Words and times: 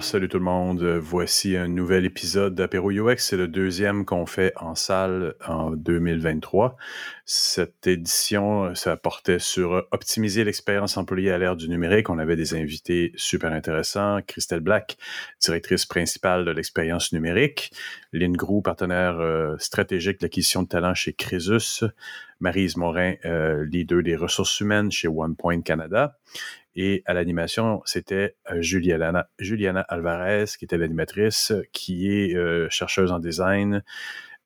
Salut 0.00 0.28
tout 0.28 0.38
le 0.38 0.44
monde. 0.44 0.82
Voici 0.82 1.56
un 1.56 1.68
nouvel 1.68 2.06
épisode 2.06 2.54
d'Apéro 2.54 2.90
UX. 2.90 3.16
C'est 3.18 3.36
le 3.36 3.48
deuxième 3.48 4.06
qu'on 4.06 4.24
fait 4.24 4.52
en 4.56 4.74
salle 4.74 5.34
en 5.46 5.72
2023. 5.72 6.76
Cette 7.26 7.86
édition, 7.86 8.74
ça 8.74 8.96
portait 8.96 9.38
sur 9.38 9.86
optimiser 9.90 10.42
l'expérience 10.42 10.96
employée 10.96 11.30
à 11.30 11.38
l'ère 11.38 11.54
du 11.54 11.68
numérique. 11.68 12.08
On 12.08 12.18
avait 12.18 12.36
des 12.36 12.54
invités 12.54 13.12
super 13.16 13.52
intéressants. 13.52 14.20
Christelle 14.26 14.60
Black, 14.60 14.96
directrice 15.40 15.84
principale 15.84 16.46
de 16.46 16.50
l'expérience 16.50 17.12
numérique. 17.12 17.70
Lynn 18.12 18.32
Grou, 18.32 18.62
partenaire 18.62 19.20
euh, 19.20 19.56
stratégique 19.58 20.20
d'acquisition 20.20 20.62
de 20.62 20.68
talent 20.68 20.94
chez 20.94 21.12
Crésus. 21.12 21.84
Marise 22.40 22.76
Morin, 22.76 23.14
euh, 23.26 23.66
leader 23.66 24.02
des 24.02 24.16
ressources 24.16 24.60
humaines 24.60 24.90
chez 24.90 25.08
OnePoint 25.08 25.60
Canada. 25.60 26.16
Et 26.82 27.02
à 27.04 27.12
l'animation, 27.12 27.82
c'était 27.84 28.36
euh, 28.50 28.62
Juliana, 28.62 29.28
Alvarez, 29.90 30.46
qui 30.58 30.64
était 30.64 30.78
l'animatrice, 30.78 31.52
qui 31.72 32.10
est 32.10 32.34
euh, 32.34 32.70
chercheuse 32.70 33.12
en 33.12 33.18
design, 33.18 33.82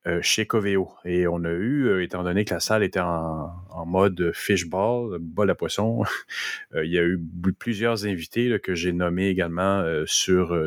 euh, 0.05 0.19
chez 0.21 0.45
Coveo. 0.45 0.91
Et 1.05 1.27
on 1.27 1.45
a 1.45 1.51
eu, 1.51 2.03
étant 2.03 2.23
donné 2.25 2.43
que 2.43 2.53
la 2.53 2.59
salle 2.59 2.83
était 2.83 2.99
en, 2.99 3.53
mode 3.85 4.33
fishball, 4.33 5.17
bol 5.17 5.49
à 5.49 5.55
poisson, 5.55 6.03
il 6.75 6.91
y 6.91 6.99
a 6.99 7.03
eu 7.03 7.17
plusieurs 7.57 8.05
invités 8.05 8.59
que 8.59 8.75
j'ai 8.75 8.91
nommés 8.91 9.29
également 9.29 9.85
sur, 10.05 10.59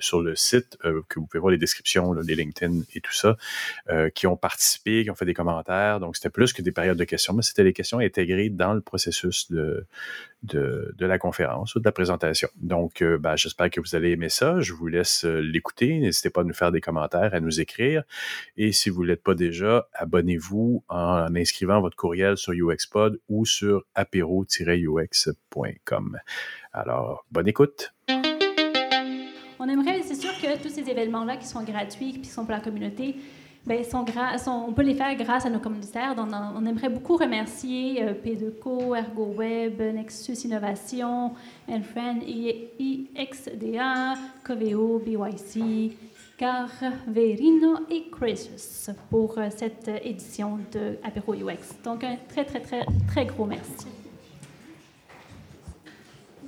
sur 0.00 0.22
le 0.22 0.34
site, 0.34 0.76
que 1.08 1.20
vous 1.20 1.26
pouvez 1.26 1.38
voir 1.40 1.52
les 1.52 1.58
descriptions, 1.58 2.14
les 2.14 2.34
LinkedIn 2.34 2.80
et 2.94 3.00
tout 3.00 3.12
ça, 3.12 3.36
qui 4.14 4.26
ont 4.26 4.36
participé, 4.36 5.04
qui 5.04 5.10
ont 5.10 5.14
fait 5.14 5.26
des 5.26 5.34
commentaires. 5.34 6.00
Donc, 6.00 6.16
c'était 6.16 6.30
plus 6.30 6.52
que 6.52 6.62
des 6.62 6.72
périodes 6.72 6.98
de 6.98 7.04
questions, 7.04 7.34
mais 7.34 7.42
c'était 7.42 7.64
des 7.64 7.74
questions 7.74 7.98
intégrées 7.98 8.48
dans 8.48 8.72
le 8.72 8.80
processus 8.80 9.50
de, 9.52 9.86
de, 10.42 10.94
la 10.98 11.18
conférence 11.18 11.74
ou 11.74 11.80
de 11.80 11.84
la 11.84 11.92
présentation. 11.92 12.48
Donc, 12.56 13.02
ben, 13.02 13.36
j'espère 13.36 13.70
que 13.70 13.80
vous 13.80 13.94
allez 13.94 14.10
aimer 14.10 14.28
ça. 14.28 14.60
Je 14.60 14.72
vous 14.72 14.86
laisse 14.86 15.24
l'écouter. 15.24 15.98
N'hésitez 15.98 16.30
pas 16.30 16.42
à 16.42 16.44
nous 16.44 16.54
faire 16.54 16.72
des 16.72 16.80
commentaires, 16.80 17.34
à 17.34 17.40
nous 17.40 17.60
écrire. 17.60 18.02
Et 18.56 18.72
si 18.72 18.90
vous 18.90 19.02
ne 19.02 19.08
l'êtes 19.08 19.22
pas 19.22 19.34
déjà, 19.34 19.88
abonnez-vous 19.94 20.84
en 20.88 21.34
inscrivant 21.34 21.80
votre 21.80 21.96
courriel 21.96 22.36
sur 22.36 22.52
UXPod 22.52 23.20
ou 23.28 23.44
sur 23.46 23.84
apéro-ux.com. 23.94 24.48
Alors, 26.72 27.24
bonne 27.30 27.48
écoute. 27.48 27.92
On 29.58 29.68
aimerait, 29.68 30.02
c'est 30.02 30.16
sûr 30.16 30.32
que 30.40 30.60
tous 30.60 30.70
ces 30.70 30.90
événements-là 30.90 31.36
qui 31.36 31.46
sont 31.46 31.62
gratuits, 31.62 32.20
qui 32.20 32.28
sont 32.28 32.44
pour 32.44 32.52
la 32.52 32.60
communauté, 32.60 33.14
ben, 33.64 33.84
on 34.46 34.72
peut 34.72 34.82
les 34.82 34.94
faire 34.94 35.14
grâce 35.16 35.46
à 35.46 35.50
nos 35.50 35.60
communautaires. 35.60 36.14
On 36.18 36.66
aimerait 36.66 36.88
beaucoup 36.88 37.16
remercier 37.16 38.02
euh, 38.02 38.12
P2Co, 38.14 38.96
ErgoWeb, 38.98 39.80
Nexus 39.94 40.44
Innovation, 40.44 41.32
Enfriend, 41.68 42.18
IXDA, 42.26 44.14
Coveo, 44.44 44.98
BYC, 44.98 45.92
Verino 47.06 47.78
et 47.88 48.10
Crisis 48.10 48.90
pour 49.10 49.38
euh, 49.38 49.48
cette 49.54 49.88
édition 50.02 50.58
de 50.72 50.98
Apéro 51.04 51.34
UX. 51.34 51.82
Donc, 51.84 52.02
un 52.02 52.16
très, 52.28 52.44
très, 52.44 52.60
très, 52.60 52.84
très 53.06 53.26
gros 53.26 53.46
merci. 53.46 54.01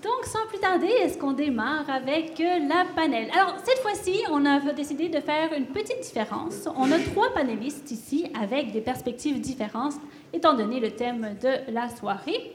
Donc, 0.04 0.26
sans 0.26 0.46
plus 0.48 0.58
tarder, 0.58 0.86
est-ce 0.86 1.16
qu'on 1.16 1.32
démarre 1.32 1.88
avec 1.88 2.38
euh, 2.38 2.58
la 2.68 2.84
panel? 2.94 3.30
Alors, 3.32 3.54
cette 3.64 3.78
fois-ci, 3.78 4.20
on 4.30 4.44
a 4.44 4.60
décidé 4.74 5.08
de 5.08 5.18
faire 5.18 5.54
une 5.56 5.64
petite 5.64 6.02
différence. 6.02 6.68
On 6.76 6.92
a 6.92 6.98
trois 6.98 7.32
panélistes 7.32 7.90
ici 7.90 8.26
avec 8.38 8.70
des 8.70 8.82
perspectives 8.82 9.40
différentes, 9.40 9.94
étant 10.34 10.52
donné 10.52 10.78
le 10.78 10.90
thème 10.90 11.36
de 11.42 11.72
la 11.72 11.88
soirée 11.88 12.52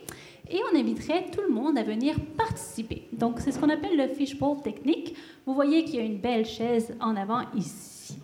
et 0.48 0.60
on 0.72 0.78
inviterait 0.78 1.26
tout 1.32 1.40
le 1.40 1.52
monde 1.52 1.76
à 1.76 1.82
venir 1.82 2.14
participer. 2.36 3.08
Donc, 3.12 3.40
c'est 3.40 3.50
ce 3.50 3.58
qu'on 3.58 3.70
appelle 3.70 3.96
le 3.96 4.06
fishbowl 4.14 4.62
technique. 4.62 5.16
Vous 5.44 5.54
voyez 5.54 5.84
qu'il 5.84 5.96
y 5.96 5.98
a 5.98 6.04
une 6.04 6.18
belle 6.18 6.46
chaise 6.46 6.94
en 7.00 7.16
avant 7.16 7.40
ici. 7.56 8.16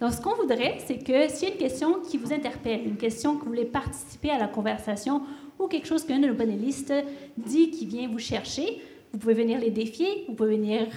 Donc, 0.00 0.10
ce 0.12 0.20
qu'on 0.20 0.34
voudrait, 0.34 0.78
c'est 0.84 0.98
que 0.98 1.28
s'il 1.28 1.50
y 1.50 1.50
a 1.52 1.54
une 1.54 1.60
question 1.60 2.00
qui 2.00 2.18
vous 2.18 2.32
interpelle, 2.32 2.84
une 2.84 2.96
question 2.96 3.36
que 3.36 3.44
vous 3.44 3.50
voulez 3.50 3.64
participer 3.64 4.30
à 4.30 4.38
la 4.38 4.48
conversation 4.48 5.22
ou 5.60 5.68
quelque 5.68 5.86
chose 5.86 6.04
qu'un 6.04 6.18
de 6.18 6.26
nos 6.26 6.34
panélistes 6.34 6.92
dit 7.36 7.70
qui 7.70 7.86
vient 7.86 8.08
vous 8.08 8.18
chercher, 8.18 8.80
vous 9.12 9.18
pouvez 9.18 9.34
venir 9.34 9.58
les 9.60 9.70
défier, 9.70 10.24
vous 10.28 10.34
pouvez 10.34 10.56
venir 10.56 10.88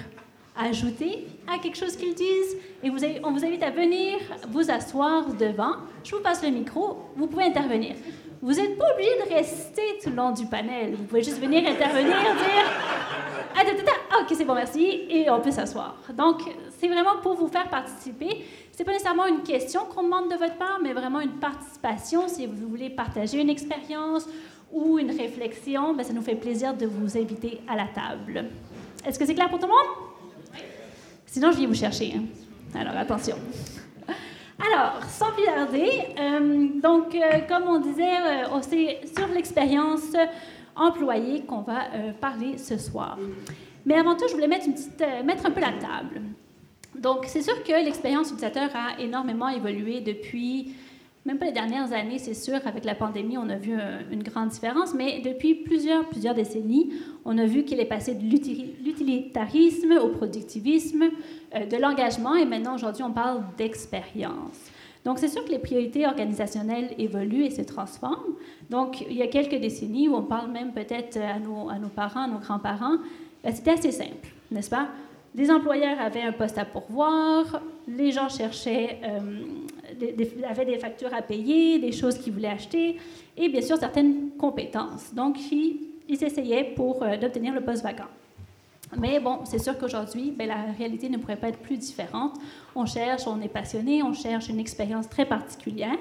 ajouter 0.56 1.25
à 1.47 1.57
quelque 1.57 1.78
chose 1.78 1.96
qu'ils 1.96 2.13
disent 2.13 2.57
et 2.84 2.90
on 3.23 3.31
vous 3.31 3.46
invite 3.46 3.63
à 3.63 3.72
venir 3.72 4.19
vous 4.50 4.69
asseoir 4.69 5.34
devant. 5.34 5.73
Je 6.03 6.16
vous 6.16 6.22
passe 6.22 6.44
le 6.44 6.50
micro, 6.50 6.97
vous 7.16 7.28
pouvez 7.28 7.46
intervenir. 7.46 7.96
Vous 8.41 8.53
n'êtes 8.53 8.78
pas 8.78 8.91
obligé 8.94 9.09
de 9.25 9.34
rester 9.34 9.81
tout 10.03 10.09
le 10.09 10.18
long 10.18 10.31
du 10.31 10.46
panel. 10.46 10.96
Vous 10.96 11.06
pouvez 11.06 11.23
juste 11.23 11.40
venir 11.40 11.68
intervenir, 11.68 12.12
dire 12.12 13.23
ah, 13.56 13.62
ah, 14.12 14.18
OK, 14.22 14.34
c'est 14.35 14.46
bon, 14.46 14.56
merci, 14.56 15.06
et 15.09 15.29
on 15.29 15.40
peut 15.40 15.52
s'asseoir. 15.52 15.96
Donc, 16.13 16.41
c'est 16.78 16.88
vraiment 16.88 17.18
pour 17.22 17.35
vous 17.35 17.47
faire 17.47 17.69
participer. 17.69 18.44
C'est 18.72 18.84
pas 18.84 18.91
nécessairement 18.91 19.28
une 19.28 19.44
question 19.44 19.85
qu'on 19.85 20.03
demande 20.03 20.29
de 20.29 20.35
votre 20.35 20.57
part, 20.57 20.79
mais 20.81 20.94
vraiment 20.94 21.22
une 21.22 21.40
participation. 21.40 22.28
Si 22.28 22.47
vous 22.47 22.68
voulez 22.68 22.90
partager 22.90 23.40
une 23.40 23.50
expérience 23.50 24.28
ou 24.73 25.00
une 25.00 25.11
réflexion, 25.11 25.94
ben, 25.94 26.03
ça 26.03 26.13
nous 26.13 26.22
fait 26.22 26.35
plaisir 26.35 26.73
de 26.73 26.85
vous 26.85 27.17
inviter 27.17 27.61
à 27.67 27.75
la 27.75 27.85
table. 27.85 28.45
Est-ce 29.06 29.19
que 29.19 29.25
c'est 29.25 29.35
clair 29.35 29.50
pour 29.50 29.59
tout 29.59 29.67
le 29.67 29.72
monde? 29.72 30.09
Sinon, 31.25 31.51
je 31.51 31.57
viens 31.57 31.67
vous 31.67 31.73
chercher. 31.73 32.13
Hein. 32.16 32.23
Alors, 32.78 32.95
attention. 32.97 33.35
Alors, 34.59 35.03
sans 35.09 35.31
plus 35.31 35.45
tarder, 35.45 35.89
euh, 36.19 36.67
donc, 36.81 37.16
euh, 37.16 37.39
comme 37.47 37.63
on 37.67 37.79
disait, 37.79 38.03
euh, 38.03 38.61
c'est 38.61 39.01
sur 39.16 39.28
l'expérience 39.28 40.13
employée 40.75 41.41
qu'on 41.41 41.61
va 41.61 41.81
parler 42.19 42.57
ce 42.57 42.78
soir. 42.78 43.17
Mais 43.85 43.95
avant 43.95 44.16
tout, 44.16 44.25
je 44.28 44.34
voulais 44.34 44.47
mettre 44.47 45.45
un 45.45 45.51
peu 45.51 45.59
la 45.59 45.73
table. 45.73 46.22
Donc, 46.95 47.25
c'est 47.28 47.41
sûr 47.41 47.63
que 47.63 47.84
l'expérience 47.84 48.28
utilisateur 48.28 48.69
a 48.73 49.00
énormément 49.00 49.50
évolué 49.50 50.01
depuis 50.01 50.73
même 51.25 51.38
pas 51.38 51.45
les 51.45 51.53
dernières 51.53 51.94
années, 51.94 52.19
c'est 52.19 52.34
sûr, 52.34 52.59
avec 52.66 52.84
la 52.84 52.95
pandémie, 52.95 53.38
on 53.38 53.50
a 53.50 53.56
vu 53.56 53.78
une 54.11 54.23
grande 54.23 54.50
différence, 54.50 54.94
mais 54.94 55.22
depuis 55.22 55.56
plusieurs, 55.56 56.06
plusieurs 56.09 56.34
décennies, 56.34 56.91
on 57.23 57.38
a 57.38 57.45
vu 57.45 57.63
qu'il 57.63 57.79
est 57.79 57.85
passé 57.85 58.13
de 58.13 58.23
l'utilitarisme 58.23 59.94
au 60.03 60.09
productivisme, 60.09 61.06
euh, 61.56 61.66
de 61.66 61.78
l'engagement, 61.78 62.35
et 62.35 62.45
maintenant, 62.45 62.75
aujourd'hui, 62.75 63.03
on 63.03 63.11
parle 63.11 63.41
d'expérience. 63.57 64.69
Donc, 65.06 65.19
c'est 65.19 65.29
sûr 65.29 65.44
que 65.45 65.51
les 65.51 65.59
priorités 65.59 66.06
organisationnelles 66.06 66.94
évoluent 66.97 67.45
et 67.45 67.50
se 67.50 67.61
transforment. 67.61 68.35
Donc, 68.69 69.01
il 69.01 69.16
y 69.16 69.22
a 69.22 69.28
quelques 69.28 69.59
décennies 69.59 70.07
où 70.09 70.16
on 70.16 70.23
parle 70.23 70.51
même 70.51 70.73
peut-être 70.73 71.17
à 71.17 71.40
nos, 71.40 71.69
à 71.69 71.78
nos 71.78 71.90
parents, 71.90 72.23
à 72.23 72.28
nos 72.28 72.40
grands-parents, 72.40 72.97
ben, 73.44 73.53
c'était 73.53 73.72
assez 73.72 73.91
simple, 73.91 74.29
n'est-ce 74.51 74.69
pas? 74.69 74.90
Les 75.35 75.50
employeurs 75.50 76.00
avaient 76.00 76.22
un 76.22 76.31
poste 76.31 76.57
à 76.57 76.66
pourvoir, 76.66 77.61
les 77.88 78.11
gens 78.11 78.29
cherchaient, 78.29 79.00
euh, 79.03 79.44
avaient 80.50 80.66
des 80.66 80.80
factures 80.80 81.14
à 81.14 81.22
payer, 81.22 81.80
des 81.80 81.91
choses 81.91 82.18
qu'ils 82.18 82.34
voulaient 82.34 82.50
acheter, 82.50 82.97
et 83.38 83.50
bien 83.50 83.62
sûr 83.62 83.78
certaines 83.78 84.31
compétences. 84.38 85.14
Donc, 85.14 85.38
ils, 85.52 85.78
essayaient 86.09 86.74
pour 86.75 87.03
euh, 87.03 87.18
d'obtenir 87.18 87.53
le 87.53 87.62
poste 87.62 87.84
vacant. 87.84 88.09
Mais 88.97 89.19
bon, 89.19 89.40
c'est 89.46 89.58
sûr 89.58 89.78
qu'aujourd'hui, 89.78 90.31
ben, 90.31 90.47
la 90.47 90.72
réalité 90.78 91.09
ne 91.09 91.18
pourrait 91.18 91.38
pas 91.38 91.50
être 91.50 91.59
plus 91.59 91.78
différente. 91.78 92.36
On 92.75 92.86
cherche, 92.86 93.24
on 93.25 93.41
est 93.41 93.47
passionné, 93.47 94.03
on 94.03 94.14
cherche 94.14 94.50
une 94.50 94.59
expérience 94.59 95.09
très 95.09 95.25
particulière. 95.25 95.97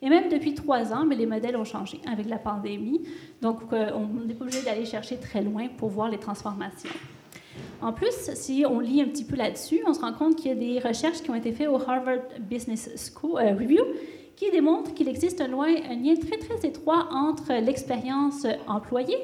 Et 0.00 0.08
même 0.08 0.30
depuis 0.30 0.54
trois 0.54 0.92
ans, 0.92 1.04
mais 1.04 1.16
ben, 1.16 1.18
les 1.18 1.26
modèles 1.26 1.56
ont 1.56 1.64
changé 1.64 2.00
avec 2.10 2.26
la 2.26 2.38
pandémie. 2.38 3.02
Donc, 3.42 3.60
euh, 3.72 3.90
on 3.94 4.26
n'est 4.26 4.34
pas 4.34 4.44
obligé 4.44 4.62
d'aller 4.62 4.86
chercher 4.86 5.18
très 5.18 5.42
loin 5.42 5.68
pour 5.76 5.90
voir 5.90 6.08
les 6.08 6.18
transformations. 6.18 6.90
En 7.82 7.92
plus, 7.92 8.30
si 8.34 8.64
on 8.68 8.80
lit 8.80 9.00
un 9.02 9.06
petit 9.06 9.24
peu 9.24 9.36
là-dessus, 9.36 9.80
on 9.86 9.94
se 9.94 10.00
rend 10.00 10.12
compte 10.12 10.36
qu'il 10.36 10.48
y 10.48 10.52
a 10.52 10.54
des 10.54 10.78
recherches 10.78 11.22
qui 11.22 11.30
ont 11.30 11.34
été 11.34 11.52
faites 11.52 11.68
au 11.68 11.76
Harvard 11.76 12.22
Business 12.38 12.90
School 12.96 13.40
euh, 13.40 13.54
Review 13.54 13.84
qui 14.36 14.50
démontrent 14.50 14.94
qu'il 14.94 15.08
existe 15.08 15.40
un, 15.40 15.48
lien 15.48 16.14
très 16.16 16.38
très 16.38 16.66
étroit 16.66 17.08
entre 17.12 17.52
l'expérience 17.52 18.46
employée 18.66 19.18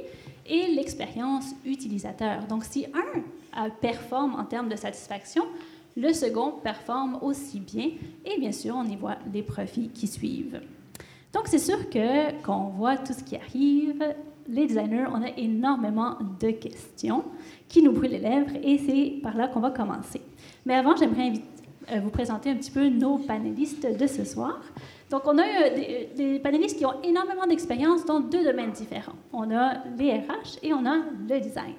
et 0.47 0.67
l'expérience 0.69 1.47
utilisateur. 1.65 2.45
Donc, 2.45 2.65
si 2.65 2.87
un 2.87 3.65
euh, 3.65 3.71
performe 3.81 4.35
en 4.35 4.45
termes 4.45 4.69
de 4.69 4.77
satisfaction, 4.77 5.45
le 5.97 6.13
second 6.13 6.53
performe 6.63 7.19
aussi 7.23 7.61
bien 7.61 7.91
et 8.25 8.39
bien 8.39 8.53
sûr, 8.53 8.75
on 8.77 8.85
y 8.85 8.97
voit 8.97 9.17
les 9.33 9.43
profits 9.43 9.89
qui 9.89 10.07
suivent. 10.07 10.61
Donc, 11.33 11.49
c'est 11.49 11.59
sûr 11.59 11.89
que 11.89 12.43
quand 12.43 12.67
on 12.67 12.77
voit 12.77 12.97
tout 12.97 13.13
ce 13.13 13.25
qui 13.25 13.37
arrive, 13.37 14.05
les 14.49 14.67
designers, 14.67 15.07
on 15.13 15.23
a 15.23 15.31
énormément 15.37 16.17
de 16.41 16.51
questions 16.51 17.25
qui 17.69 17.83
nous 17.83 17.93
brûlent 17.93 18.11
les 18.11 18.19
lèvres 18.19 18.55
et 18.63 18.79
c'est 18.79 19.21
par 19.23 19.37
là 19.37 19.49
qu'on 19.49 19.61
va 19.61 19.71
commencer. 19.71 20.21
Mais 20.65 20.75
avant, 20.75 20.97
j'aimerais 20.97 21.33
euh, 21.93 22.01
vous 22.01 22.11
présenter 22.11 22.51
un 22.51 22.57
petit 22.57 22.71
peu 22.71 22.89
nos 22.89 23.19
panélistes 23.19 23.87
de 23.87 24.07
ce 24.07 24.25
soir. 24.25 24.61
Donc, 25.11 25.23
on 25.27 25.39
a 25.39 25.45
euh, 25.45 26.05
des, 26.17 26.39
panélistes 26.41 26.79
qui 26.79 26.85
ont 26.85 27.01
énormément 27.03 27.47
d'expérience 27.47 28.05
dans 28.05 28.21
deux 28.21 28.43
domaines 28.43 28.73
différents. 28.73 29.15
On 29.33 29.55
a 29.55 29.85
les 29.97 30.13
RH 30.13 30.59
et 30.63 30.73
on 30.73 30.85
a 30.85 30.97
le 31.29 31.41
design. 31.41 31.75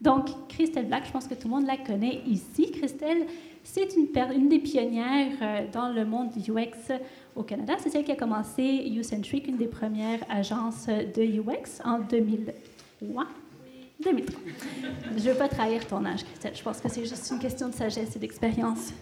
Donc, 0.00 0.28
Christelle 0.48 0.86
Black, 0.86 1.06
je 1.06 1.12
pense 1.12 1.26
que 1.26 1.34
tout 1.34 1.48
le 1.48 1.54
monde 1.54 1.66
la 1.66 1.76
connaît 1.76 2.22
ici. 2.26 2.70
Christelle, 2.70 3.26
c'est 3.62 3.94
une, 3.96 4.08
une, 4.34 4.48
des 4.48 4.58
pionnières 4.58 5.32
euh, 5.42 5.66
dans 5.72 5.90
le 5.90 6.04
monde 6.04 6.30
du 6.30 6.50
UX 6.50 6.92
au 7.36 7.42
Canada. 7.42 7.74
C'est 7.78 7.90
celle 7.90 8.04
qui 8.04 8.12
a 8.12 8.16
commencé 8.16 8.62
UCentric, 8.62 9.46
une 9.46 9.56
des 9.56 9.68
premières 9.68 10.20
agences 10.28 10.86
de 10.86 11.22
UX 11.22 11.80
en 11.84 12.00
2003. 12.00 13.26
2003. 14.02 14.40
Je 15.16 15.28
ne 15.28 15.32
veux 15.32 15.38
pas 15.38 15.48
trahir 15.48 15.86
ton 15.86 16.04
âge, 16.04 16.24
Christelle. 16.24 16.54
Je 16.54 16.62
pense 16.62 16.80
que 16.80 16.88
c'est 16.88 17.04
juste 17.04 17.30
une 17.30 17.38
question 17.38 17.68
de 17.68 17.74
sagesse 17.74 18.14
et 18.14 18.18
d'expérience. 18.18 18.92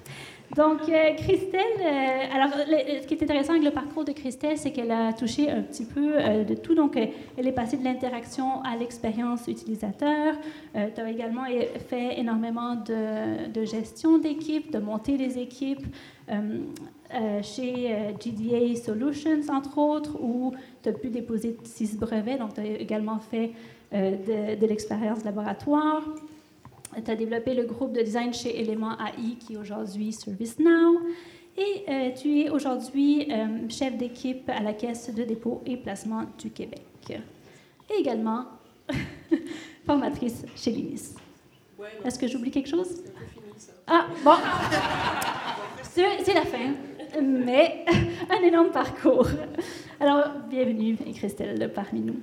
Donc, 0.54 0.88
euh, 0.88 1.14
Christelle, 1.16 1.80
euh, 1.80 2.34
alors, 2.34 2.50
ce 2.52 3.06
qui 3.06 3.14
est 3.14 3.22
intéressant 3.22 3.52
avec 3.52 3.64
le 3.64 3.72
parcours 3.72 4.04
de 4.04 4.12
Christelle, 4.12 4.56
c'est 4.56 4.70
qu'elle 4.70 4.92
a 4.92 5.12
touché 5.12 5.50
un 5.50 5.62
petit 5.62 5.84
peu 5.84 6.12
euh, 6.14 6.44
de 6.44 6.54
tout. 6.54 6.74
Donc, 6.76 6.96
elle 6.96 7.46
est 7.46 7.52
passée 7.52 7.76
de 7.76 7.82
l'interaction 7.82 8.62
à 8.62 8.76
l'expérience 8.76 9.48
utilisateur. 9.48 10.34
tu 10.74 11.00
as 11.00 11.10
également 11.10 11.44
fait 11.88 12.20
énormément 12.20 12.76
de, 12.76 13.50
de 13.50 13.64
gestion 13.64 14.18
d'équipe, 14.18 14.70
de 14.70 14.78
monter 14.78 15.16
des 15.16 15.38
équipes. 15.38 15.84
Chez 17.42 18.14
GDA 18.18 18.74
Solutions, 18.76 19.40
entre 19.50 19.78
autres, 19.78 20.16
où 20.20 20.52
tu 20.82 20.88
as 20.88 20.92
pu 20.92 21.08
déposer 21.08 21.56
six 21.64 21.96
brevets. 21.96 22.38
Donc, 22.38 22.54
tu 22.54 22.60
as 22.60 22.66
également 22.66 23.18
fait 23.18 23.52
de, 23.92 24.58
de 24.58 24.66
l'expérience 24.66 25.24
laboratoire. 25.24 26.02
Tu 27.04 27.10
as 27.10 27.16
développé 27.16 27.54
le 27.54 27.64
groupe 27.64 27.92
de 27.92 28.02
design 28.02 28.32
chez 28.32 28.60
Element 28.60 28.92
AI, 28.98 29.36
qui 29.38 29.54
est 29.54 29.56
aujourd'hui 29.56 30.12
ServiceNow. 30.12 31.00
Et 31.56 31.84
euh, 31.88 32.10
tu 32.10 32.40
es 32.40 32.50
aujourd'hui 32.50 33.30
euh, 33.30 33.68
chef 33.68 33.96
d'équipe 33.96 34.48
à 34.48 34.60
la 34.60 34.72
Caisse 34.72 35.14
de 35.14 35.22
dépôt 35.22 35.62
et 35.66 35.76
placement 35.76 36.24
du 36.38 36.50
Québec. 36.50 36.82
Et 37.90 38.00
également 38.00 38.46
formatrice 39.86 40.44
chez 40.56 40.72
l'INIS. 40.72 41.14
Est-ce 42.04 42.18
que 42.18 42.26
j'oublie 42.26 42.50
quelque 42.50 42.68
chose? 42.68 43.02
Ah, 43.86 44.06
bon. 44.24 44.32
C'est 45.82 46.34
la 46.34 46.44
fin, 46.44 46.74
mais 47.22 47.84
un 48.30 48.42
énorme 48.46 48.70
parcours. 48.70 49.28
Alors, 50.00 50.30
bienvenue, 50.50 50.96
Christelle, 51.14 51.70
parmi 51.74 52.00
nous. 52.00 52.16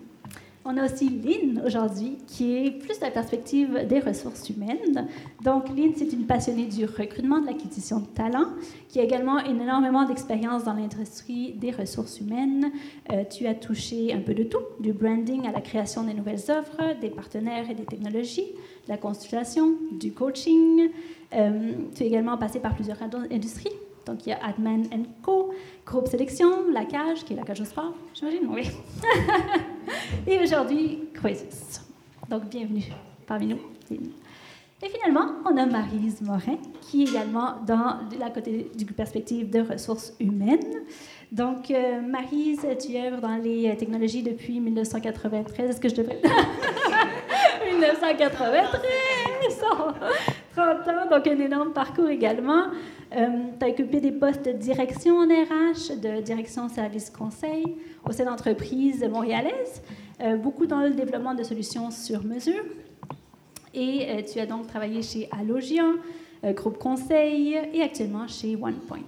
On 0.63 0.77
a 0.77 0.85
aussi 0.85 1.09
Lynn 1.09 1.63
aujourd'hui, 1.65 2.17
qui 2.27 2.55
est 2.55 2.71
plus 2.71 2.99
de 2.99 3.05
la 3.05 3.09
perspective 3.09 3.88
des 3.88 3.99
ressources 3.99 4.47
humaines. 4.49 5.07
Donc, 5.43 5.69
Lynn, 5.69 5.93
c'est 5.95 6.13
une 6.13 6.27
passionnée 6.27 6.67
du 6.67 6.85
recrutement, 6.85 7.39
de 7.39 7.47
l'acquisition 7.47 7.99
de 7.99 8.05
talents, 8.05 8.49
qui 8.88 8.99
a 8.99 9.03
également 9.03 9.39
énormément 9.39 10.05
d'expérience 10.05 10.63
dans 10.63 10.73
l'industrie 10.73 11.53
des 11.53 11.71
ressources 11.71 12.19
humaines. 12.19 12.71
Euh, 13.11 13.23
tu 13.23 13.47
as 13.47 13.55
touché 13.55 14.13
un 14.13 14.19
peu 14.19 14.35
de 14.35 14.43
tout, 14.43 14.61
du 14.79 14.93
branding 14.93 15.47
à 15.47 15.51
la 15.51 15.61
création 15.61 16.03
des 16.03 16.13
nouvelles 16.13 16.43
offres, 16.49 16.99
des 17.01 17.09
partenaires 17.09 17.67
et 17.67 17.73
des 17.73 17.85
technologies, 17.85 18.51
de 18.85 18.89
la 18.89 18.97
consultation, 18.97 19.73
du 19.99 20.11
coaching. 20.11 20.89
Euh, 21.33 21.71
tu 21.95 22.03
es 22.03 22.07
également 22.07 22.38
passé 22.38 22.59
par 22.59 22.75
plusieurs 22.75 22.99
industries, 23.31 23.73
donc, 24.06 24.25
il 24.25 24.30
y 24.30 24.33
a 24.33 24.44
Adman 24.44 24.88
Co, 25.21 25.53
Groupe 25.86 26.07
Sélection, 26.07 26.71
La 26.71 26.86
Cage, 26.86 27.24
qui 27.24 27.33
est 27.33 27.36
la 27.36 27.44
cage 27.44 27.62
au 27.62 27.65
sport, 27.65 27.94
j'imagine, 28.13 28.48
oui. 28.50 28.69
Et 30.27 30.39
aujourd'hui, 30.39 31.03
Croesus. 31.13 31.81
Donc, 32.30 32.45
bienvenue 32.50 32.86
parmi 33.27 33.48
nous. 33.48 33.59
Et 34.83 34.89
finalement, 34.89 35.33
on 35.45 35.56
a 35.57 35.65
Marise 35.68 36.21
Morin, 36.21 36.57
qui 36.81 37.03
est 37.03 37.09
également 37.09 37.57
dans 37.68 38.00
la 38.19 38.31
côté 38.31 38.71
du 38.75 38.86
perspective 38.86 39.50
de 39.51 39.59
ressources 39.62 40.13
humaines. 40.19 40.81
Donc, 41.31 41.69
euh, 41.69 42.01
Marise, 42.01 42.65
tu 42.80 42.98
œuvres 42.98 43.21
dans 43.21 43.38
les 43.38 43.75
technologies 43.77 44.24
depuis 44.24 44.59
1993. 44.59 45.69
Est-ce 45.69 45.80
que 45.80 45.89
je 45.89 45.95
devrais... 45.95 46.19
1993! 47.71 49.62
30 50.56 50.88
ans, 50.88 51.09
donc 51.09 51.27
un 51.27 51.39
énorme 51.39 51.71
parcours 51.71 52.09
également. 52.09 52.65
Euh, 53.15 53.27
tu 53.59 53.65
as 53.65 53.69
occupé 53.69 54.00
des 54.00 54.12
postes 54.12 54.45
de 54.45 54.51
direction 54.51 55.18
en 55.18 55.27
RH, 55.27 56.00
de 56.01 56.21
direction 56.21 56.68
service 56.69 57.09
conseil 57.09 57.63
au 58.07 58.12
sein 58.12 58.25
d'entreprises 58.25 59.03
montréalaises, 59.09 59.81
euh, 60.21 60.36
beaucoup 60.36 60.65
dans 60.65 60.81
le 60.81 60.92
développement 60.92 61.33
de 61.33 61.44
solutions 61.44 61.92
sur 61.92 62.24
mesure. 62.24 62.63
Et 63.74 64.07
euh, 64.09 64.21
tu 64.21 64.39
as 64.39 64.45
donc 64.45 64.68
travaillé 64.68 65.01
chez 65.01 65.30
Allogian, 65.31 65.94
groupe 66.44 66.80
conseil, 66.80 67.56
et 67.71 67.83
actuellement 67.83 68.27
chez 68.27 68.56
OnePoint. 68.56 69.03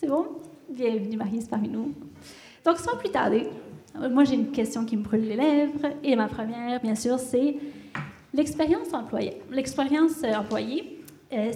C'est 0.00 0.06
bon? 0.06 0.26
Bienvenue, 0.68 1.18
Marise, 1.18 1.46
parmi 1.46 1.68
nous. 1.68 1.92
Donc, 2.64 2.78
sans 2.78 2.96
plus 2.96 3.10
tarder, 3.10 3.48
moi 4.10 4.24
j'ai 4.24 4.34
une 4.34 4.50
question 4.50 4.86
qui 4.86 4.96
me 4.96 5.02
brûle 5.02 5.28
les 5.28 5.36
lèvres, 5.36 5.88
et 6.02 6.16
ma 6.16 6.26
première, 6.26 6.80
bien 6.80 6.94
sûr, 6.94 7.18
c'est 7.18 7.56
l'expérience 8.34 8.92
employée. 8.92 9.40
L'expérience 9.50 10.22
employée, 10.22 11.00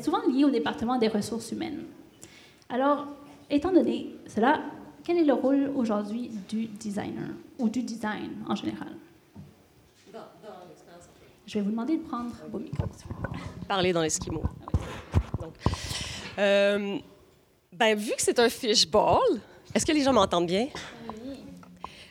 souvent 0.02 0.22
lié 0.26 0.44
au 0.44 0.50
département 0.50 0.96
des 0.96 1.08
ressources 1.08 1.52
humaines. 1.52 1.84
Alors, 2.68 3.06
étant 3.50 3.72
donné 3.72 4.14
cela, 4.26 4.60
quel 5.04 5.18
est 5.18 5.24
le 5.24 5.34
rôle 5.34 5.72
aujourd'hui 5.74 6.30
du 6.48 6.66
designer 6.66 7.30
ou 7.58 7.68
du 7.68 7.82
design 7.82 8.30
en 8.48 8.54
général? 8.54 8.94
Dans, 10.12 10.20
l'expérience 10.68 11.04
Je 11.46 11.54
vais 11.54 11.64
vous 11.64 11.70
demander 11.70 11.96
de 11.96 12.02
prendre 12.02 12.32
vos 12.50 12.58
micros. 12.58 12.86
Parler 13.66 13.92
dans 13.92 14.02
l'esquimau. 14.02 14.42
Donc, 15.40 15.54
euh, 16.38 16.98
ben, 17.72 17.96
vu 17.96 18.12
que 18.12 18.22
c'est 18.22 18.38
un 18.38 18.48
fishball, 18.48 19.18
est-ce 19.74 19.86
que 19.86 19.92
les 19.92 20.02
gens 20.02 20.12
m'entendent 20.12 20.46
bien? 20.46 20.68
Oui. 21.08 21.38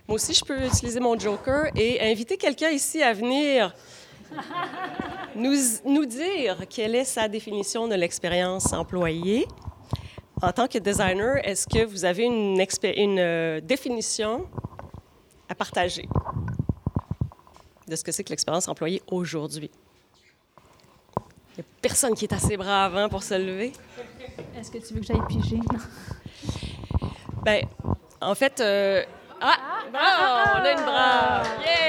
Moi 0.07 0.15
aussi, 0.15 0.33
je 0.33 0.43
peux 0.43 0.65
utiliser 0.65 0.99
mon 0.99 1.17
joker 1.19 1.67
et 1.75 2.01
inviter 2.01 2.37
quelqu'un 2.37 2.69
ici 2.69 3.03
à 3.03 3.13
venir 3.13 3.73
nous, 5.35 5.55
nous 5.85 6.05
dire 6.05 6.57
quelle 6.69 6.95
est 6.95 7.05
sa 7.05 7.27
définition 7.27 7.87
de 7.87 7.95
l'expérience 7.95 8.73
employée. 8.73 9.47
En 10.41 10.51
tant 10.51 10.67
que 10.67 10.77
designer, 10.77 11.37
est-ce 11.43 11.67
que 11.67 11.83
vous 11.83 12.05
avez 12.05 12.23
une, 12.25 12.63
une 12.95 13.19
euh, 13.19 13.59
définition 13.59 14.45
à 15.49 15.55
partager 15.55 16.07
de 17.87 17.95
ce 17.95 18.03
que 18.03 18.11
c'est 18.11 18.23
que 18.23 18.29
l'expérience 18.29 18.67
employée 18.67 19.01
aujourd'hui? 19.07 19.71
Il 21.57 21.61
n'y 21.61 21.61
a 21.61 21.65
personne 21.81 22.13
qui 22.13 22.25
est 22.25 22.33
assez 22.33 22.55
brave 22.55 22.95
hein, 22.95 23.09
pour 23.09 23.23
se 23.23 23.33
lever. 23.33 23.73
Est-ce 24.55 24.69
que 24.69 24.77
tu 24.77 24.93
veux 24.93 24.99
que 24.99 25.07
j'aille 25.07 25.25
piger? 25.27 25.59
ben, 27.43 27.65
en 28.21 28.35
fait, 28.35 28.59
euh, 28.59 29.03
ah, 29.41 29.55
ah, 29.57 29.83
ah, 29.93 30.59
on 30.59 30.65
a 30.65 30.71
une 30.71 30.85
brave! 30.85 31.47
Yeah! 31.61 31.87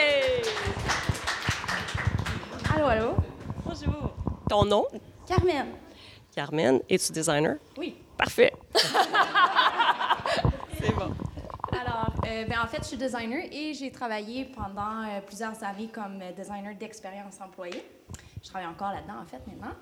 Allô, 2.79 2.87
allô. 2.87 3.15
Bonjour. 3.65 4.15
Ton 4.49 4.65
nom? 4.65 4.87
Carmen. 5.27 5.75
Carmen, 6.32 6.81
es-tu 6.89 7.13
designer? 7.13 7.58
Oui. 7.77 7.97
Parfait. 8.17 8.53
C'est 10.79 10.94
bon. 10.94 11.13
Alors, 11.73 12.13
euh, 12.25 12.44
ben, 12.44 12.61
en 12.63 12.69
fait, 12.69 12.79
je 12.82 12.85
suis 12.85 12.97
designer 12.97 13.49
et 13.51 13.75
j'ai 13.75 13.91
travaillé 13.91 14.44
pendant 14.44 15.03
euh, 15.03 15.20
plusieurs 15.27 15.61
années 15.65 15.89
comme 15.93 16.20
designer 16.37 16.77
d'expérience 16.77 17.41
employée. 17.41 17.85
Je 18.44 18.49
travaille 18.49 18.69
encore 18.69 18.93
là-dedans, 18.93 19.23
en 19.23 19.27
fait, 19.27 19.44
maintenant. 19.49 19.75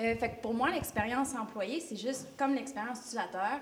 Euh, 0.00 0.14
fait 0.14 0.36
que 0.36 0.42
pour 0.42 0.54
moi, 0.54 0.70
l'expérience 0.70 1.34
employée, 1.34 1.80
c'est 1.80 1.96
juste 1.96 2.28
comme 2.38 2.54
l'expérience 2.54 3.00
utilisateur. 3.00 3.58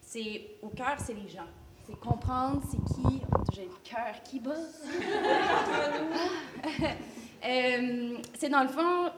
C'est 0.00 0.52
au 0.62 0.68
cœur, 0.68 0.94
c'est 0.98 1.14
les 1.14 1.28
gens. 1.28 1.48
C'est 1.84 1.98
comprendre 1.98 2.62
c'est 2.70 2.78
qui. 2.94 3.22
J'ai 3.52 3.64
le 3.64 3.74
cœur 3.82 4.22
qui 4.22 4.38
bat. 4.38 4.54
Euh, 7.44 8.16
c'est 8.34 8.48
dans 8.48 8.62
le 8.62 8.68
fond 8.68 9.10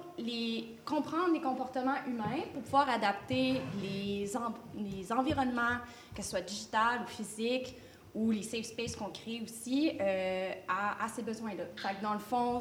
comprendre 0.85 1.33
les 1.33 1.41
comportements 1.41 1.97
humains 2.07 2.43
pour 2.53 2.63
pouvoir 2.63 2.89
adapter 2.89 3.61
les, 3.81 5.13
environnements, 5.13 5.79
que 6.15 6.23
ce 6.23 6.31
soit 6.31 6.41
digital 6.41 7.03
ou 7.03 7.07
physique, 7.07 7.77
ou 8.15 8.31
les 8.31 8.43
safe 8.43 8.65
spaces 8.65 8.97
qu'on 8.97 9.11
crée 9.11 9.43
aussi 9.45 9.93
euh, 10.01 10.53
à, 10.69 11.07
ces 11.09 11.23
besoins-là. 11.23 11.65
dans 12.03 12.15
le 12.15 12.19
fond, 12.19 12.59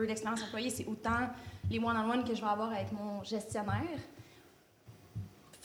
l'expérience 0.00 0.42
employée, 0.42 0.70
c'est 0.70 0.86
autant 0.86 1.28
les 1.70 1.78
one-on-one 1.78 2.24
que 2.24 2.34
je 2.34 2.40
vais 2.40 2.50
avoir 2.50 2.72
avec 2.72 2.90
mon 2.92 3.22
gestionnaire. 3.22 3.98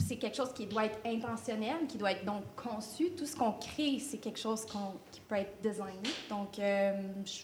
C'est 0.08 0.18
quelque 0.18 0.36
chose 0.36 0.54
qui 0.54 0.66
doit 0.66 0.86
être 0.86 1.00
intentionnel, 1.06 1.88
qui 1.88 1.98
doit 1.98 2.12
être 2.12 2.26
donc 2.26 2.44
conçu. 2.56 3.12
Tout 3.12 3.26
ce 3.26 3.36
qu'on 3.36 3.54
crée, 3.54 4.00
c'est 4.00 4.18
quelque 4.18 4.40
chose 4.40 4.66
qui 5.12 5.22
peut 5.22 5.36
être 5.36 5.62
designé. 5.62 6.10
Donc, 6.30 6.58
euh, 6.60 6.94
je 7.26 7.44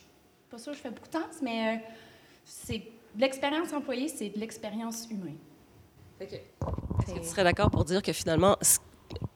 pas 0.55 0.61
sûr 0.61 0.71
que 0.71 0.77
je 0.77 0.83
fais 0.83 0.89
beaucoup 0.89 1.07
de 1.07 1.11
temps, 1.11 1.29
mais 1.41 1.75
euh, 1.75 1.79
c'est 2.45 2.81
l'expérience 3.17 3.73
employée, 3.73 4.07
c'est 4.07 4.29
de 4.29 4.39
l'expérience 4.39 5.05
humaine. 5.11 5.37
OK. 6.21 6.31
Est-ce 6.31 7.13
que 7.13 7.19
tu 7.19 7.27
serais 7.27 7.43
d'accord 7.43 7.69
pour 7.69 7.83
dire 7.83 8.01
que 8.01 8.13
finalement, 8.13 8.57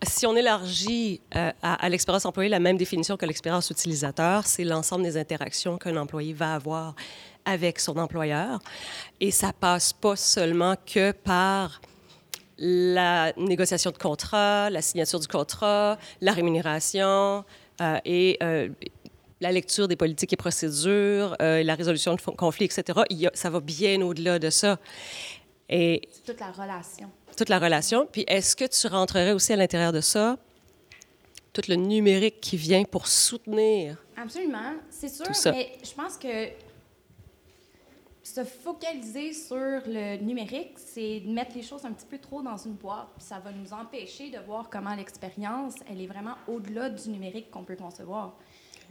si 0.01 0.25
on 0.25 0.33
élargit 0.37 1.19
euh, 1.35 1.51
à, 1.61 1.89
l'expérience 1.89 2.25
employée 2.25 2.49
la 2.49 2.61
même 2.61 2.77
définition 2.77 3.17
que 3.17 3.25
l'expérience 3.25 3.69
utilisateur, 3.69 4.45
c'est 4.45 4.63
l'ensemble 4.63 5.03
des 5.03 5.17
interactions 5.17 5.77
qu'un 5.77 5.97
employé 5.97 6.31
va 6.31 6.55
avoir 6.55 6.95
avec 7.43 7.81
son 7.81 7.97
employeur. 7.97 8.59
Et 9.19 9.31
ça 9.31 9.51
passe 9.51 9.91
pas 9.91 10.15
seulement 10.15 10.75
que 10.85 11.11
par 11.11 11.81
la 12.57 13.33
négociation 13.35 13.91
de 13.91 13.97
contrat, 13.97 14.69
la 14.69 14.81
signature 14.81 15.19
du 15.19 15.27
contrat, 15.27 15.97
la 16.21 16.31
rémunération 16.31 17.43
euh, 17.81 17.99
et 18.05 18.37
la 19.41 19.51
lecture 19.51 19.87
des 19.87 19.95
politiques 19.95 20.33
et 20.33 20.37
procédures, 20.37 21.35
euh, 21.41 21.63
la 21.63 21.75
résolution 21.75 22.15
de 22.15 22.21
conflits, 22.21 22.65
etc. 22.65 22.99
ça 23.33 23.49
va 23.49 23.59
bien 23.59 24.01
au-delà 24.01 24.39
de 24.39 24.49
ça. 24.49 24.77
Et 25.69 26.01
toute 26.25 26.39
la 26.39 26.51
relation. 26.51 27.09
Toute 27.37 27.49
la 27.49 27.59
relation. 27.59 28.07
Puis 28.11 28.25
est-ce 28.27 28.55
que 28.55 28.65
tu 28.65 28.87
rentrerais 28.87 29.31
aussi 29.31 29.53
à 29.53 29.55
l'intérieur 29.55 29.93
de 29.93 30.01
ça 30.01 30.37
tout 31.53 31.61
le 31.67 31.75
numérique 31.75 32.41
qui 32.41 32.57
vient 32.57 32.83
pour 32.83 33.07
soutenir 33.07 33.97
Absolument, 34.15 34.73
c'est 34.89 35.09
sûr. 35.09 35.25
Mais 35.51 35.71
je 35.83 35.93
pense 35.93 36.17
que 36.17 36.49
se 38.23 38.43
focaliser 38.43 39.33
sur 39.33 39.81
le 39.87 40.17
numérique, 40.17 40.73
c'est 40.77 41.21
de 41.21 41.29
mettre 41.29 41.55
les 41.55 41.63
choses 41.63 41.83
un 41.85 41.91
petit 41.91 42.05
peu 42.05 42.19
trop 42.19 42.41
dans 42.41 42.57
une 42.57 42.73
boîte. 42.73 43.07
Puis 43.15 43.25
ça 43.25 43.39
va 43.39 43.51
nous 43.51 43.73
empêcher 43.73 44.29
de 44.29 44.37
voir 44.39 44.69
comment 44.69 44.93
l'expérience, 44.93 45.75
elle 45.89 46.01
est 46.01 46.07
vraiment 46.07 46.35
au-delà 46.47 46.89
du 46.89 47.09
numérique 47.09 47.49
qu'on 47.49 47.63
peut 47.63 47.75
concevoir. 47.75 48.37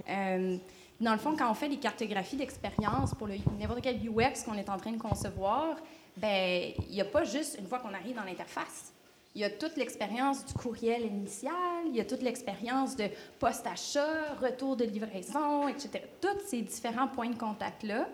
Euh, 0.09 0.57
dans 1.01 1.13
le 1.13 1.19
fond, 1.19 1.37
quand 1.37 1.51
on 1.51 1.55
fait 1.55 1.69
des 1.69 1.77
cartographies 1.77 2.37
d'expérience 2.37 3.15
pour 3.15 3.29
n'importe 3.29 3.81
quel 3.83 3.97
UX 3.97 4.43
qu'on 4.45 4.55
est 4.55 4.69
en 4.69 4.77
train 4.77 4.93
de 4.93 5.01
concevoir, 5.01 5.77
ben 6.17 6.73
il 6.89 6.95
n'y 6.95 7.01
a 7.01 7.05
pas 7.05 7.25
juste 7.25 7.57
une 7.59 7.67
fois 7.67 7.79
qu'on 7.79 7.95
arrive 7.95 8.17
dans 8.17 8.25
l'interface. 8.25 8.93
Il 9.35 9.43
y 9.43 9.45
a 9.45 9.51
toute 9.51 9.77
l'expérience 9.77 10.45
du 10.45 10.55
courriel 10.55 11.05
initial, 11.07 11.53
il 11.87 11.95
y 11.95 12.01
a 12.01 12.05
toute 12.05 12.23
l'expérience 12.23 12.97
de 12.97 13.05
post-achat, 13.39 14.35
retour 14.41 14.77
de 14.77 14.85
livraison, 14.85 15.69
etc. 15.69 16.03
Tous 16.21 16.41
ces 16.47 16.63
différents 16.63 17.07
points 17.07 17.31
de 17.31 17.39
contact-là, 17.39 18.09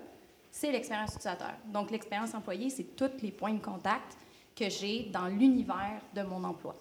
c'est 0.51 0.71
l'expérience 0.71 1.11
utilisateur. 1.15 1.55
Donc, 1.73 1.91
l'expérience 1.91 2.35
employée, 2.35 2.69
c'est 2.69 2.95
tous 2.95 3.23
les 3.23 3.31
points 3.31 3.55
de 3.55 3.63
contact 3.63 4.19
que 4.55 4.69
j'ai 4.69 5.05
dans 5.13 5.29
l'univers 5.29 6.01
de 6.15 6.23
mon 6.23 6.45
emploi. 6.45 6.77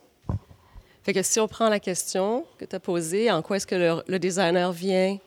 Fait 1.03 1.13
que 1.13 1.21
si 1.21 1.39
on 1.39 1.47
prend 1.47 1.69
la 1.69 1.79
question 1.79 2.45
que 2.57 2.65
tu 2.65 2.75
as 2.75 2.79
posée, 2.79 3.29
en 3.29 3.41
quoi 3.41 3.57
est-ce 3.57 3.67
que 3.67 4.01
le, 4.07 4.19
designer 4.19 4.71
vient 4.71 5.17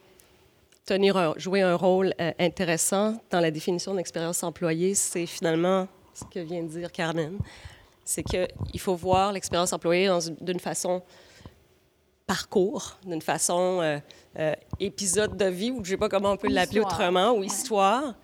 tenir 0.84 1.38
jouer 1.38 1.62
un 1.62 1.74
rôle 1.74 2.14
euh, 2.20 2.32
intéressant 2.38 3.20
dans 3.30 3.40
la 3.40 3.50
définition 3.50 3.92
de 3.92 3.98
l'expérience 3.98 4.42
employée, 4.42 4.94
c'est 4.94 5.26
finalement 5.26 5.88
ce 6.14 6.24
que 6.24 6.40
vient 6.40 6.62
de 6.62 6.68
dire 6.68 6.90
Carmen. 6.90 7.38
C'est 8.04 8.22
qu'il 8.22 8.80
faut 8.80 8.94
voir 8.94 9.32
l'expérience 9.32 9.72
employée 9.72 10.08
d'une 10.40 10.60
façon 10.60 11.02
parcours, 12.26 12.98
d'une 13.04 13.22
façon 13.22 13.80
euh, 13.80 13.98
euh, 14.38 14.54
épisode 14.80 15.36
de 15.36 15.46
vie, 15.46 15.70
ou 15.70 15.76
je 15.76 15.80
ne 15.80 15.84
sais 15.84 15.96
pas 15.96 16.08
comment 16.08 16.32
on 16.32 16.36
peut 16.36 16.48
l'appeler 16.48 16.80
autrement, 16.80 17.32
ou 17.32 17.44
histoire. 17.44 18.14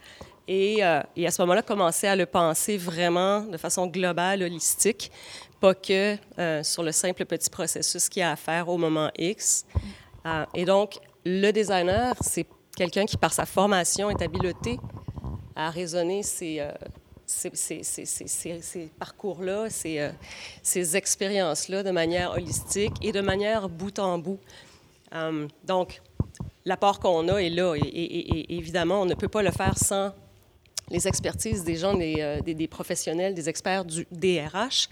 Et, 0.49 0.85
euh, 0.85 1.01
et, 1.17 1.27
à 1.27 1.31
ce 1.31 1.41
moment-là, 1.43 1.63
commencer 1.63 2.09
à 2.09 2.17
le 2.17 2.27
penser 2.27 2.77
vraiment 2.77 3.43
de 3.43 3.57
façon 3.57 3.87
globale, 3.87 4.43
holistique, 4.43 5.13
pas 5.63 5.75
que 5.75 6.17
sur 6.63 6.83
le 6.83 6.91
simple 6.93 7.25
petit 7.25 7.49
processus 7.49 8.09
qu'il 8.09 8.21
y 8.21 8.23
a 8.23 8.33
à 8.33 8.37
faire 8.37 8.69
au 8.69 8.77
moment 8.77 9.11
X. 9.17 9.65
et 10.55 10.65
donc, 10.65 10.99
le 11.25 11.53
designer, 11.53 12.15
c'est 12.21 12.47
quelqu'un 12.77 13.07
qui, 13.07 13.17
par 13.17 13.33
sa 13.33 13.47
formation, 13.47 14.11
est 14.11 14.21
habilité 14.21 14.81
à 15.55 15.71
raisonner 15.71 16.25
ses, 16.25 16.61
ces, 17.27 18.91
parcours-là, 18.99 19.71
ces, 19.71 19.99
euh, 20.01 20.11
ces 20.63 20.97
expériences-là 20.97 21.83
de 21.83 21.91
manière 21.91 22.33
holistique 22.33 22.95
et 23.03 23.13
de 23.13 23.21
manière 23.21 23.69
bout 23.69 23.99
en 23.99 24.19
bout. 24.19 24.39
Euh, 25.15 25.47
donc, 25.65 26.01
l'apport 26.65 27.01
qu'on 27.01 27.29
a 27.29 27.39
est 27.39 27.51
là. 27.51 27.75
Et, 27.77 28.57
évidemment, 28.57 29.03
on 29.03 29.07
ne 29.07 29.15
peut 29.15 29.29
pas 29.29 29.43
le 29.43 29.51
faire 29.51 29.77
sans 29.79 30.13
les 30.91 31.09
expertises 31.09 31.65
des 31.65 31.77
gens, 31.77 31.95
des, 31.95 32.17
euh, 32.19 32.41
des, 32.41 32.69
professionnels, 32.69 33.35
des 33.35 33.49
experts 33.49 33.85
du 33.85 34.07
DRH. 34.11 34.89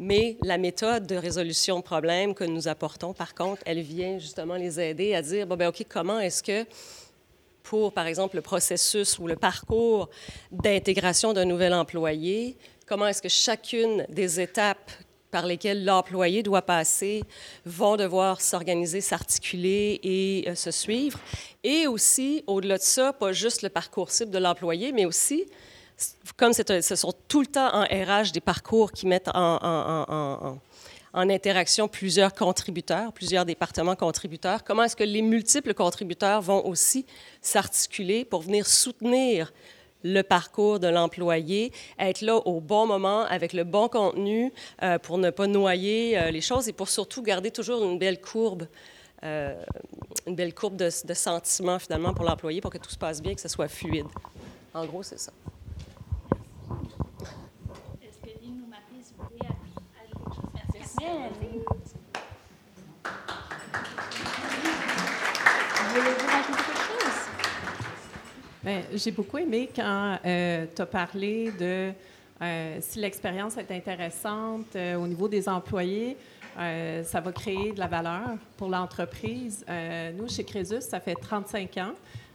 Mais 0.00 0.36
la 0.42 0.58
méthode 0.58 1.06
de 1.06 1.14
résolution 1.14 1.78
de 1.78 1.84
problèmes 1.84 2.34
que 2.34 2.42
nous 2.42 2.66
apportons, 2.66 3.12
par 3.12 3.34
contre, 3.34 3.62
elle 3.64 3.80
vient 3.80 4.18
justement 4.18 4.56
les 4.56 4.80
aider 4.80 5.14
à 5.14 5.22
dire, 5.22 5.46
bon, 5.46 5.56
ben 5.56 5.68
OK, 5.68 5.84
comment 5.88 6.18
est-ce 6.18 6.42
que 6.42 6.66
pour, 7.62 7.92
par 7.92 8.06
exemple, 8.06 8.36
le 8.36 8.42
processus 8.42 9.18
ou 9.18 9.26
le 9.26 9.36
parcours 9.36 10.10
d'intégration 10.50 11.32
d'un 11.32 11.44
nouvel 11.44 11.72
employé, 11.72 12.56
comment 12.86 13.06
est-ce 13.06 13.22
que 13.22 13.28
chacune 13.28 14.04
des 14.08 14.40
étapes 14.40 14.90
par 15.30 15.46
lesquelles 15.46 15.84
l'employé 15.84 16.42
doit 16.42 16.62
passer 16.62 17.22
vont 17.64 17.96
devoir 17.96 18.40
s'organiser, 18.40 19.00
s'articuler 19.00 19.98
et 20.02 20.44
euh, 20.48 20.54
se 20.54 20.70
suivre? 20.70 21.18
Et 21.62 21.86
aussi, 21.86 22.44
au-delà 22.46 22.78
de 22.78 22.82
ça, 22.82 23.12
pas 23.12 23.32
juste 23.32 23.62
le 23.62 23.68
parcours 23.68 24.10
cible 24.10 24.30
de 24.30 24.38
l'employé, 24.38 24.92
mais 24.92 25.06
aussi, 25.06 25.46
comme 26.36 26.52
ce 26.52 26.96
sont 26.96 27.12
tout 27.28 27.40
le 27.40 27.46
temps 27.46 27.72
en 27.72 27.82
RH 27.82 28.32
des 28.32 28.40
parcours 28.40 28.92
qui 28.92 29.06
mettent 29.06 29.30
en, 29.34 30.58
interaction 31.12 31.86
plusieurs 31.86 32.34
contributeurs, 32.34 33.12
plusieurs 33.12 33.44
départements 33.44 33.94
contributeurs. 33.94 34.64
Comment 34.64 34.82
est-ce 34.82 34.96
que 34.96 35.04
les 35.04 35.22
multiples 35.22 35.72
contributeurs 35.72 36.40
vont 36.40 36.66
aussi 36.66 37.06
s'articuler 37.40 38.24
pour 38.24 38.42
venir 38.42 38.66
soutenir 38.66 39.52
le 40.02 40.22
parcours 40.22 40.80
de 40.80 40.88
l'employé, 40.88 41.72
être 41.98 42.20
là 42.20 42.36
au 42.36 42.60
bon 42.60 42.86
moment 42.86 43.22
avec 43.22 43.54
le 43.54 43.64
bon 43.64 43.88
contenu 43.88 44.52
euh, 44.82 44.98
pour 44.98 45.16
ne 45.16 45.30
pas 45.30 45.46
noyer 45.46 46.18
euh, 46.18 46.30
les 46.30 46.42
choses 46.42 46.68
et 46.68 46.74
pour 46.74 46.90
surtout 46.90 47.22
garder 47.22 47.50
toujours 47.50 47.82
une 47.82 47.98
belle 47.98 48.20
courbe, 48.20 48.66
euh, 49.22 49.54
une 50.26 50.34
belle 50.34 50.52
courbe 50.52 50.76
de, 50.76 50.90
de 51.06 51.14
sentiments 51.14 51.78
finalement 51.78 52.12
pour 52.12 52.26
l'employé 52.26 52.60
pour 52.60 52.70
que 52.70 52.76
tout 52.76 52.90
se 52.90 52.98
passe 52.98 53.22
bien, 53.22 53.34
que 53.34 53.40
ce 53.40 53.48
soit 53.48 53.68
fluide. 53.68 54.06
En 54.74 54.84
gros, 54.84 55.02
c'est 55.02 55.18
ça. 55.18 55.32
J'ai 68.92 69.10
beaucoup 69.10 69.38
aimé 69.38 69.68
quand 69.74 70.18
euh, 70.24 70.66
tu 70.74 70.82
as 70.82 70.86
parlé 70.86 71.52
de 71.52 71.92
euh, 72.42 72.78
si 72.80 72.98
l'expérience 72.98 73.56
est 73.56 73.70
intéressante 73.70 74.74
euh, 74.74 74.96
au 74.96 75.06
niveau 75.06 75.28
des 75.28 75.48
employés, 75.48 76.16
ça 76.56 77.20
va 77.20 77.32
créer 77.32 77.72
de 77.72 77.80
la 77.80 77.88
valeur 77.88 78.28
pour 78.56 78.68
l'entreprise. 78.68 79.66
nous, 80.16 80.28
chez 80.28 80.44
Crésus, 80.44 80.82
ça 80.82 81.00
fait 81.00 81.16
35 81.16 81.76
ans 81.78 81.94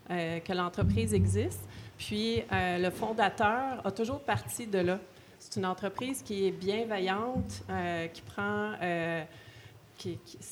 que 0.09 0.53
l'entreprise 0.53 1.13
existe. 1.13 1.61
Puis, 1.97 2.43
le 2.51 2.89
fondateur 2.89 3.79
a 3.81 3.91
toujours 3.91 4.19
parti 4.19 4.67
de 4.67 4.79
là. 4.79 4.99
C'est 5.39 5.57
une 5.57 5.65
entreprise 5.65 6.21
qui 6.21 6.47
est 6.47 6.51
bienveillante, 6.51 7.63
qui 8.13 8.21
prend 8.23 8.73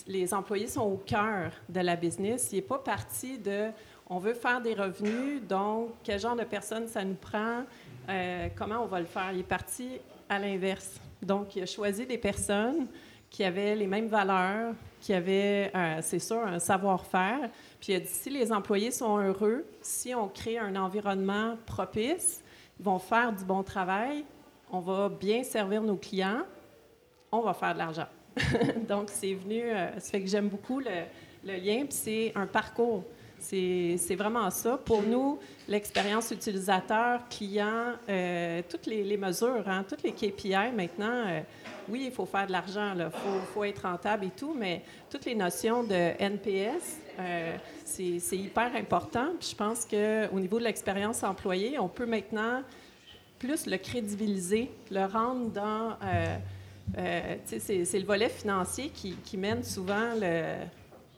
les 0.08 0.34
employés 0.34 0.68
sont 0.68 0.82
au 0.82 0.98
cœur 1.06 1.52
de 1.70 1.80
la 1.80 1.96
business. 1.96 2.50
Il 2.52 2.56
n'est 2.56 2.62
pas 2.62 2.80
parti 2.80 3.38
de 3.38 3.70
on 4.10 4.20
veut 4.20 4.34
faire 4.34 4.62
des 4.62 4.74
revenus, 4.74 5.42
donc 5.48 5.92
quel 6.04 6.20
genre 6.20 6.36
de 6.36 6.44
personnes 6.44 6.88
ça 6.88 7.04
nous 7.04 7.16
prend, 7.16 7.64
euh, 8.10 8.48
comment 8.56 8.84
on 8.84 8.88
va 8.88 9.00
le 9.00 9.06
faire? 9.06 9.32
Il 9.34 9.42
est 9.42 9.44
parti 9.44 10.00
à 10.30 10.40
l'inverse. 10.40 11.00
Donc, 11.22 11.56
il 11.56 11.64
a 11.64 11.66
choisi 11.66 12.06
des 12.06 12.18
personnes 12.18 12.88
qui 13.30 13.44
avaient 13.44 13.76
les 13.76 13.88
mêmes 13.88 14.08
valeurs, 14.08 14.74
qui 15.02 15.14
avaient, 15.14 15.72
euh, 15.76 16.00
c'est 16.02 16.20
sûr, 16.20 16.40
un 16.46 16.60
savoir-faire. 16.60 17.50
Puis 17.80 17.94
il 17.94 17.96
a 17.96 18.00
dit, 18.00 18.08
si 18.08 18.30
les 18.30 18.52
employés 18.52 18.92
sont 18.92 19.18
heureux, 19.18 19.66
si 19.82 20.16
on 20.16 20.28
crée 20.28 20.58
un 20.58 20.76
environnement 20.76 21.58
propice, 21.66 22.42
ils 22.80 22.86
vont 22.86 23.00
faire 23.00 23.34
du 23.34 23.44
bon 23.44 23.64
travail, 23.64 24.24
on 24.72 24.80
va 24.80 25.10
bien 25.10 25.44
servir 25.44 25.82
nos 25.82 25.96
clients, 25.96 26.44
on 27.32 27.42
va 27.42 27.54
faire 27.54 27.74
de 27.74 27.80
l'argent. 27.80 28.08
Donc, 28.88 29.10
c'est 29.12 29.34
venu, 29.34 29.64
euh, 29.64 29.94
ça 30.00 30.12
fait 30.12 30.22
que 30.22 30.28
j'aime 30.28 30.48
beaucoup 30.48 30.80
le, 30.80 31.04
lien, 31.44 31.86
puis 31.86 31.92
c'est 31.92 32.32
un 32.36 32.46
parcours. 32.46 33.04
C'est 33.40 34.16
vraiment 34.16 34.50
ça. 34.50 34.78
Pour 34.78 35.04
nous, 35.04 35.40
l'expérience 35.68 36.32
utilisateur, 36.32 37.22
client, 37.30 37.94
euh, 38.10 38.62
toutes 38.68 38.86
les, 38.88 39.18
mesures, 39.18 39.64
hein, 39.68 39.86
toutes 39.88 40.04
les 40.04 40.12
KPI 40.12 40.72
maintenant, 40.76 41.24
euh, 41.28 41.42
oui, 41.88 42.06
il 42.08 42.12
faut 42.12 42.26
faire 42.26 42.48
de 42.48 42.52
l'argent, 42.52 42.94
il 42.98 43.08
faut, 43.54 43.64
être 43.64 43.84
rentable 43.84 44.26
et 44.26 44.32
tout, 44.32 44.54
mais 44.58 44.82
toutes 45.10 45.26
les 45.26 45.36
notions 45.36 45.84
de 45.84 46.12
NPS, 46.20 47.00
c'est 47.86 48.38
hyper 48.38 48.76
important. 48.76 49.30
Je 49.40 49.56
pense 49.56 49.86
qu'au 49.86 50.40
niveau 50.40 50.60
de 50.60 50.66
l'expérience 50.66 51.24
employée, 51.24 51.80
on 51.80 51.88
peut 51.88 52.06
maintenant 52.06 52.62
plus 53.40 53.68
le 53.68 53.78
crédibiliser, 53.78 54.70
le 54.92 55.06
rendre 55.06 55.50
dans 55.52 55.96
euh, 56.98 57.36
c'est 57.46 58.00
le 58.00 58.06
volet 58.06 58.30
financier 58.30 58.90
qui, 58.90 59.38
mène 59.38 59.64
souvent 59.64 60.14
le, 60.16 60.56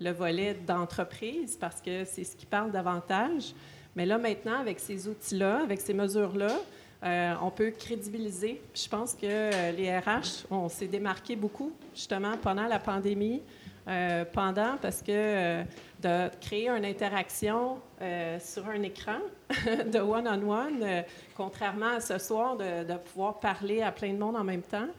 volet 0.08 0.56
d'entreprise 0.66 1.58
parce 1.60 1.82
que 1.82 2.06
c'est 2.06 2.24
ce 2.24 2.36
qui 2.36 2.46
parle 2.46 2.72
davantage. 2.72 3.54
Mais 3.96 4.06
là, 4.06 4.18
maintenant, 4.18 4.60
avec 4.60 4.80
ces 4.80 5.08
outils-là, 5.08 5.64
avec 5.64 5.82
ces 5.82 5.94
mesures-là, 5.94 6.58
euh, 7.04 7.34
on 7.42 7.52
peut 7.52 7.72
crédibiliser. 7.72 8.62
Je 8.74 8.88
pense 8.88 9.14
que 9.14 9.26
euh, 9.26 9.72
les 9.72 9.98
RH, 9.98 10.46
on 10.52 10.70
s'est 10.70 10.88
démarqué 10.88 11.36
beaucoup, 11.36 11.72
justement, 11.94 12.38
pendant 12.42 12.68
la 12.68 12.80
pandémie, 12.80 13.42
pendant, 14.34 14.78
parce 14.80 15.02
que 15.02 15.64
de 16.00 16.30
créer 16.40 16.70
une 16.70 16.86
interaction 16.86 17.80
sur 18.40 18.68
un 18.68 18.84
écran 18.84 19.18
de 19.66 19.98
one-on-one, 19.98 21.04
contrairement 21.36 21.96
à 21.96 22.00
ce 22.00 22.20
soir, 22.20 22.56
de, 22.56 22.98
pouvoir 22.98 23.40
parler 23.40 23.82
à 23.82 23.92
plein 23.92 24.14
de 24.14 24.20
monde 24.20 24.36
en 24.36 24.44
même 24.44 24.62
temps, 24.62 24.90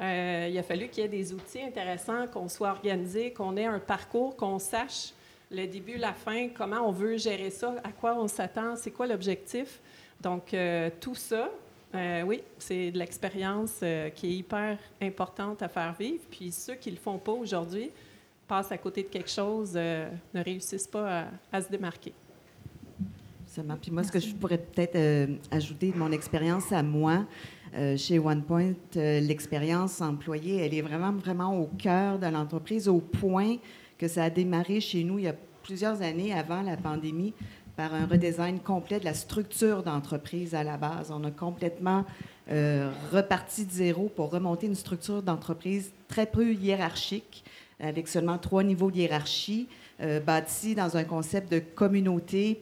euh, 0.00 0.48
il 0.50 0.56
a 0.58 0.62
fallu 0.62 0.88
qu'il 0.88 1.02
y 1.02 1.06
ait 1.06 1.10
des 1.10 1.32
outils 1.34 1.60
intéressants, 1.60 2.26
qu'on 2.26 2.48
soit 2.48 2.70
organisé, 2.70 3.32
qu'on 3.32 3.56
ait 3.56 3.66
un 3.66 3.78
parcours, 3.78 4.34
qu'on 4.36 4.58
sache 4.58 5.12
le 5.50 5.66
début, 5.66 5.96
la 5.96 6.14
fin, 6.14 6.48
comment 6.48 6.88
on 6.88 6.92
veut 6.92 7.16
gérer 7.16 7.50
ça, 7.50 7.74
à 7.82 7.90
quoi 7.90 8.16
on 8.16 8.28
s'attend, 8.28 8.76
c'est 8.76 8.92
quoi 8.92 9.08
l'objectif. 9.08 9.80
Donc, 10.20 10.54
euh, 10.54 10.90
tout 11.00 11.16
ça, 11.16 11.50
euh, 11.94 12.22
oui, 12.22 12.40
c'est 12.56 12.92
de 12.92 12.98
l'expérience 12.98 13.82
qui 14.14 14.26
est 14.28 14.36
hyper 14.36 14.78
importante 15.02 15.60
à 15.60 15.68
faire 15.68 15.92
vivre. 15.98 16.22
Puis 16.30 16.52
ceux 16.52 16.76
qui 16.76 16.90
ne 16.90 16.94
le 16.94 17.00
font 17.00 17.18
pas 17.18 17.32
aujourd'hui 17.32 17.90
passent 18.46 18.70
à 18.70 18.78
côté 18.78 19.02
de 19.02 19.08
quelque 19.08 19.30
chose, 19.30 19.74
ne 19.74 20.08
réussissent 20.34 20.86
pas 20.86 21.26
à, 21.52 21.60
se 21.60 21.68
démarquer. 21.68 22.12
Puis 23.82 23.90
moi, 23.90 24.04
ce 24.04 24.12
que 24.12 24.20
je 24.20 24.32
pourrais 24.36 24.58
peut-être 24.58 25.30
ajouter 25.50 25.90
de 25.90 25.96
mon 25.96 26.12
expérience 26.12 26.70
à 26.70 26.84
moi, 26.84 27.24
euh, 27.74 27.96
chez 27.96 28.18
OnePoint, 28.18 28.74
euh, 28.96 29.20
l'expérience 29.20 30.00
employée, 30.00 30.56
elle 30.56 30.74
est 30.74 30.82
vraiment, 30.82 31.12
vraiment 31.12 31.56
au 31.56 31.66
cœur 31.66 32.18
de 32.18 32.26
l'entreprise, 32.26 32.88
au 32.88 32.98
point 32.98 33.56
que 33.96 34.08
ça 34.08 34.24
a 34.24 34.30
démarré 34.30 34.80
chez 34.80 35.04
nous 35.04 35.18
il 35.18 35.26
y 35.26 35.28
a 35.28 35.36
plusieurs 35.62 36.02
années 36.02 36.32
avant 36.32 36.62
la 36.62 36.76
pandémie 36.76 37.32
par 37.76 37.94
un 37.94 38.06
redesign 38.06 38.58
complet 38.58 38.98
de 38.98 39.04
la 39.04 39.14
structure 39.14 39.84
d'entreprise 39.84 40.54
à 40.54 40.64
la 40.64 40.76
base. 40.76 41.12
On 41.12 41.22
a 41.24 41.30
complètement 41.30 42.04
reparti 43.12 43.64
de 43.64 43.70
zéro 43.70 44.08
pour 44.08 44.32
remonter 44.32 44.66
une 44.66 44.74
structure 44.74 45.22
d'entreprise 45.22 45.92
très 46.08 46.26
peu 46.26 46.52
hiérarchique, 46.52 47.44
avec 47.78 48.08
seulement 48.08 48.38
trois 48.38 48.64
niveaux 48.64 48.90
de 48.90 48.96
hiérarchie, 48.96 49.68
bâtie 50.26 50.74
dans 50.74 50.96
un 50.96 51.04
concept 51.04 51.52
de 51.52 51.60
communauté 51.60 52.60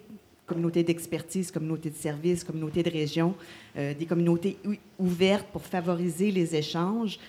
communauté 0.49 0.83
d'expertise, 0.83 1.53
communauté 1.53 1.91
de 1.91 1.95
services, 1.95 2.43
communauté 2.43 2.83
de 2.83 2.91
région, 2.91 3.35
euh, 3.77 3.95
des 3.95 4.07
communautés 4.07 4.59
ouvertes 4.99 5.47
pour 5.53 5.63
favoriser 5.63 6.31
les 6.33 6.57
échanges. 6.57 7.21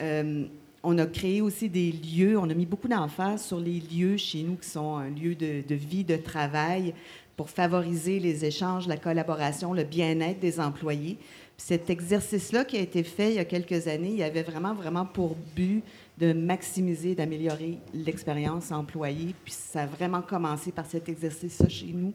Euh, 0.00 0.44
on 0.82 0.98
a 0.98 1.06
créé 1.06 1.40
aussi 1.40 1.68
des 1.68 1.92
lieux, 1.92 2.38
on 2.38 2.48
a 2.48 2.54
mis 2.54 2.66
beaucoup 2.66 2.88
d'emphase 2.88 3.44
sur 3.44 3.60
les 3.60 3.80
lieux 3.80 4.16
chez 4.16 4.42
nous 4.42 4.56
qui 4.56 4.68
sont 4.68 4.96
un 4.96 5.10
lieu 5.10 5.34
de, 5.34 5.62
de 5.66 5.74
vie, 5.74 6.04
de 6.04 6.16
travail, 6.16 6.94
pour 7.36 7.50
favoriser 7.50 8.18
les 8.18 8.44
échanges, 8.44 8.86
la 8.86 8.96
collaboration, 8.96 9.72
le 9.72 9.84
bien-être 9.84 10.40
des 10.40 10.60
employés. 10.60 11.18
cet 11.56 11.90
exercice-là 11.90 12.64
qui 12.64 12.76
a 12.76 12.80
été 12.80 13.02
fait 13.04 13.30
il 13.30 13.36
y 13.36 13.38
a 13.38 13.44
quelques 13.44 13.86
années, 13.86 14.14
il 14.14 14.22
avait 14.22 14.42
vraiment, 14.42 14.74
vraiment 14.74 15.06
pour 15.06 15.36
but 15.54 15.82
de 16.18 16.32
maximiser, 16.32 17.14
d'améliorer 17.14 17.78
l'expérience 17.94 18.70
employée. 18.70 19.34
Puis 19.44 19.54
ça 19.54 19.82
a 19.82 19.86
vraiment 19.86 20.22
commencé 20.22 20.72
par 20.72 20.86
cet 20.86 21.08
exercice-là 21.08 21.68
chez 21.68 21.92
nous. 21.92 22.12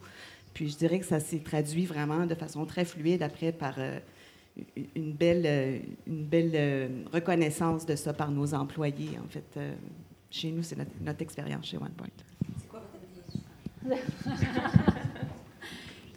Puis 0.58 0.70
je 0.70 0.76
dirais 0.76 0.98
que 0.98 1.06
ça 1.06 1.20
s'est 1.20 1.38
traduit 1.38 1.86
vraiment 1.86 2.26
de 2.26 2.34
façon 2.34 2.66
très 2.66 2.84
fluide 2.84 3.22
après 3.22 3.52
par 3.52 3.76
euh, 3.78 4.00
une 4.96 5.14
belle, 5.14 5.44
euh, 5.46 5.78
une 6.08 6.26
belle 6.26 6.52
euh, 6.56 6.88
reconnaissance 7.14 7.86
de 7.86 7.96
ça 7.96 8.12
par 8.12 8.32
nos 8.32 8.56
employés. 8.56 9.20
En 9.24 9.28
fait, 9.30 9.60
chez 10.32 10.50
nous, 10.50 10.64
c'est 10.64 10.76
notre, 10.76 11.22
expérience 11.22 11.68
chez 11.68 11.78
OnePoint. 11.78 12.08
C'est 12.60 12.68
quoi 12.68 12.82
votre 12.92 14.02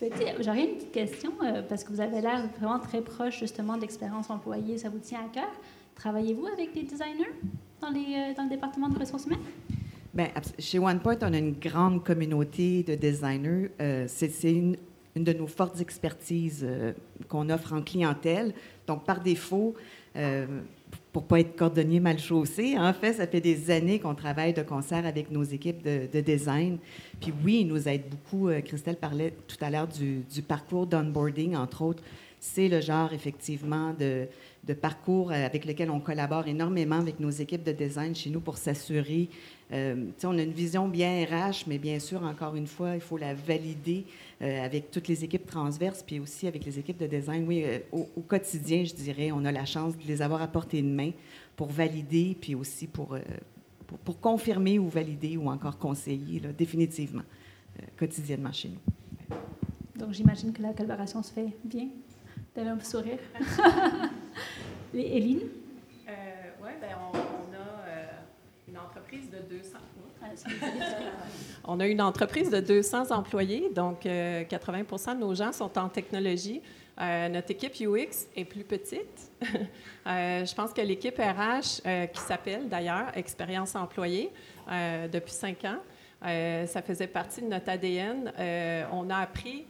J'aurais 0.43 0.65
une 0.65 0.77
petite 0.77 0.93
question, 0.93 1.33
parce 1.69 1.85
que 1.85 1.93
vous 1.93 2.01
avez 2.01 2.23
l'air 2.23 2.49
vraiment 2.59 2.79
très 2.79 3.03
proche 3.03 3.41
justement 3.41 3.77
de 3.77 3.83
l'expérience 3.83 4.31
employée, 4.31 4.79
ça 4.79 4.89
vous 4.89 5.01
tient 5.01 5.21
à 5.21 5.29
cœur? 5.29 5.53
Travaillez-vous 5.97 6.47
avec 6.47 6.73
des 6.73 6.85
designers 6.85 7.35
dans, 7.83 7.91
les, 7.91 8.33
dans 8.33 8.45
le 8.45 8.49
département 8.49 8.89
de 8.89 8.99
ressources 8.99 9.27
humaines? 9.27 9.41
Bien, 10.13 10.29
chez 10.59 10.81
OnePoint, 10.81 11.19
on 11.23 11.33
a 11.33 11.39
une 11.39 11.53
grande 11.53 12.03
communauté 12.03 12.83
de 12.83 12.97
designers. 12.97 13.71
Euh, 13.81 14.07
c'est 14.09 14.51
une, 14.51 14.77
de 15.15 15.33
nos 15.33 15.47
fortes 15.47 15.81
expertises 15.81 16.67
euh, 16.69 16.93
qu'on 17.29 17.49
offre 17.49 17.73
en 17.75 17.83
clientèle. 17.83 18.53
Donc, 18.89 19.05
par 19.05 19.21
défaut, 19.21 19.77
euh, 20.17 20.47
pour 21.13 21.23
ne 21.23 21.29
pas 21.29 21.39
être 21.39 21.55
cordonnier 21.55 22.01
mal 22.01 22.19
chaussé, 22.19 22.77
en 22.77 22.93
fait, 22.93 23.13
ça 23.15 23.29
fait 23.29 23.41
des 23.41 23.71
années 23.71 24.01
qu'on 24.01 24.17
travaille 24.17 24.53
de 24.53 24.63
concert 24.63 25.07
avec 25.07 25.31
nos 25.31 25.45
équipes 25.45 25.85
de, 25.85 26.21
design. 26.21 26.79
Puis 27.21 27.33
oui, 27.45 27.61
ils 27.61 27.69
nous 27.69 27.89
aident 27.89 28.11
beaucoup. 28.11 28.51
Christelle 28.65 28.97
parlait 28.97 29.33
tout 29.47 29.65
à 29.65 29.71
l'heure 29.71 29.87
du, 29.87 30.25
du 30.33 30.43
parcours 30.43 30.89
d'onboarding, 30.89 31.55
entre 31.55 31.83
autres. 31.83 32.03
C'est 32.41 32.69
le 32.69 32.81
genre, 32.81 33.13
effectivement, 33.13 33.95
de, 33.97 34.27
de 34.65 34.75
parcours 34.75 35.33
avec 35.33 35.65
lequel 35.65 35.91
on 35.91 36.01
collabore 36.01 36.47
énormément 36.47 36.97
avec 36.97 37.19
nos 37.19 37.31
équipes 37.31 37.65
de 37.65 37.73
design 37.73 38.15
chez 38.15 38.31
nous 38.31 38.41
pour 38.41 38.59
s'assurer 38.59 39.29
euh, 39.73 40.11
on 40.25 40.37
a 40.37 40.43
une 40.43 40.53
vision 40.53 40.89
bien 40.89 41.25
RH, 41.25 41.65
mais 41.69 41.79
bien 41.79 41.99
sûr, 42.01 42.23
encore 42.25 42.57
une 42.57 42.67
fois, 42.67 42.95
il 42.95 43.01
faut 43.01 43.17
la 43.17 43.35
valider 43.35 44.05
euh, 44.43 44.65
avec 44.65 44.91
toutes 44.91 45.07
les 45.07 45.23
équipes 45.23 45.47
transverses, 45.47 46.03
puis 46.03 46.19
aussi 46.19 46.49
avec 46.49 46.65
les 46.65 46.79
équipes 46.79 46.99
de 46.99 47.07
design. 47.07 47.47
Oui, 47.47 47.63
euh, 47.65 47.79
au, 47.93 48.05
quotidien, 48.23 48.85
je 48.85 48.95
dirais, 48.95 49.31
on 49.33 49.45
a 49.45 49.53
la 49.53 49.65
chance 49.65 49.97
de 49.97 50.03
les 50.07 50.23
avoir 50.23 50.43
à 50.43 50.49
portée 50.49 50.83
de 50.83 50.89
main 50.89 51.13
pour 51.55 51.69
valider, 51.69 52.37
puis 52.41 52.55
aussi 52.55 52.87
pour, 52.89 53.17
pour, 54.05 54.21
confirmer 54.21 54.79
ou 54.79 54.89
valider 54.89 55.37
ou 55.37 55.49
encore 55.51 55.79
conseiller, 55.79 56.41
définitivement, 56.57 57.23
quotidiennement 57.97 58.53
chez 58.53 58.71
nous. 58.71 59.37
Donc, 59.97 60.13
j'imagine 60.13 60.53
que 60.53 60.63
la 60.63 60.73
collaboration 60.73 61.23
se 61.23 61.33
fait 61.33 61.49
bien? 61.65 61.89
Vous 62.55 62.61
avez 62.61 62.71
un 62.71 62.81
sourire. 62.81 63.19
Éline? 64.95 65.41
oui, 66.63 66.71
bien, 66.81 66.99
on 67.13 67.21
de 69.31 69.39
200. 69.57 69.79
On 71.65 71.81
a 71.81 71.87
une 71.87 72.01
entreprise 72.01 72.51
de 72.51 72.61
200 72.61 73.11
employés, 73.11 73.71
donc 73.75 74.05
80% 74.05 74.07
euh, 74.09 75.15
de 75.15 75.21
nos 75.21 75.35
gens 75.35 75.53
sont 75.53 75.77
en 75.79 75.89
technologie. 75.89 76.61
Euh, 77.01 77.29
notre 77.29 77.51
équipe 77.51 77.75
UX 77.81 78.27
est 78.37 78.45
plus 78.45 78.65
petite. 78.65 79.31
Euh, 80.07 80.47
je 80.47 80.55
pense 80.55 80.73
que 80.73 80.81
l'équipe 80.81 81.19
RH, 81.19 81.83
qui 82.13 82.21
s'appelle 82.21 82.71
d'ailleurs 82.71 83.15
Expérience 83.15 83.77
employée, 83.77 84.31
depuis 85.13 85.31
cinq 85.31 85.63
ans, 85.67 85.77
ça 86.23 86.81
faisait 86.81 87.07
partie 87.07 87.43
de 87.43 87.47
notre 87.47 87.69
ADN. 87.69 88.33
on 88.91 89.11
a 89.11 89.17
appris 89.17 89.67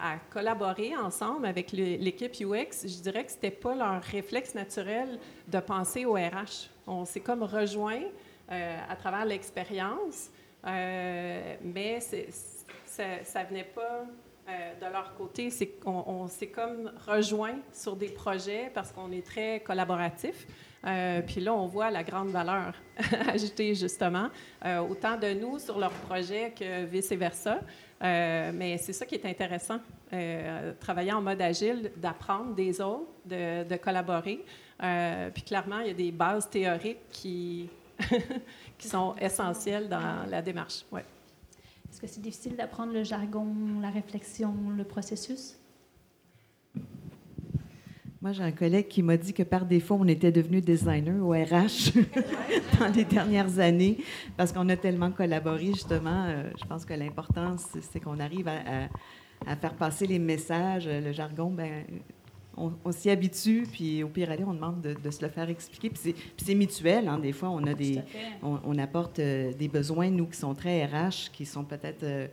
à, 0.00 0.16
collaborer 0.30 0.96
ensemble 0.96 1.46
avec 1.46 1.72
l'équipe 1.72 2.32
UX. 2.40 2.86
Je 2.86 3.02
dirais 3.02 3.24
que 3.24 3.30
ce 3.30 3.36
n'était 3.36 3.50
pas 3.50 3.74
leur 3.74 4.02
réflexe 4.02 4.54
naturel 4.54 5.18
de 5.46 5.60
penser 5.60 6.04
au 6.04 6.14
RH. 6.14 6.70
On 6.86 7.04
s'est 7.04 7.20
comme 7.20 7.42
rejoint 7.42 8.02
euh, 8.50 8.78
à 8.88 8.96
travers 8.96 9.24
l'expérience, 9.24 10.30
euh, 10.66 11.54
mais 11.62 12.00
ça 12.00 13.42
ne 13.42 13.48
venait 13.48 13.64
pas 13.64 14.04
euh, 14.48 14.74
de 14.80 14.92
leur 14.92 15.14
côté. 15.14 15.50
C'est 15.50 15.74
on, 15.84 16.26
s'est 16.28 16.48
comme 16.48 16.90
rejoint 17.06 17.56
sur 17.72 17.96
des 17.96 18.08
projets 18.08 18.70
parce 18.74 18.92
qu'on 18.92 19.12
est 19.12 19.24
très 19.26 19.60
collaboratif. 19.60 20.46
puis 21.26 21.40
là, 21.40 21.52
on 21.54 21.66
voit 21.66 21.90
la 21.90 22.02
grande 22.02 22.28
valeur 22.28 22.74
ajoutée, 23.28 23.74
justement, 23.74 24.28
autant 24.64 25.16
de 25.16 25.34
nous 25.34 25.58
sur 25.58 25.78
leurs 25.78 25.92
projets 26.06 26.52
que 26.58 26.84
vice-versa. 26.84 27.60
Mais 28.00 28.78
c'est 28.78 28.92
ça 28.92 29.06
qui 29.06 29.14
est 29.14 29.26
intéressant, 29.26 29.80
travailler 30.80 31.12
en 31.12 31.22
mode 31.22 31.40
agile, 31.40 31.90
d'apprendre 31.96 32.54
des 32.54 32.80
autres, 32.80 33.10
de, 33.24 33.76
collaborer. 33.76 34.44
puis 35.34 35.42
clairement, 35.42 35.80
il 35.80 35.88
y 35.88 35.90
a 35.90 35.94
des 35.94 36.12
bases 36.12 36.48
théoriques 36.48 37.08
qui, 37.10 37.68
qui 38.78 38.88
sont 38.88 39.14
essentielles 39.20 39.88
dans 39.88 40.28
la 40.28 40.42
démarche. 40.42 40.84
Ouais. 40.92 41.04
Est-ce 41.90 42.00
que 42.00 42.06
c'est 42.06 42.20
difficile 42.20 42.56
d'apprendre 42.56 42.92
le 42.92 43.02
jargon, 43.02 43.46
la 43.80 43.90
réflexion, 43.90 44.54
le 44.76 44.84
processus? 44.84 45.56
Moi, 48.20 48.32
j'ai 48.32 48.42
un 48.42 48.52
collègue 48.52 48.88
qui 48.88 49.02
m'a 49.02 49.16
dit 49.16 49.32
que 49.32 49.44
par 49.44 49.64
défaut, 49.64 49.96
on 50.00 50.08
était 50.08 50.32
devenu 50.32 50.60
designer 50.60 51.20
au 51.22 51.30
RH 51.30 51.92
dans 52.80 52.92
les 52.92 53.04
dernières 53.04 53.60
années 53.60 53.98
parce 54.36 54.52
qu'on 54.52 54.68
a 54.68 54.76
tellement 54.76 55.12
collaboré, 55.12 55.66
justement. 55.66 56.24
Euh, 56.26 56.50
je 56.60 56.64
pense 56.64 56.84
que 56.84 56.94
l'important, 56.94 57.56
c'est 57.58 58.00
qu'on 58.00 58.18
arrive 58.18 58.48
à, 58.48 58.88
à, 59.46 59.54
faire 59.54 59.74
passer 59.74 60.08
les 60.08 60.18
messages. 60.18 60.88
Le 60.88 61.12
jargon, 61.12 61.50
ben, 61.50 61.84
on, 62.84 62.92
s'y 62.92 63.10
habitue, 63.10 63.66
puis 63.70 64.02
au 64.02 64.08
pire 64.08 64.30
aller, 64.30 64.44
on 64.44 64.54
demande 64.54 64.80
de, 64.80 65.10
se 65.10 65.22
le 65.22 65.28
faire 65.28 65.48
expliquer. 65.48 65.90
Puis 65.90 66.14
c'est 66.36 66.54
mutuel, 66.54 67.08
hein, 67.08 67.18
des 67.18 67.32
fois, 67.32 67.50
on 67.50 67.64
a 67.66 67.74
des, 67.74 68.00
on, 68.42 68.78
apporte 68.78 69.18
euh, 69.18 69.52
des 69.52 69.68
besoins, 69.68 70.10
nous, 70.10 70.26
qui 70.26 70.38
sont 70.38 70.54
très 70.54 70.84
RH, 70.84 71.30
qui 71.32 71.46
sont 71.46 71.64
peut-être 71.64 72.02
euh, 72.02 72.26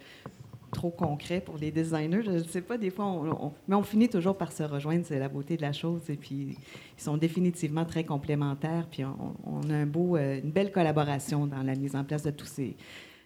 trop 0.75 0.91
concrets 0.91 1.41
pour 1.41 1.57
les 1.57 1.71
designers. 1.71 2.21
Je 2.23 2.31
ne 2.31 2.43
sais 2.43 2.61
pas, 2.61 2.77
des 2.77 2.89
fois, 2.89 3.05
on, 3.05 3.51
mais 3.67 3.75
on 3.75 3.83
finit 3.83 4.09
toujours 4.09 4.37
par 4.37 4.51
se 4.51 4.63
rejoindre, 4.63 5.05
c'est 5.05 5.19
la 5.19 5.29
beauté 5.29 5.55
de 5.55 5.61
la 5.61 5.73
chose. 5.73 6.01
Et 6.09 6.15
puis, 6.15 6.57
ils 6.97 7.01
sont 7.01 7.17
définitivement 7.17 7.85
très 7.85 8.03
complémentaires, 8.03 8.85
puis 8.91 9.03
on, 9.03 9.69
a 9.69 9.73
un 9.73 9.85
beau, 9.85 10.17
euh, 10.17 10.39
une 10.43 10.51
belle 10.51 10.71
collaboration 10.71 11.47
dans 11.47 11.63
la 11.63 11.75
mise 11.75 11.95
en 11.95 12.03
place 12.03 12.23
de 12.23 12.31
tous 12.31 12.45
ces 12.45 12.75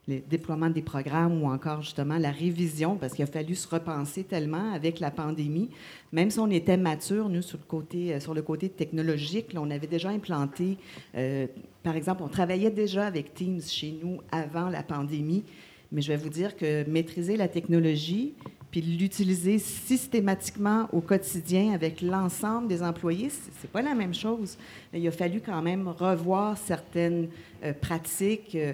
le 0.08 0.22
déploiement 0.28 0.70
des 0.72 0.82
programmes 0.82 1.44
ou 1.44 1.48
encore 1.48 1.84
justement 1.84 2.18
la 2.18 2.32
révision, 2.32 2.96
parce 2.96 3.14
qu'il 3.14 3.24
a 3.24 3.28
fallu 3.28 3.54
se 3.54 3.68
repenser 3.68 4.24
tellement 4.24 4.74
avec 4.74 5.00
la 5.00 5.12
pandémie. 5.12 5.70
Même 6.12 6.32
si 6.32 6.40
on 6.40 6.50
était 6.50 6.78
mature, 6.78 7.30
nous, 7.30 7.44
sur 7.44 7.60
le 7.60 7.66
côté, 7.66 8.14
euh, 8.14 8.20
sur 8.20 8.34
le 8.34 8.42
côté 8.42 8.70
technologique, 8.70 9.52
on 9.56 9.70
avait 9.70 9.88
déjà 9.88 10.10
implanté, 10.10 10.78
euh, 11.16 11.46
par 11.84 11.96
exemple, 11.96 12.24
on 12.24 12.28
travaillait 12.28 12.72
déjà 12.72 13.06
avec 13.06 13.36
Teams 13.36 13.62
chez 13.62 13.94
nous 14.02 14.20
avant 14.32 14.70
la 14.70 14.82
pandémie, 14.82 15.44
mais 15.92 16.02
je 16.02 16.10
vais 16.10 16.18
vous 16.18 16.30
dire 16.30 16.56
que 16.56 16.88
maîtriser 16.90 17.38
la 17.38 17.48
technologie, 17.48 18.36
puis 18.72 18.82
l'utiliser 18.82 19.58
systématiquement 19.58 20.88
au 20.94 21.02
quotidien 21.02 21.74
avec 21.74 22.02
l'ensemble 22.02 22.68
des 22.68 22.84
employés, 22.84 23.30
c'est 23.30 23.70
pas 23.72 23.82
la 23.82 23.96
même 23.96 24.14
chose. 24.14 24.58
Il 24.94 25.08
a 25.08 25.12
fallu 25.12 25.42
quand 25.44 25.62
même 25.62 25.88
revoir 25.88 26.56
certaines 26.56 27.30
euh, 27.64 27.74
pratiques, 27.74 28.54
euh, 28.54 28.74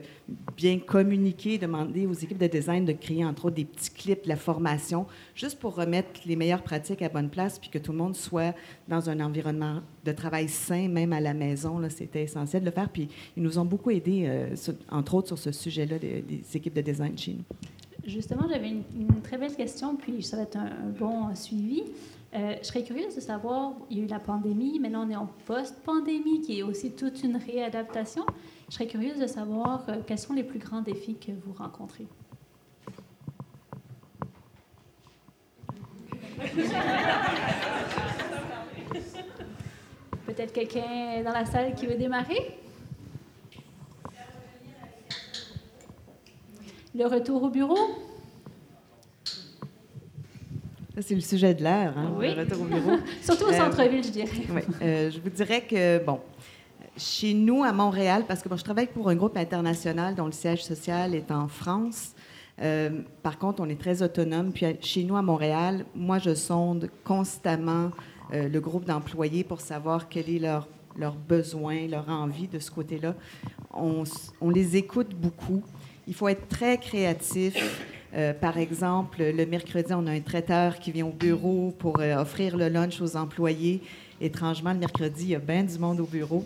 bien 0.57 0.79
communiquer, 0.79 1.57
demander 1.57 2.05
aux 2.07 2.13
équipes 2.13 2.37
de 2.37 2.47
design 2.47 2.83
de 2.83 2.91
créer 2.91 3.23
entre 3.23 3.45
autres 3.45 3.55
des 3.55 3.63
petits 3.63 3.89
clips 3.89 4.23
de 4.25 4.29
la 4.29 4.35
formation, 4.35 5.05
juste 5.33 5.59
pour 5.59 5.75
remettre 5.75 6.19
les 6.25 6.35
meilleures 6.35 6.63
pratiques 6.63 7.01
à 7.01 7.07
bonne 7.07 7.29
place, 7.29 7.57
puis 7.57 7.69
que 7.69 7.79
tout 7.79 7.93
le 7.93 7.97
monde 7.97 8.15
soit 8.15 8.53
dans 8.89 9.09
un 9.09 9.21
environnement 9.21 9.81
de 10.03 10.11
travail 10.11 10.49
sain, 10.49 10.89
même 10.89 11.13
à 11.13 11.21
la 11.21 11.33
maison. 11.33 11.81
C'était 11.89 12.23
essentiel 12.23 12.63
de 12.63 12.67
le 12.67 12.73
faire. 12.73 12.89
Puis 12.89 13.07
ils 13.37 13.43
nous 13.43 13.57
ont 13.57 13.65
beaucoup 13.65 13.91
aidés, 13.91 14.25
euh, 14.27 14.55
entre 14.91 15.15
autres 15.15 15.27
sur 15.27 15.39
ce 15.39 15.53
sujet-là, 15.53 15.99
des, 15.99 16.21
des 16.21 16.43
équipes 16.53 16.75
de 16.75 16.81
design 16.81 17.17
chez 17.17 17.31
nous. 17.31 17.45
Justement, 18.05 18.47
j'avais 18.47 18.69
une, 18.69 18.83
très 19.23 19.37
belle 19.37 19.55
question, 19.55 19.95
puis 19.95 20.21
ça 20.21 20.37
va 20.37 20.43
être 20.43 20.57
un, 20.57 20.69
bon 20.97 21.33
suivi. 21.33 21.83
Euh, 22.35 22.55
je 22.61 22.67
serais 22.67 22.83
curieuse 22.83 23.15
de 23.15 23.21
savoir, 23.21 23.73
il 23.89 23.97
y 23.97 24.01
a 24.01 24.03
eu 24.03 24.07
la 24.07 24.19
pandémie, 24.19 24.79
maintenant 24.79 25.07
on 25.07 25.09
est 25.09 25.15
en 25.15 25.27
post-pandémie, 25.45 26.41
qui 26.41 26.59
est 26.59 26.63
aussi 26.63 26.91
toute 26.91 27.23
une 27.23 27.37
réadaptation. 27.37 28.25
Je 28.69 28.75
serais 28.75 28.87
curieuse 28.87 29.17
de 29.17 29.25
savoir 29.25 29.85
euh, 29.89 30.01
quels 30.05 30.19
sont 30.19 30.33
les 30.33 30.43
plus 30.43 30.59
grands 30.59 30.81
défis 30.81 31.15
que 31.15 31.31
vous 31.31 31.53
rencontrez. 31.53 32.05
Peut-être 40.27 40.53
quelqu'un 40.53 41.23
dans 41.23 41.31
la 41.31 41.45
salle 41.45 41.73
qui 41.73 41.87
veut 41.87 41.95
démarrer? 41.95 42.64
Le 46.97 47.07
retour 47.07 47.43
au 47.43 47.49
bureau? 47.49 47.77
C'est 50.97 51.15
le 51.15 51.19
sujet 51.19 51.53
de 51.53 51.61
l'heure, 51.61 51.97
hein, 51.97 52.13
oui. 52.17 52.33
le 52.33 52.39
retour 52.43 52.61
au 52.61 52.65
bureau. 52.65 52.97
Surtout 53.21 53.43
au 53.43 53.49
euh, 53.49 53.57
centre-ville, 53.57 54.01
je 54.01 54.11
dirais. 54.11 54.29
Oui. 54.49 54.61
Euh, 54.81 55.11
je 55.11 55.19
vous 55.19 55.29
dirais 55.29 55.61
que, 55.69 56.01
bon, 56.05 56.21
chez 56.95 57.33
nous, 57.33 57.65
à 57.65 57.73
Montréal, 57.73 58.23
parce 58.25 58.41
que 58.41 58.47
bon, 58.47 58.55
je 58.55 58.63
travaille 58.63 58.87
pour 58.87 59.09
un 59.09 59.15
groupe 59.15 59.35
international 59.35 60.15
dont 60.15 60.27
le 60.27 60.31
siège 60.31 60.63
social 60.63 61.13
est 61.15 61.31
en 61.31 61.49
France. 61.49 62.13
Euh, 62.61 63.01
par 63.21 63.39
contre, 63.39 63.61
on 63.61 63.67
est 63.67 63.79
très 63.79 64.01
autonome. 64.01 64.53
Puis 64.53 64.65
chez 64.79 65.03
nous, 65.03 65.17
à 65.17 65.21
Montréal, 65.21 65.83
moi, 65.95 66.17
je 66.19 66.33
sonde 66.33 66.89
constamment 67.03 67.91
le 68.31 68.59
groupe 68.59 68.85
d'employés 68.85 69.43
pour 69.43 69.59
savoir 69.59 70.07
quel 70.07 70.29
est 70.29 70.39
leur, 70.39 70.67
leur 70.97 71.13
besoin, 71.13 71.87
leur 71.87 72.07
envie 72.09 72.47
de 72.47 72.57
ce 72.57 72.71
côté-là. 72.71 73.15
On, 73.73 74.03
on 74.39 74.49
les 74.49 74.77
écoute 74.77 75.13
beaucoup. 75.13 75.61
Il 76.07 76.13
faut 76.13 76.27
être 76.27 76.47
très 76.47 76.77
créatif. 76.77 77.55
Euh, 78.13 78.31
par 78.33 78.57
exemple, 78.57 79.23
le 79.23 79.45
mercredi, 79.45 79.91
on 79.91 80.05
a 80.05 80.11
un 80.11 80.21
traiteur 80.21 80.77
qui 80.77 80.91
vient 80.91 81.07
au 81.07 81.11
bureau 81.11 81.73
pour 81.79 81.99
euh, 81.99 82.15
offrir 82.21 82.55
le 82.55 82.69
lunch 82.69 83.01
aux 83.01 83.17
employés. 83.17 83.81
Étrangement, 84.21 84.71
le 84.71 84.79
mercredi, 84.79 85.23
il 85.23 85.29
y 85.31 85.35
a 85.35 85.39
bien 85.39 85.63
du 85.63 85.77
monde 85.79 85.99
au 85.99 86.05
bureau. 86.05 86.45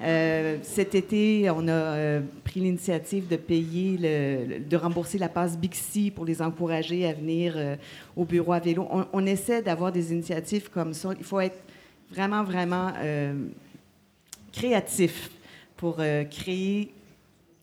Euh, 0.00 0.58
cet 0.62 0.94
été, 0.94 1.50
on 1.50 1.68
a 1.68 2.20
pris 2.44 2.60
l'initiative 2.60 3.28
de 3.28 3.36
payer, 3.36 3.98
de 3.98 4.76
rembourser 4.76 5.18
la 5.18 5.28
passe 5.28 5.58
Bixi 5.58 6.10
pour 6.10 6.24
les 6.24 6.40
encourager 6.40 7.06
à 7.06 7.12
venir 7.12 7.58
au 8.16 8.24
bureau 8.24 8.54
à 8.54 8.60
vélo. 8.60 8.88
On 9.12 9.26
essaie 9.26 9.60
d'avoir 9.60 9.92
des 9.92 10.12
initiatives 10.12 10.70
comme 10.70 10.94
ça. 10.94 11.10
Il 11.18 11.24
faut 11.24 11.40
être 11.40 11.58
vraiment, 12.10 12.42
vraiment 12.42 12.92
créatif 14.50 15.30
pour 15.76 15.96
créer 16.30 16.90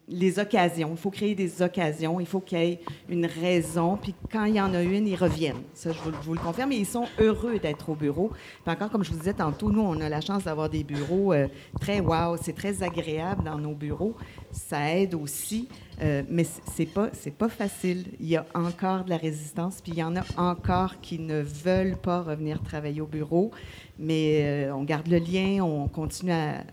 les 0.07 0.39
occasions. 0.39 0.89
Il 0.91 0.97
faut 0.97 1.09
créer 1.09 1.35
des 1.35 1.61
occasions. 1.61 2.19
Il 2.19 2.25
faut 2.25 2.39
qu'il 2.39 2.59
y 2.59 2.61
ait 2.61 2.79
une 3.09 3.25
raison. 3.25 3.97
Puis 3.97 4.15
quand 4.31 4.45
il 4.45 4.55
y 4.55 4.61
en 4.61 4.73
a 4.73 4.81
une, 4.81 5.07
ils 5.07 5.15
reviennent. 5.15 5.61
Ça, 5.73 5.91
je 5.91 5.99
vous, 5.99 6.33
le 6.33 6.39
confirme. 6.39 6.71
Et 6.71 6.77
ils 6.77 6.85
sont 6.85 7.05
heureux 7.19 7.59
d'être 7.59 7.89
au 7.89 7.95
bureau. 7.95 8.31
Puis 8.63 8.73
encore, 8.73 8.89
comme 8.89 9.03
je 9.03 9.11
vous 9.11 9.17
disais 9.17 9.33
tantôt, 9.33 9.71
nous, 9.71 9.81
on 9.81 9.99
a 9.99 10.09
la 10.09 10.21
chance 10.21 10.45
d'avoir 10.45 10.69
des 10.69 10.83
bureaux 10.83 11.33
euh, 11.33 11.47
très 11.81 11.99
wow. 11.99 12.37
C'est 12.41 12.55
très 12.55 12.83
agréable 12.83 13.43
dans 13.43 13.57
nos 13.57 13.73
bureaux. 13.73 14.15
Ça 14.51 14.95
aide 14.95 15.13
aussi. 15.13 15.67
Euh, 16.01 16.21
mais 16.29 16.45
c'est 16.75 16.85
pas 16.85 17.09
c'est 17.11 17.33
pas 17.33 17.49
facile. 17.49 18.05
Il 18.19 18.27
y 18.27 18.37
a 18.37 18.45
encore 18.53 19.03
de 19.03 19.09
la 19.09 19.17
résistance, 19.17 19.81
puis 19.81 19.93
il 19.93 19.97
y 19.97 20.03
en 20.03 20.15
a 20.15 20.21
encore 20.37 21.01
qui 21.01 21.17
ne 21.17 21.41
veulent 21.41 21.97
pas 21.97 22.21
revenir 22.21 22.61
travailler 22.61 23.01
au 23.01 23.07
bureau. 23.07 23.51
Mais 23.97 24.67
euh, 24.67 24.75
on 24.75 24.83
garde 24.83 25.07
le 25.07 25.17
lien, 25.17 25.63
on 25.63 25.87
continue 25.87 26.31
à 26.31 26.63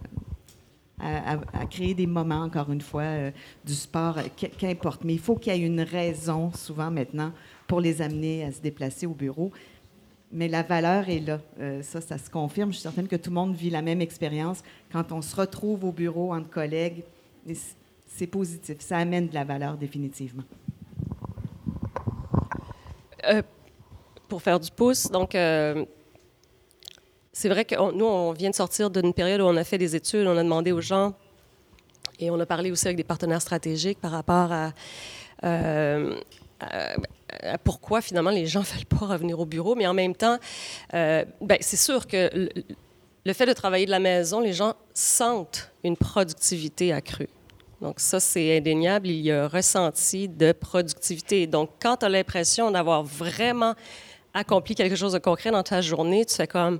à, 1.00 1.66
créer 1.70 1.94
des 1.94 2.06
moments, 2.06 2.42
encore 2.42 2.70
une 2.70 2.80
fois, 2.80 3.02
euh, 3.02 3.30
du 3.64 3.74
sport, 3.74 4.18
qu'importe. 4.58 5.04
Mais 5.04 5.14
il 5.14 5.18
faut 5.18 5.36
qu'il 5.36 5.54
y 5.54 5.62
ait 5.62 5.66
une 5.66 5.80
raison, 5.80 6.52
souvent 6.52 6.90
maintenant, 6.90 7.32
pour 7.66 7.80
les 7.80 8.00
amener 8.00 8.44
à 8.44 8.52
se 8.52 8.60
déplacer 8.60 9.06
au 9.06 9.14
bureau. 9.14 9.50
Mais 10.32 10.48
la 10.48 10.62
valeur 10.62 11.08
est 11.08 11.20
là. 11.20 11.40
Euh, 11.60 11.82
ça, 11.82 12.00
ça 12.00 12.18
se 12.18 12.30
confirme. 12.30 12.70
Je 12.70 12.76
suis 12.76 12.82
certaine 12.82 13.08
que 13.08 13.16
tout 13.16 13.30
le 13.30 13.34
monde 13.34 13.54
vit 13.54 13.70
la 13.70 13.82
même 13.82 14.00
expérience. 14.00 14.62
Quand 14.92 15.12
on 15.12 15.22
se 15.22 15.34
retrouve 15.36 15.84
au 15.84 15.92
bureau 15.92 16.34
entre 16.34 16.50
collègues, 16.50 17.04
c'est 18.06 18.26
positif. 18.26 18.76
Ça 18.80 18.98
amène 18.98 19.28
de 19.28 19.34
la 19.34 19.44
valeur 19.44 19.76
définitivement. 19.76 20.44
Euh, 23.24 23.42
pour 24.28 24.42
faire 24.42 24.58
du 24.58 24.70
pouce, 24.70 25.10
donc 25.10 25.34
c'est 27.34 27.48
vrai 27.48 27.64
que 27.64 27.74
nous, 27.92 28.04
on 28.04 28.32
vient 28.32 28.50
de 28.50 28.54
sortir 28.54 28.90
d'une 28.90 29.12
période 29.12 29.40
où 29.40 29.44
on 29.44 29.56
a 29.56 29.64
fait 29.64 29.76
des 29.76 29.96
études, 29.96 30.26
on 30.28 30.36
a 30.38 30.42
demandé 30.42 30.70
aux 30.70 30.80
gens, 30.80 31.14
et 32.20 32.30
on 32.30 32.38
a 32.38 32.46
parlé 32.46 32.70
aussi 32.70 32.86
avec 32.86 32.96
des 32.96 33.04
partenaires 33.04 33.42
stratégiques 33.42 34.00
par 34.00 34.12
rapport 34.12 34.52
à, 34.52 34.72
euh, 35.42 36.16
pourquoi 37.64 38.00
finalement 38.00 38.30
les 38.30 38.46
gens 38.46 38.60
ne 38.60 38.64
veulent 38.76 38.86
pas 38.86 39.06
revenir 39.06 39.40
au 39.40 39.46
bureau, 39.46 39.74
mais 39.74 39.86
en 39.88 39.94
même 39.94 40.14
temps, 40.14 40.38
euh, 40.94 41.24
ben, 41.40 41.58
c'est 41.60 41.76
sûr 41.76 42.06
que 42.06 42.30
le, 42.32 42.48
le, 43.24 43.32
fait 43.32 43.46
de 43.46 43.52
travailler 43.52 43.86
de 43.86 43.90
la 43.90 43.98
maison, 43.98 44.38
les 44.38 44.52
gens 44.52 44.74
sentent 44.94 45.72
une 45.82 45.96
productivité 45.96 46.92
accrue. 46.92 47.28
Donc 47.80 47.98
ça, 47.98 48.20
c'est 48.20 48.56
indéniable, 48.56 49.08
il 49.08 49.20
y 49.22 49.32
a 49.32 49.44
un 49.44 49.48
ressenti 49.48 50.28
de 50.28 50.52
productivité. 50.52 51.48
Donc 51.48 51.70
quand 51.82 51.96
tu 51.96 52.06
as 52.06 52.08
l'impression 52.08 52.70
d'avoir 52.70 53.02
vraiment 53.02 53.74
accompli 54.34 54.76
quelque 54.76 54.94
chose 54.94 55.14
de 55.14 55.18
concret 55.18 55.50
dans 55.50 55.64
ta 55.64 55.80
journée, 55.80 56.24
tu 56.24 56.36
fais 56.36 56.46
comme 56.46 56.78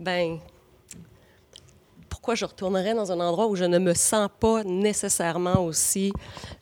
ben 0.00 0.40
pourquoi 2.20 2.34
je 2.34 2.44
retournerais 2.44 2.92
dans 2.92 3.12
un 3.12 3.20
endroit 3.20 3.46
où 3.46 3.56
je 3.56 3.64
ne 3.64 3.78
me 3.78 3.94
sens 3.94 4.28
pas 4.40 4.62
nécessairement 4.64 5.64
aussi 5.64 6.12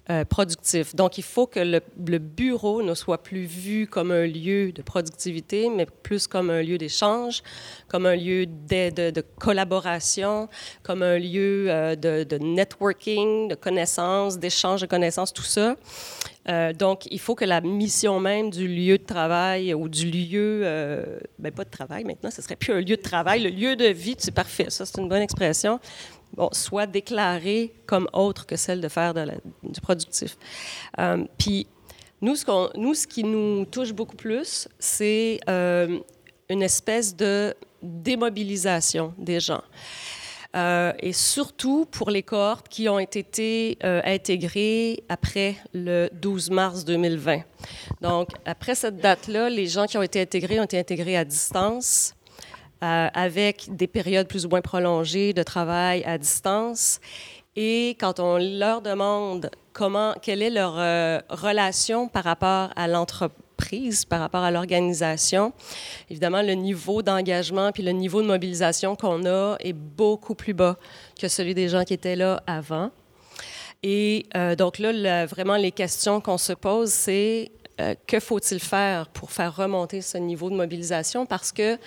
euh, 0.08 0.24
productif? 0.24 0.94
Donc, 0.94 1.18
il 1.18 1.24
faut 1.24 1.48
que 1.48 1.58
le, 1.58 2.18
bureau 2.18 2.80
ne 2.80 2.94
soit 2.94 3.22
plus 3.24 3.44
vu 3.44 3.88
comme 3.88 4.12
un 4.12 4.24
lieu 4.24 4.70
de 4.70 4.82
productivité, 4.82 5.68
mais 5.68 5.86
plus 5.86 6.28
comme 6.28 6.50
un 6.50 6.62
lieu 6.62 6.78
d'échange, 6.78 7.42
comme 7.88 8.06
un 8.06 8.14
lieu 8.14 8.46
de, 8.46 9.10
de, 9.10 9.20
collaboration, 9.20 10.48
comme 10.84 11.02
un 11.02 11.18
lieu 11.18 11.66
euh, 11.68 11.96
de, 11.96 12.22
de, 12.22 12.38
networking, 12.38 13.48
de 13.48 13.56
connaissances, 13.56 14.38
d'échange 14.38 14.82
de 14.82 14.86
connaissances, 14.86 15.32
tout 15.32 15.42
ça. 15.42 15.74
Euh, 16.48 16.72
donc, 16.72 17.06
il 17.10 17.20
faut 17.20 17.34
que 17.34 17.44
la 17.44 17.60
mission 17.60 18.20
même 18.20 18.50
du 18.50 18.66
lieu 18.66 18.98
de 18.98 19.04
travail 19.04 19.74
ou 19.74 19.88
du 19.88 20.10
lieu, 20.10 20.62
ben 21.38 21.52
pas 21.52 21.64
de 21.64 21.70
travail 21.70 22.04
maintenant, 22.04 22.30
ce 22.30 22.42
serait 22.42 22.56
plus 22.56 22.72
un 22.72 22.80
lieu 22.80 22.96
de 22.96 23.02
travail, 23.02 23.42
le 23.42 23.50
lieu 23.50 23.76
de 23.76 23.86
vie, 23.86 24.16
c'est 24.18 24.34
parfait, 24.34 24.70
ça 24.70 24.86
c'est 24.86 24.98
une 24.98 25.08
bonne 25.08 25.22
expression, 25.22 25.78
bon, 26.34 26.48
soit 26.52 26.86
déclarée 26.86 27.72
comme 27.86 28.08
autre 28.12 28.46
que 28.46 28.56
celle 28.56 28.80
de 28.80 28.88
faire 28.88 29.14
du 29.14 29.80
productif. 29.80 30.36
Euh, 30.98 31.24
puis, 31.38 31.66
nous 32.20 32.36
ce, 32.36 32.78
nous, 32.78 32.94
ce 32.94 33.06
qui 33.06 33.24
nous 33.24 33.64
touche 33.64 33.92
beaucoup 33.92 34.16
plus, 34.16 34.68
c'est 34.78 35.40
euh, 35.48 35.98
une 36.48 36.62
espèce 36.62 37.14
de 37.14 37.54
démobilisation 37.82 39.14
des 39.18 39.40
gens. 39.40 39.62
Euh, 40.56 40.92
et 41.00 41.12
surtout 41.12 41.86
pour 41.90 42.10
les 42.10 42.22
cohortes 42.22 42.68
qui 42.68 42.88
ont 42.88 42.98
été 42.98 43.76
intégrées 43.82 45.04
après 45.08 45.56
le 45.74 46.08
12 46.12 46.50
mars 46.50 46.84
2020. 46.84 47.40
Donc, 48.00 48.30
après 48.46 48.74
cette 48.74 48.96
date-là, 48.96 49.50
les 49.50 49.66
gens 49.66 49.86
qui 49.86 49.98
ont 49.98 50.02
été 50.02 50.22
intégrés 50.22 50.58
ont 50.58 50.64
été 50.64 50.78
intégrés 50.78 51.16
à 51.16 51.24
distance. 51.24 52.14
Euh, 52.84 53.08
avec 53.12 53.74
des 53.74 53.88
périodes 53.88 54.28
plus 54.28 54.46
ou 54.46 54.50
moins 54.50 54.60
prolongées 54.60 55.32
de 55.32 55.42
travail 55.42 56.04
à 56.04 56.16
distance. 56.16 57.00
Et 57.56 57.96
quand 57.98 58.20
on 58.20 58.38
leur 58.38 58.82
demande 58.82 59.50
quelle 60.22 60.42
est 60.42 60.50
leur 60.50 60.74
euh, 60.78 61.20
relation 61.28 62.08
par 62.08 62.24
rapport 62.24 62.70
à 62.76 62.88
l'entreprise, 62.88 64.04
par 64.04 64.20
rapport 64.20 64.42
à 64.42 64.50
l'organisation, 64.50 65.52
évidemment, 66.10 66.42
le 66.42 66.54
niveau 66.54 67.02
d'engagement 67.02 67.72
puis 67.72 67.82
le 67.82 67.92
niveau 67.92 68.22
de 68.22 68.26
mobilisation 68.26 68.96
qu'on 68.96 69.24
a 69.26 69.56
est 69.60 69.72
beaucoup 69.72 70.34
plus 70.34 70.54
bas 70.54 70.76
que 71.20 71.28
celui 71.28 71.54
des 71.54 71.68
gens 71.68 71.84
qui 71.84 71.94
étaient 71.94 72.16
là 72.16 72.42
avant. 72.46 72.90
Et 73.82 74.26
euh, 74.36 74.56
donc 74.56 74.78
là, 74.78 75.26
vraiment, 75.26 75.56
les 75.56 75.72
questions 75.72 76.20
qu'on 76.20 76.38
se 76.38 76.52
pose, 76.52 76.90
c'est 76.90 77.52
que 78.08 78.18
faut-il 78.18 78.58
faire 78.58 79.06
pour 79.06 79.30
faire 79.30 79.54
remonter 79.54 80.00
ce 80.00 80.18
niveau 80.18 80.50
de 80.50 80.56
mobilisation? 80.56 81.26
Parce 81.26 81.52
que 81.52 81.78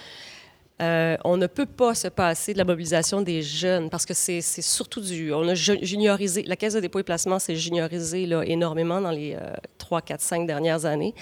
euh, 0.82 1.18
on 1.24 1.38
ne 1.38 1.48
peut 1.48 1.66
pas 1.66 1.94
se 1.94 2.08
passer 2.08 2.54
de 2.54 2.58
la 2.58 2.64
mobilisation 2.64 3.22
des 3.22 3.42
jeunes 3.42 3.90
parce 3.90 4.06
que 4.06 4.14
c'est 4.14 4.42
surtout 4.42 5.02
du. 5.02 5.34
On 5.34 5.48
a 5.48 5.54
juniorisé. 5.54 6.44
La 6.44 6.56
Caisse 6.56 6.74
de 6.74 6.80
dépôt 6.80 7.00
et 7.00 7.04
placement 7.04 7.40
s'est 7.40 7.56
juniorisée 7.56 8.28
énormément 8.46 9.00
dans 9.00 9.12
les 9.12 9.38
3, 9.78 10.02
4, 10.02 10.22
5 10.22 10.48
dernières 10.48 10.86
années. 10.86 11.14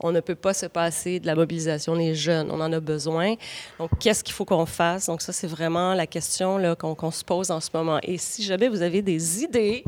On 0.00 0.12
ne 0.12 0.20
peut 0.20 0.34
pas 0.34 0.54
se 0.54 0.66
passer 0.66 1.20
de 1.20 1.26
la 1.26 1.34
mobilisation 1.34 1.96
des 1.96 2.14
jeunes. 2.14 2.50
On 2.50 2.60
en 2.60 2.72
a 2.72 2.80
besoin. 2.80 3.34
Donc, 3.78 3.90
qu'est-ce 4.00 4.24
qu'il 4.24 4.34
faut 4.34 4.44
qu'on 4.44 4.66
fasse? 4.66 5.06
Donc, 5.06 5.22
ça, 5.22 5.32
c'est 5.32 5.46
vraiment 5.46 5.94
la 5.94 6.06
question 6.06 6.58
qu'on 6.76 7.10
se 7.10 7.24
pose 7.24 7.50
en 7.50 7.60
ce 7.60 7.70
moment. 7.72 7.98
Et 8.02 8.18
si 8.18 8.42
jamais 8.42 8.68
vous 8.68 8.82
avez 8.82 9.02
des 9.02 9.42
idées, 9.42 9.84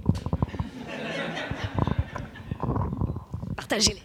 partagez-les. 3.56 4.02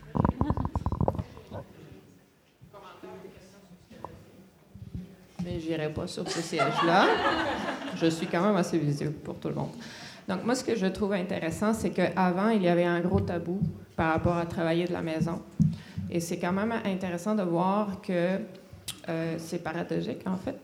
Mais 5.43 5.59
je 5.59 5.69
n'irai 5.69 5.89
pas 5.89 6.07
sur 6.07 6.29
ce 6.29 6.41
siège-là. 6.41 7.07
Je 7.95 8.07
suis 8.07 8.27
quand 8.27 8.41
même 8.41 8.55
assez 8.55 8.77
visible 8.77 9.13
pour 9.13 9.35
tout 9.35 9.49
le 9.49 9.55
monde. 9.55 9.71
Donc, 10.27 10.43
moi, 10.45 10.55
ce 10.55 10.63
que 10.63 10.75
je 10.75 10.85
trouve 10.87 11.13
intéressant, 11.13 11.73
c'est 11.73 11.89
qu'avant, 11.89 12.49
il 12.49 12.63
y 12.63 12.67
avait 12.67 12.85
un 12.85 12.99
gros 13.01 13.19
tabou 13.19 13.59
par 13.95 14.13
rapport 14.13 14.37
à 14.37 14.45
travailler 14.45 14.85
de 14.85 14.93
la 14.93 15.01
maison. 15.01 15.41
Et 16.09 16.19
c'est 16.19 16.37
quand 16.37 16.53
même 16.53 16.73
intéressant 16.85 17.35
de 17.35 17.43
voir 17.43 18.01
que 18.01 18.39
euh, 19.09 19.35
c'est 19.37 19.63
paradoxique, 19.63 20.21
en 20.25 20.37
fait. 20.37 20.57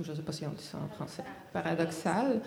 je 0.00 0.10
ne 0.10 0.16
sais 0.16 0.22
pas 0.22 0.32
si 0.32 0.46
on 0.46 0.50
dit 0.50 0.62
ça 0.62 0.78
en 0.78 0.94
français. 0.94 1.24
Paradoxal. 1.52 2.40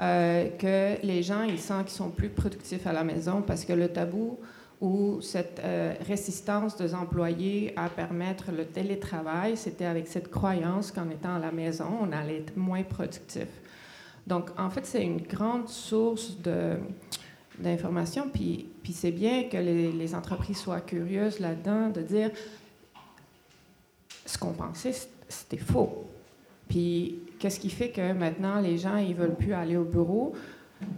Euh, 0.00 0.48
que 0.58 1.06
les 1.06 1.22
gens, 1.22 1.42
ils 1.42 1.60
sentent 1.60 1.86
qu'ils 1.86 1.96
sont 1.96 2.10
plus 2.10 2.30
productifs 2.30 2.86
à 2.86 2.92
la 2.92 3.04
maison 3.04 3.42
parce 3.42 3.64
que 3.64 3.72
le 3.72 3.88
tabou 3.88 4.38
ou 4.82 5.20
cette 5.20 5.60
euh, 5.62 5.94
résistance 6.08 6.76
des 6.76 6.92
employés 6.92 7.72
à 7.76 7.88
permettre 7.88 8.50
le 8.50 8.66
télétravail, 8.66 9.56
c'était 9.56 9.84
avec 9.84 10.08
cette 10.08 10.28
croyance 10.28 10.90
qu'en 10.90 11.08
étant 11.08 11.36
à 11.36 11.38
la 11.38 11.52
maison, 11.52 11.86
on 12.02 12.10
allait 12.10 12.38
être 12.38 12.56
moins 12.56 12.82
productif. 12.82 13.46
Donc, 14.26 14.50
en 14.58 14.70
fait, 14.70 14.84
c'est 14.84 15.04
une 15.04 15.20
grande 15.20 15.68
source 15.68 16.36
d'informations, 17.60 18.28
puis, 18.28 18.66
puis 18.82 18.92
c'est 18.92 19.12
bien 19.12 19.44
que 19.44 19.56
les, 19.56 19.92
les, 19.92 20.14
entreprises 20.16 20.58
soient 20.58 20.80
curieuses 20.80 21.38
là-dedans, 21.38 21.90
de 21.90 22.02
dire 22.02 22.32
ce 24.26 24.36
qu'on 24.36 24.52
pensait, 24.52 24.94
c'était 25.28 25.58
faux. 25.58 26.06
Puis, 26.68 27.20
qu'est-ce 27.38 27.60
qui 27.60 27.70
fait 27.70 27.90
que 27.90 28.12
maintenant, 28.12 28.60
les 28.60 28.78
gens, 28.78 28.96
ils 28.96 29.14
veulent 29.14 29.36
plus 29.36 29.52
aller 29.52 29.76
au 29.76 29.84
bureau? 29.84 30.34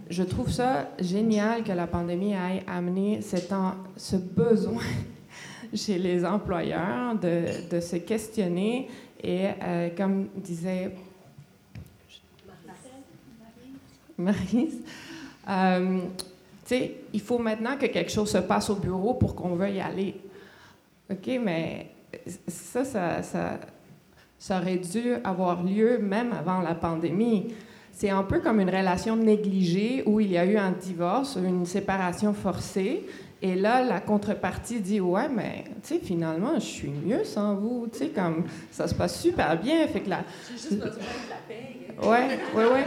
Je 0.09 0.23
trouve 0.23 0.51
ça 0.51 0.89
génial 0.99 1.63
que 1.63 1.71
la 1.71 1.87
pandémie 1.87 2.33
ait 2.33 2.63
amené 2.67 3.21
ce 3.21 4.15
besoin 4.15 4.83
chez 5.73 5.97
les 5.97 6.23
employeurs 6.23 7.15
de, 7.15 7.79
se 7.79 7.97
questionner 7.97 8.87
et, 9.21 9.47
euh, 9.61 9.89
comme 9.97 10.27
disait 10.35 10.91
Marise, 14.17 14.81
euh, 15.49 15.99
il 17.11 17.21
faut 17.21 17.37
maintenant 17.37 17.75
que 17.77 17.87
quelque 17.87 18.11
chose 18.11 18.31
se 18.31 18.37
passe 18.37 18.69
au 18.69 18.75
bureau 18.75 19.15
pour 19.15 19.35
qu'on 19.35 19.55
veuille 19.55 19.75
y 19.75 19.81
aller. 19.81 20.15
OK, 21.11 21.39
mais 21.43 21.87
ça, 22.47 22.85
ça, 22.85 23.21
ça 24.39 24.59
aurait 24.59 24.77
dû 24.77 25.15
avoir 25.23 25.63
lieu 25.63 25.97
même 25.97 26.31
avant 26.31 26.61
la 26.61 26.75
pandémie 26.75 27.53
c'est 27.95 28.09
un 28.09 28.23
peu 28.23 28.41
comme 28.41 28.59
une 28.59 28.69
relation 28.69 29.15
négligée 29.15 30.03
où 30.05 30.19
il 30.19 30.31
y 30.33 30.37
a 30.37 30.45
eu 30.45 30.57
un 30.57 30.71
divorce, 30.71 31.37
une 31.41 31.65
séparation 31.65 32.33
forcée. 32.33 33.05
Et 33.41 33.55
là, 33.55 33.83
la 33.83 34.01
contrepartie 34.01 34.81
dit 34.81 34.99
Ouais, 34.99 35.29
mais 35.29 35.63
tu 35.81 35.95
sais, 35.95 35.99
finalement, 35.99 36.55
je 36.55 36.65
suis 36.65 36.89
mieux 36.89 37.23
sans 37.23 37.55
vous. 37.55 37.87
Tu 37.89 37.99
sais, 37.99 38.09
comme 38.09 38.43
ça 38.69 38.89
se 38.89 38.95
passe 38.95 39.21
super 39.21 39.57
bien. 39.57 39.87
Fait 39.87 40.01
que 40.01 40.09
la. 40.09 40.25
J'ai 40.45 40.53
juste 40.57 40.73
besoin 40.73 40.89
de 40.89 41.29
la 41.29 41.37
paye. 41.47 41.85
Oui, 42.03 42.35
oui, 42.53 42.63
oui. 42.73 42.81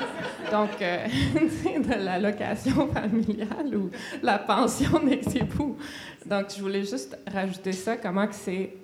Donc, 0.52 0.82
euh, 0.82 1.06
de 1.98 2.04
la 2.04 2.18
location 2.18 2.88
familiale 2.88 3.76
ou 3.76 3.90
la 4.22 4.38
pension 4.38 5.00
d'ex-époux. 5.06 5.78
Donc, 6.26 6.46
je 6.54 6.60
voulais 6.60 6.84
juste 6.84 7.18
rajouter 7.32 7.72
ça, 7.72 7.96
comment 7.96 8.26
que 8.26 8.34
c'est 8.34 8.74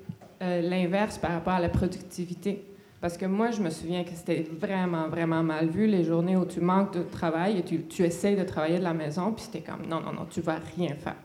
euh, 0.41 0.63
l'inverse 0.63 1.19
par 1.19 1.33
rapport 1.33 1.53
à 1.53 1.61
la 1.61 1.69
productivité. 1.69 2.65
Parce 3.05 3.19
que 3.19 3.27
moi, 3.27 3.51
je 3.51 3.61
me 3.61 3.69
souviens 3.69 4.03
que 4.03 4.13
c'était 4.15 4.47
vraiment, 4.51 5.09
vraiment 5.09 5.43
mal 5.43 5.69
vu 5.69 5.87
les 5.87 6.05
journées 6.05 6.39
où 6.39 6.47
tu 6.47 6.63
manques 6.63 6.95
de 6.95 7.03
travail 7.03 7.59
et 7.59 7.63
tu, 7.63 8.03
essaies 8.03 8.35
de 8.35 8.45
travailler 8.45 8.79
de 8.79 8.83
la 8.83 8.95
maison, 8.95 9.31
puis 9.33 9.45
c'était 9.45 9.61
comme 9.61 9.85
non, 9.87 10.01
non, 10.01 10.15
non, 10.15 10.25
tu 10.25 10.41
vas 10.41 10.59
rien 10.75 10.95
faire. 10.95 11.17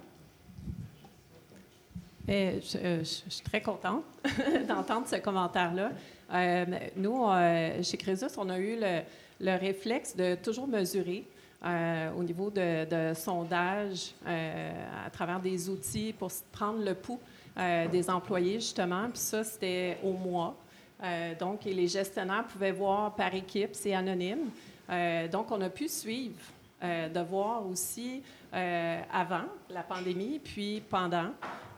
Et 2.28 2.60
je, 2.60 3.02
suis 3.06 3.44
très 3.46 3.62
contente 3.62 4.04
d'entendre 4.68 5.08
ce 5.08 5.16
commentaire-là. 5.22 5.92
Euh, 6.34 6.66
nous, 6.98 7.26
euh, 7.26 7.82
chez 7.82 7.96
Crésus, 7.96 8.26
on 8.38 8.50
a 8.50 8.60
eu 8.60 8.76
le, 8.78 9.00
le 9.40 9.58
réflexe 9.58 10.18
de 10.18 10.36
toujours 10.36 10.68
mesurer 10.68 11.26
euh, 11.64 12.12
au 12.12 12.24
niveau 12.26 12.50
de, 12.50 12.84
de 12.90 13.14
sondage 13.14 14.16
à 14.26 15.10
travers 15.12 15.40
des 15.40 15.70
outils 15.70 16.12
pour 16.12 16.30
prendre 16.52 16.84
le 16.84 16.94
pouls 16.94 17.22
des 17.56 18.10
employés, 18.10 18.56
justement. 18.56 19.06
Puis 19.10 19.20
ça, 19.20 19.46
c'était 19.46 19.98
au 20.04 20.12
mois. 20.12 20.58
Euh, 21.04 21.34
donc, 21.36 21.64
les 21.66 21.88
gestionnaires 21.88 22.46
pouvaient 22.46 22.72
voir 22.72 23.16
par 23.16 23.34
équipe, 23.34 23.72
c'est 23.74 23.94
anonyme. 23.94 24.50
Euh, 24.90 25.28
donc, 25.28 25.52
on 25.52 25.62
a 25.62 25.70
pu 25.70 25.88
suivre, 25.88 26.40
euh, 26.84 27.10
de 27.10 27.20
voir 27.20 27.66
aussi 27.68 28.24
avant 28.52 29.44
la 29.70 29.84
pandémie, 29.84 30.40
puis 30.40 30.82
pendant. 30.90 31.32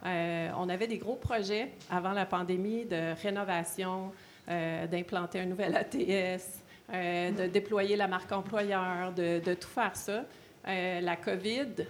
on 0.05 0.69
avait 0.69 0.87
des 0.87 0.99
gros 0.99 1.17
projets 1.17 1.73
avant 1.89 2.13
la 2.13 2.25
pandémie 2.25 2.85
de 2.85 3.13
rénovation, 3.21 4.13
d'implanter 4.47 5.41
un 5.41 5.47
nouvel 5.47 5.75
ATS, 5.75 6.63
de 6.89 7.47
déployer 7.47 7.97
la 7.97 8.07
marque 8.07 8.31
employeur, 8.31 9.11
de, 9.11 9.41
de 9.43 9.53
tout 9.53 9.67
faire 9.67 9.97
ça. 9.97 10.23
la 10.65 11.15
COVID, 11.17 11.85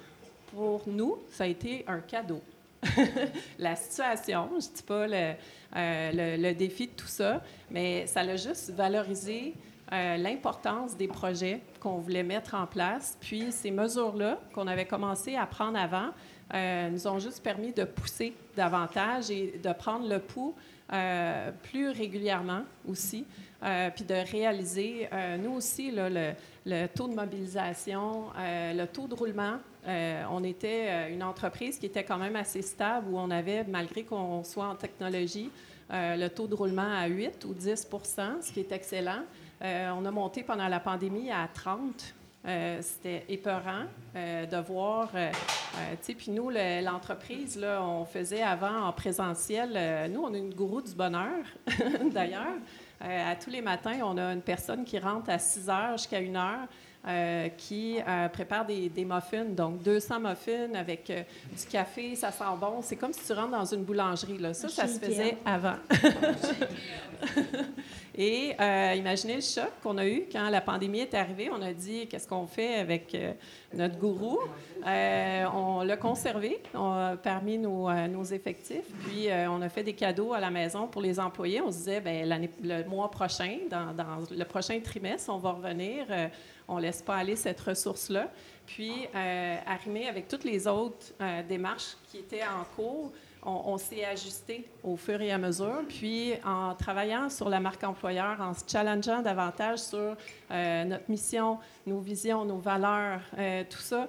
pour 0.51 0.81
nous, 0.87 1.19
ça 1.29 1.43
a 1.43 1.47
été 1.47 1.85
un 1.87 1.99
cadeau. 1.99 2.41
la 3.59 3.75
situation, 3.75 4.49
je 4.51 4.55
ne 4.67 4.75
dis 4.75 4.83
pas 4.83 5.07
le, 5.07 5.33
euh, 5.75 6.37
le, 6.37 6.53
défi 6.53 6.87
de 6.87 6.93
tout 6.93 7.07
ça, 7.07 7.41
mais 7.69 8.07
ça 8.07 8.21
a 8.21 8.35
juste 8.35 8.71
valorisé 8.71 9.53
euh, 9.93 10.17
l'importance 10.17 10.97
des 10.97 11.07
projets 11.07 11.61
qu'on 11.79 11.97
voulait 11.97 12.23
mettre 12.23 12.55
en 12.55 12.65
place. 12.65 13.17
Puis 13.19 13.51
ces 13.51 13.71
mesures-là 13.71 14.39
qu'on 14.53 14.67
avait 14.67 14.85
commencé 14.85 15.35
à 15.35 15.45
prendre 15.45 15.77
avant 15.77 16.09
euh, 16.53 16.89
nous 16.89 17.07
ont 17.07 17.19
juste 17.19 17.43
permis 17.43 17.71
de 17.71 17.83
pousser 17.83 18.33
davantage 18.55 19.29
et 19.29 19.59
de 19.63 19.73
prendre 19.73 20.07
le 20.07 20.19
pouls 20.19 20.55
plus 21.63 21.89
régulièrement 21.89 22.63
aussi, 22.85 23.25
puis 23.95 24.03
de 24.03 24.29
réaliser, 24.29 25.07
nous 25.41 25.53
aussi, 25.53 25.89
le, 25.89 26.33
le, 26.65 26.87
taux 26.87 27.07
de 27.07 27.13
mobilisation, 27.13 28.25
le 28.37 28.85
taux 28.87 29.07
de 29.07 29.15
roulement 29.15 29.59
euh, 29.87 30.23
on 30.29 30.43
était 30.43 30.87
euh, 30.89 31.13
une 31.13 31.23
entreprise 31.23 31.79
qui 31.79 31.87
était 31.87 32.03
quand 32.03 32.17
même 32.17 32.35
assez 32.35 32.61
stable, 32.61 33.07
où 33.09 33.17
on 33.17 33.31
avait, 33.31 33.63
malgré 33.63 34.03
qu'on 34.03 34.43
soit 34.43 34.67
en 34.67 34.75
technologie, 34.75 35.49
euh, 35.91 36.15
le 36.15 36.29
taux 36.29 36.47
de 36.47 36.55
roulement 36.55 36.93
à 36.93 37.07
8 37.07 37.45
ou 37.45 37.53
10% 37.53 38.41
ce 38.41 38.51
qui 38.51 38.59
est 38.59 38.71
excellent. 38.71 39.23
on 39.61 40.05
a 40.05 40.11
monté 40.11 40.43
pendant 40.43 40.67
la 40.67 40.79
pandémie 40.79 41.31
à 41.31 41.47
30 41.53 42.15
c'était 42.81 43.23
épeurant 43.29 43.85
de 44.15 44.57
voir. 44.61 45.11
puis 46.01 46.31
nous, 46.31 46.49
l'entreprise, 46.49 47.63
on 47.79 48.03
faisait 48.05 48.41
avant 48.41 48.87
en 48.87 48.91
présentiel. 48.93 50.09
nous, 50.09 50.21
on 50.21 50.33
a 50.33 50.37
une 50.37 50.53
gourou 50.53 50.81
du 50.81 50.95
bonheur, 50.95 51.45
d'ailleurs. 52.11 52.57
à 52.99 53.35
tous 53.35 53.51
les 53.51 53.61
matins, 53.61 53.99
on 54.03 54.17
a 54.17 54.33
une 54.33 54.41
personne 54.41 54.85
qui 54.85 54.97
rentre 54.97 55.29
à 55.29 55.37
6 55.37 55.69
heures 55.69 55.97
jusqu'à 55.97 56.17
1 56.17 56.35
heure. 56.35 56.67
Euh, 57.07 57.49
qui 57.57 57.97
euh, 58.07 58.29
prépare 58.29 58.63
des, 58.63 58.91
muffins. 59.03 59.45
Donc, 59.45 59.81
200 59.81 60.19
muffins 60.19 60.75
avec 60.75 61.09
euh, 61.09 61.23
du 61.49 61.65
café, 61.65 62.13
ça 62.13 62.31
sent 62.31 62.43
bon. 62.59 62.83
C'est 62.83 62.95
comme 62.95 63.11
si 63.11 63.25
tu 63.25 63.33
rentres 63.33 63.57
dans 63.57 63.65
une 63.65 63.83
boulangerie. 63.83 64.37
Là. 64.37 64.53
Ça, 64.53 64.69
ça 64.69 64.87
se 64.87 64.99
faisait 64.99 65.37
avant. 65.43 65.77
Et 68.13 68.55
imaginez 68.97 69.35
le 69.35 69.41
choc 69.41 69.71
qu'on 69.81 69.97
a 69.97 70.05
eu 70.05 70.25
quand 70.31 70.47
la 70.49 70.61
pandémie 70.61 70.99
est 70.99 71.13
arrivée. 71.15 71.49
On 71.49 71.61
a 71.63 71.73
dit 71.73 72.07
qu'est-ce 72.07 72.27
qu'on 72.27 72.45
fait 72.45 72.75
avec 72.75 73.17
notre 73.73 73.97
gourou? 73.97 74.37
on 74.85 75.81
l'a 75.81 75.97
conservé 75.97 76.61
parmi 77.23 77.57
nos, 77.57 77.89
nos, 78.09 78.23
effectifs. 78.25 78.85
Puis 79.05 79.29
on 79.49 79.61
a 79.61 79.69
fait 79.69 79.83
des 79.83 79.93
cadeaux 79.93 80.33
à 80.33 80.39
la 80.39 80.51
maison 80.51 80.87
pour 80.87 81.01
les 81.01 81.19
employés. 81.19 81.61
On 81.61 81.71
se 81.71 81.77
disait, 81.77 82.01
ben, 82.01 82.47
le 82.61 82.83
mois 82.83 83.09
prochain, 83.09 83.59
dans, 83.69 83.93
dans, 83.93 84.19
le 84.29 84.43
prochain 84.43 84.79
trimestre, 84.81 85.31
on 85.33 85.37
va 85.37 85.53
revenir 85.53 86.05
on 86.71 86.77
ne 86.77 86.81
laisse 86.81 87.01
pas 87.01 87.17
aller 87.17 87.35
cette 87.35 87.59
ressource-là. 87.59 88.31
Puis, 88.65 88.93
euh, 89.13 89.57
arrimé 89.65 90.07
avec 90.07 90.29
toutes 90.29 90.45
les 90.45 90.65
autres 90.65 91.13
euh, 91.19 91.43
démarches 91.43 91.97
qui 92.09 92.19
étaient 92.19 92.43
en 92.43 92.63
cours, 92.75 93.11
on, 93.43 93.77
s'est 93.77 94.05
ajusté 94.05 94.69
au 94.83 94.95
fur 94.95 95.19
et 95.19 95.31
à 95.31 95.37
mesure. 95.39 95.81
Puis, 95.89 96.33
en 96.45 96.75
travaillant 96.75 97.27
sur 97.29 97.49
la 97.49 97.59
marque 97.59 97.83
employeur, 97.83 98.39
en 98.39 98.53
se 98.53 98.63
challengeant 98.67 99.23
davantage 99.23 99.79
sur 99.79 100.15
euh, 100.51 100.83
notre 100.83 101.09
mission, 101.09 101.57
nos 101.87 101.99
visions, 101.99 102.45
nos 102.45 102.59
valeurs, 102.59 103.21
euh, 103.37 103.63
tout 103.67 103.79
ça, 103.79 104.07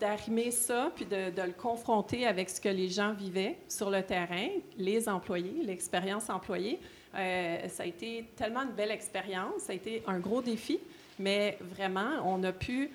d'arrimer 0.00 0.50
ça, 0.50 0.90
puis 0.94 1.04
de, 1.04 1.30
de, 1.30 1.42
le 1.42 1.52
confronter 1.52 2.26
avec 2.26 2.50
ce 2.50 2.60
que 2.60 2.68
les 2.68 2.88
gens 2.88 3.12
vivaient 3.12 3.58
sur 3.68 3.90
le 3.90 4.02
terrain, 4.02 4.48
les 4.76 5.08
employés, 5.08 5.62
l'expérience 5.64 6.28
employée. 6.28 6.80
ça 7.12 7.84
a 7.84 7.86
été 7.86 8.28
tellement 8.36 8.62
une 8.62 8.72
belle 8.72 8.90
expérience, 8.90 9.62
ça 9.62 9.72
a 9.72 9.76
été 9.76 10.02
un 10.06 10.18
gros 10.18 10.42
défi. 10.42 10.80
Mais 11.18 11.58
vraiment, 11.60 12.22
on 12.24 12.42
a 12.42 12.52
pu 12.52 12.90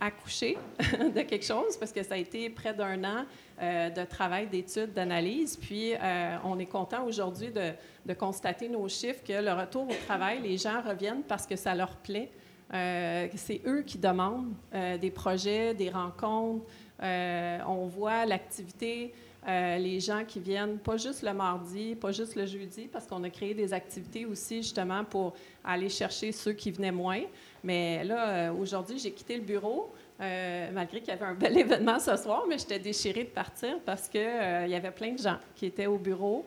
accoucher 0.00 0.56
de 0.78 1.22
quelque 1.22 1.44
chose 1.44 1.76
parce 1.76 1.92
que 1.92 2.02
ça 2.02 2.14
a 2.14 2.18
été 2.18 2.50
près 2.50 2.74
d'un 2.74 3.02
an 3.04 3.24
euh, 3.62 3.90
de 3.90 4.04
travail, 4.04 4.46
d'études, 4.46 4.92
d'analyse. 4.92 5.56
Puis, 5.56 5.94
euh, 5.94 6.36
on 6.44 6.58
est 6.58 6.66
content 6.66 7.04
aujourd'hui 7.04 7.50
de, 7.50 8.14
constater 8.14 8.68
nos 8.68 8.88
chiffres 8.88 9.22
que 9.26 9.32
le 9.32 9.52
retour 9.52 9.88
au 9.88 9.94
travail, 10.06 10.40
les 10.42 10.56
gens 10.56 10.82
reviennent 10.82 11.22
parce 11.22 11.46
que 11.46 11.56
ça 11.56 11.74
leur 11.74 11.96
plaît. 11.96 12.30
Euh, 12.72 13.28
c'est 13.36 13.60
eux 13.66 13.82
qui 13.82 13.98
demandent 13.98 14.52
des 15.00 15.10
projets, 15.10 15.74
des 15.74 15.90
rencontres, 15.90 16.64
on 17.00 17.86
voit 17.86 18.26
l'activité 18.26 19.12
euh, 19.46 19.76
les 19.76 20.00
gens 20.00 20.24
qui 20.26 20.40
viennent 20.40 20.78
pas 20.78 20.96
juste 20.96 21.22
le 21.22 21.34
mardi, 21.34 21.94
pas 21.94 22.12
juste 22.12 22.34
le 22.34 22.46
jeudi, 22.46 22.88
parce 22.90 23.06
qu'on 23.06 23.22
a 23.24 23.30
créé 23.30 23.52
des 23.52 23.74
activités 23.74 24.24
aussi 24.24 24.62
justement 24.62 25.04
pour 25.04 25.34
aller 25.62 25.90
chercher 25.90 26.32
ceux 26.32 26.52
qui 26.52 26.70
venaient 26.70 26.92
moins. 26.92 27.20
Mais 27.62 28.04
là, 28.04 28.28
euh, 28.28 28.52
aujourd'hui, 28.54 28.98
j'ai 28.98 29.12
quitté 29.12 29.36
le 29.36 29.42
bureau. 29.42 29.92
Euh, 30.20 30.70
malgré 30.72 31.00
qu'il 31.00 31.08
y 31.08 31.10
avait 31.10 31.24
un 31.24 31.34
bel 31.34 31.58
événement 31.58 31.98
ce 31.98 32.16
soir, 32.16 32.44
mais 32.48 32.56
j'étais 32.56 32.78
déchirée 32.78 33.24
de 33.24 33.30
partir 33.30 33.80
parce 33.84 34.08
qu'il 34.08 34.20
il 34.20 34.70
y 34.70 34.74
avait 34.74 34.92
plein 34.92 35.12
de 35.12 35.18
gens 35.18 35.38
qui 35.56 35.66
étaient 35.66 35.86
au 35.86 35.98
bureau 35.98 36.46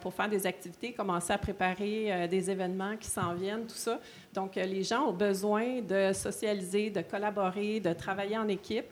pour 0.00 0.14
faire 0.14 0.28
des 0.28 0.46
activités, 0.46 0.92
commencer 0.92 1.32
à 1.32 1.38
préparer 1.38 2.28
des 2.28 2.50
événements 2.50 2.96
qui 2.96 3.08
s'en 3.08 3.34
viennent, 3.34 3.66
tout 3.66 3.74
ça. 3.74 3.98
Donc, 4.32 4.54
les 4.54 4.82
gens 4.84 5.08
ont 5.08 5.12
besoin 5.12 5.80
de 5.80 6.12
socialiser, 6.12 6.90
de 6.90 7.00
collaborer, 7.00 7.80
de 7.80 7.92
travailler 7.92 8.38
en 8.38 8.46
équipe. 8.46 8.86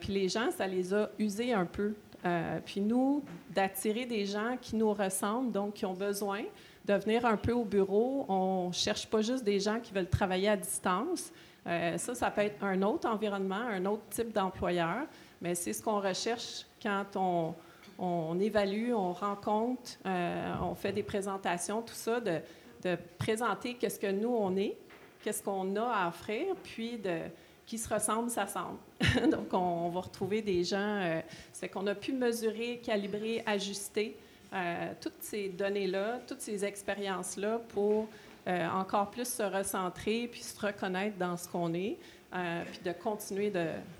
Puis 0.00 0.12
les 0.12 0.28
gens, 0.28 0.50
ça 0.50 0.66
les 0.66 0.92
a 0.94 1.10
usés 1.18 1.52
un 1.52 1.66
peu 1.66 1.94
euh, 2.24 2.60
puis 2.64 2.80
nous, 2.80 3.22
d'attirer 3.50 4.06
des 4.06 4.24
gens 4.24 4.56
qui 4.60 4.76
nous 4.76 4.92
ressemblent, 4.92 5.50
donc 5.50 5.74
qui 5.74 5.86
ont 5.86 5.94
besoin 5.94 6.42
de 6.84 6.94
venir 6.94 7.26
un 7.26 7.36
peu 7.36 7.52
au 7.52 7.64
bureau. 7.64 8.24
On 8.28 8.68
ne 8.68 8.72
cherche 8.72 9.06
pas 9.06 9.22
juste 9.22 9.44
des 9.44 9.58
gens 9.58 9.80
qui 9.80 9.92
veulent 9.92 10.08
travailler 10.08 10.48
à 10.48 10.56
distance. 10.56 11.32
Euh, 11.66 11.96
ça, 11.98 12.14
ça 12.14 12.30
peut 12.30 12.42
être 12.42 12.62
un 12.62 12.80
autre 12.82 13.08
environnement, 13.08 13.56
un 13.56 13.84
autre 13.86 14.02
type 14.10 14.32
d'employeur, 14.32 15.06
mais 15.40 15.54
c'est 15.54 15.72
ce 15.72 15.82
qu'on 15.82 16.00
recherche 16.00 16.66
quand 16.82 17.06
on, 17.16 17.54
on, 17.98 18.38
évalue, 18.38 18.92
on 18.92 19.12
rencontre, 19.12 19.92
euh, 20.06 20.54
on 20.62 20.74
fait 20.74 20.92
des 20.92 21.04
présentations, 21.04 21.82
tout 21.82 21.94
ça, 21.94 22.20
de, 22.20 22.38
de 22.84 22.96
présenter 23.18 23.74
qu'est-ce 23.74 23.98
que 23.98 24.10
nous, 24.10 24.34
on 24.34 24.56
est, 24.56 24.76
qu'est-ce 25.22 25.42
qu'on 25.42 25.76
a 25.76 25.84
à 25.84 26.08
offrir, 26.08 26.54
puis 26.64 26.98
de 26.98 27.20
qui 27.66 27.78
se 27.78 27.92
ressemblent 27.92 28.30
s'assemblent. 28.30 28.78
Donc, 29.30 29.52
on, 29.52 29.88
va 29.88 30.00
retrouver 30.00 30.42
des 30.42 30.64
gens, 30.64 30.78
euh, 30.78 31.20
c'est 31.52 31.68
qu'on 31.68 31.86
a 31.86 31.94
pu 31.94 32.12
mesurer, 32.12 32.80
calibrer, 32.84 33.42
ajuster 33.46 34.16
euh, 34.52 34.92
toutes 35.00 35.20
ces 35.20 35.48
données-là, 35.48 36.20
toutes 36.26 36.40
ces 36.40 36.64
expériences-là 36.64 37.60
pour 37.68 38.08
euh, 38.46 38.68
encore 38.68 39.10
plus 39.10 39.28
se 39.28 39.42
recentrer 39.42 40.28
puis 40.30 40.42
se 40.42 40.58
reconnaître 40.60 41.16
dans 41.16 41.36
ce 41.36 41.48
qu'on 41.48 41.72
est, 41.74 41.96
puis 42.32 42.80
de 42.82 42.92
continuer 42.92 43.52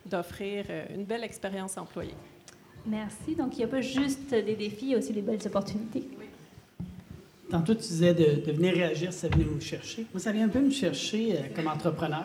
d'offrir 0.07 0.65
une 0.95 1.05
belle 1.05 1.23
expérience 1.23 1.77
employée. 1.77 2.15
Merci. 2.87 3.35
Donc, 3.37 3.55
il 3.55 3.59
n'y 3.59 3.65
a 3.65 3.69
pas 3.69 3.83
juste 3.83 4.31
des 4.31 4.57
défis, 4.57 4.87
il 4.87 4.89
y 4.89 4.95
a 4.95 4.99
aussi 4.99 5.13
des 5.13 5.21
belles 5.21 5.47
opportunités. 5.47 6.09
Oui. 6.19 6.25
Tantôt, 7.51 7.75
tu 7.75 7.83
disais 7.83 8.15
de, 8.15 8.41
de, 8.47 8.53
venir 8.53 8.73
réagir, 8.73 9.13
ça 9.13 9.29
venait 9.29 9.45
vous 9.45 9.61
chercher. 9.61 10.07
Moi, 10.15 10.21
ça 10.21 10.33
vient 10.33 10.47
un 10.47 10.49
peu 10.49 10.61
me 10.61 10.71
chercher 10.71 11.53
comme 11.55 11.67
entrepreneur. 11.67 12.25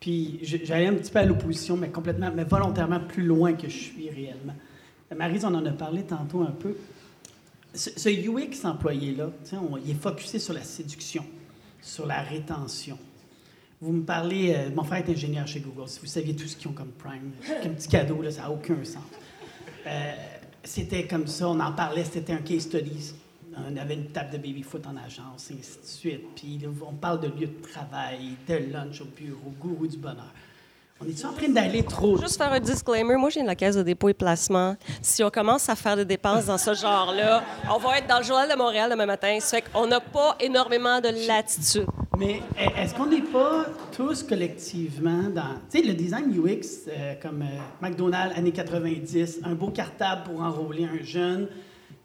Puis 0.00 0.38
j'allais 0.42 0.86
un 0.86 0.94
petit 0.94 1.10
peu 1.10 1.18
à 1.18 1.24
l'opposition, 1.24 1.76
mais 1.76 1.88
complètement, 1.88 2.30
mais 2.34 2.44
volontairement 2.44 3.00
plus 3.00 3.24
loin 3.24 3.54
que 3.54 3.68
je 3.68 3.76
suis 3.76 4.10
réellement. 4.10 4.54
Marise, 5.16 5.44
on 5.44 5.54
en 5.54 5.64
a 5.64 5.72
parlé 5.72 6.02
tantôt 6.02 6.42
un 6.42 6.52
peu. 6.52 6.76
Ce, 7.74 8.08
UX 8.08 8.64
employé-là, 8.64 9.30
il 9.84 9.90
est 9.90 9.94
focusé 9.94 10.38
sur 10.38 10.54
la 10.54 10.62
séduction, 10.62 11.24
sur 11.80 12.06
la 12.06 12.22
rétention. 12.22 12.98
Vous 13.80 13.92
me 13.92 14.02
parlez, 14.02 14.54
euh, 14.54 14.70
mon 14.74 14.82
frère 14.82 15.06
est 15.06 15.12
ingénieur 15.12 15.46
chez 15.46 15.60
Google. 15.60 15.88
Si 15.88 16.00
vous 16.00 16.06
saviez 16.06 16.34
tout 16.34 16.48
ce 16.48 16.56
qu'ils 16.56 16.68
ont 16.68 16.72
comme 16.72 16.90
Prime, 16.90 17.30
comme 17.62 17.74
petit 17.74 17.88
cadeau, 17.88 18.22
là, 18.22 18.30
ça 18.30 18.42
n'a 18.42 18.50
aucun 18.50 18.82
sens. 18.82 19.04
Euh, 19.86 20.12
c'était 20.64 21.06
comme 21.06 21.28
ça, 21.28 21.48
on 21.48 21.60
en 21.60 21.72
parlait, 21.72 22.04
c'était 22.04 22.32
un 22.32 22.38
case 22.38 22.62
study 22.62 23.14
on 23.56 23.76
avait 23.76 23.94
une 23.94 24.08
table 24.08 24.32
de 24.32 24.38
baby-foot 24.38 24.86
en 24.86 24.96
agence, 24.96 25.50
et 25.50 25.54
ainsi 25.54 25.78
de 25.80 25.86
suite. 25.86 26.34
Puis 26.34 26.60
on 26.86 26.94
parle 26.94 27.20
de 27.20 27.28
lieu 27.28 27.46
de 27.46 27.62
travail, 27.62 28.36
de 28.46 28.72
lunch 28.72 29.00
au 29.00 29.06
bureau, 29.06 29.52
gourou 29.58 29.86
du 29.86 29.96
bonheur. 29.96 30.32
On 31.00 31.06
est 31.06 31.24
en 31.24 31.32
train 31.32 31.48
d'aller 31.48 31.84
trop. 31.84 32.16
Juste 32.16 32.38
faire 32.38 32.52
un 32.52 32.58
disclaimer. 32.58 33.14
Moi, 33.14 33.30
j'ai 33.30 33.42
de 33.42 33.46
la 33.46 33.54
caisse 33.54 33.76
de 33.76 33.84
dépôt 33.84 34.08
et 34.08 34.14
placement. 34.14 34.76
Si 35.00 35.22
on 35.22 35.30
commence 35.30 35.68
à 35.68 35.76
faire 35.76 35.96
des 35.96 36.04
dépenses 36.04 36.46
dans 36.46 36.58
ce 36.58 36.74
genre-là, 36.74 37.44
on 37.72 37.78
va 37.78 37.98
être 37.98 38.08
dans 38.08 38.18
le 38.18 38.24
Journal 38.24 38.50
de 38.50 38.56
Montréal 38.56 38.90
demain 38.90 39.06
matin. 39.06 39.38
Ça 39.38 39.58
fait 39.58 39.64
qu'on 39.72 39.86
n'a 39.86 40.00
pas 40.00 40.36
énormément 40.40 41.00
de 41.00 41.10
latitude. 41.28 41.86
Mais 42.18 42.42
est-ce 42.76 42.94
qu'on 42.96 43.06
n'est 43.06 43.22
pas 43.22 43.66
tous 43.92 44.24
collectivement 44.24 45.22
dans. 45.32 45.54
Tu 45.70 45.78
sais, 45.78 45.86
le 45.86 45.94
design 45.94 46.32
UX, 46.32 46.88
euh, 46.88 47.14
comme 47.22 47.42
euh, 47.42 47.60
McDonald's, 47.80 48.36
années 48.36 48.50
90, 48.50 49.42
un 49.44 49.54
beau 49.54 49.70
cartable 49.70 50.24
pour 50.24 50.42
enrôler 50.42 50.84
un 50.84 51.04
jeune, 51.04 51.46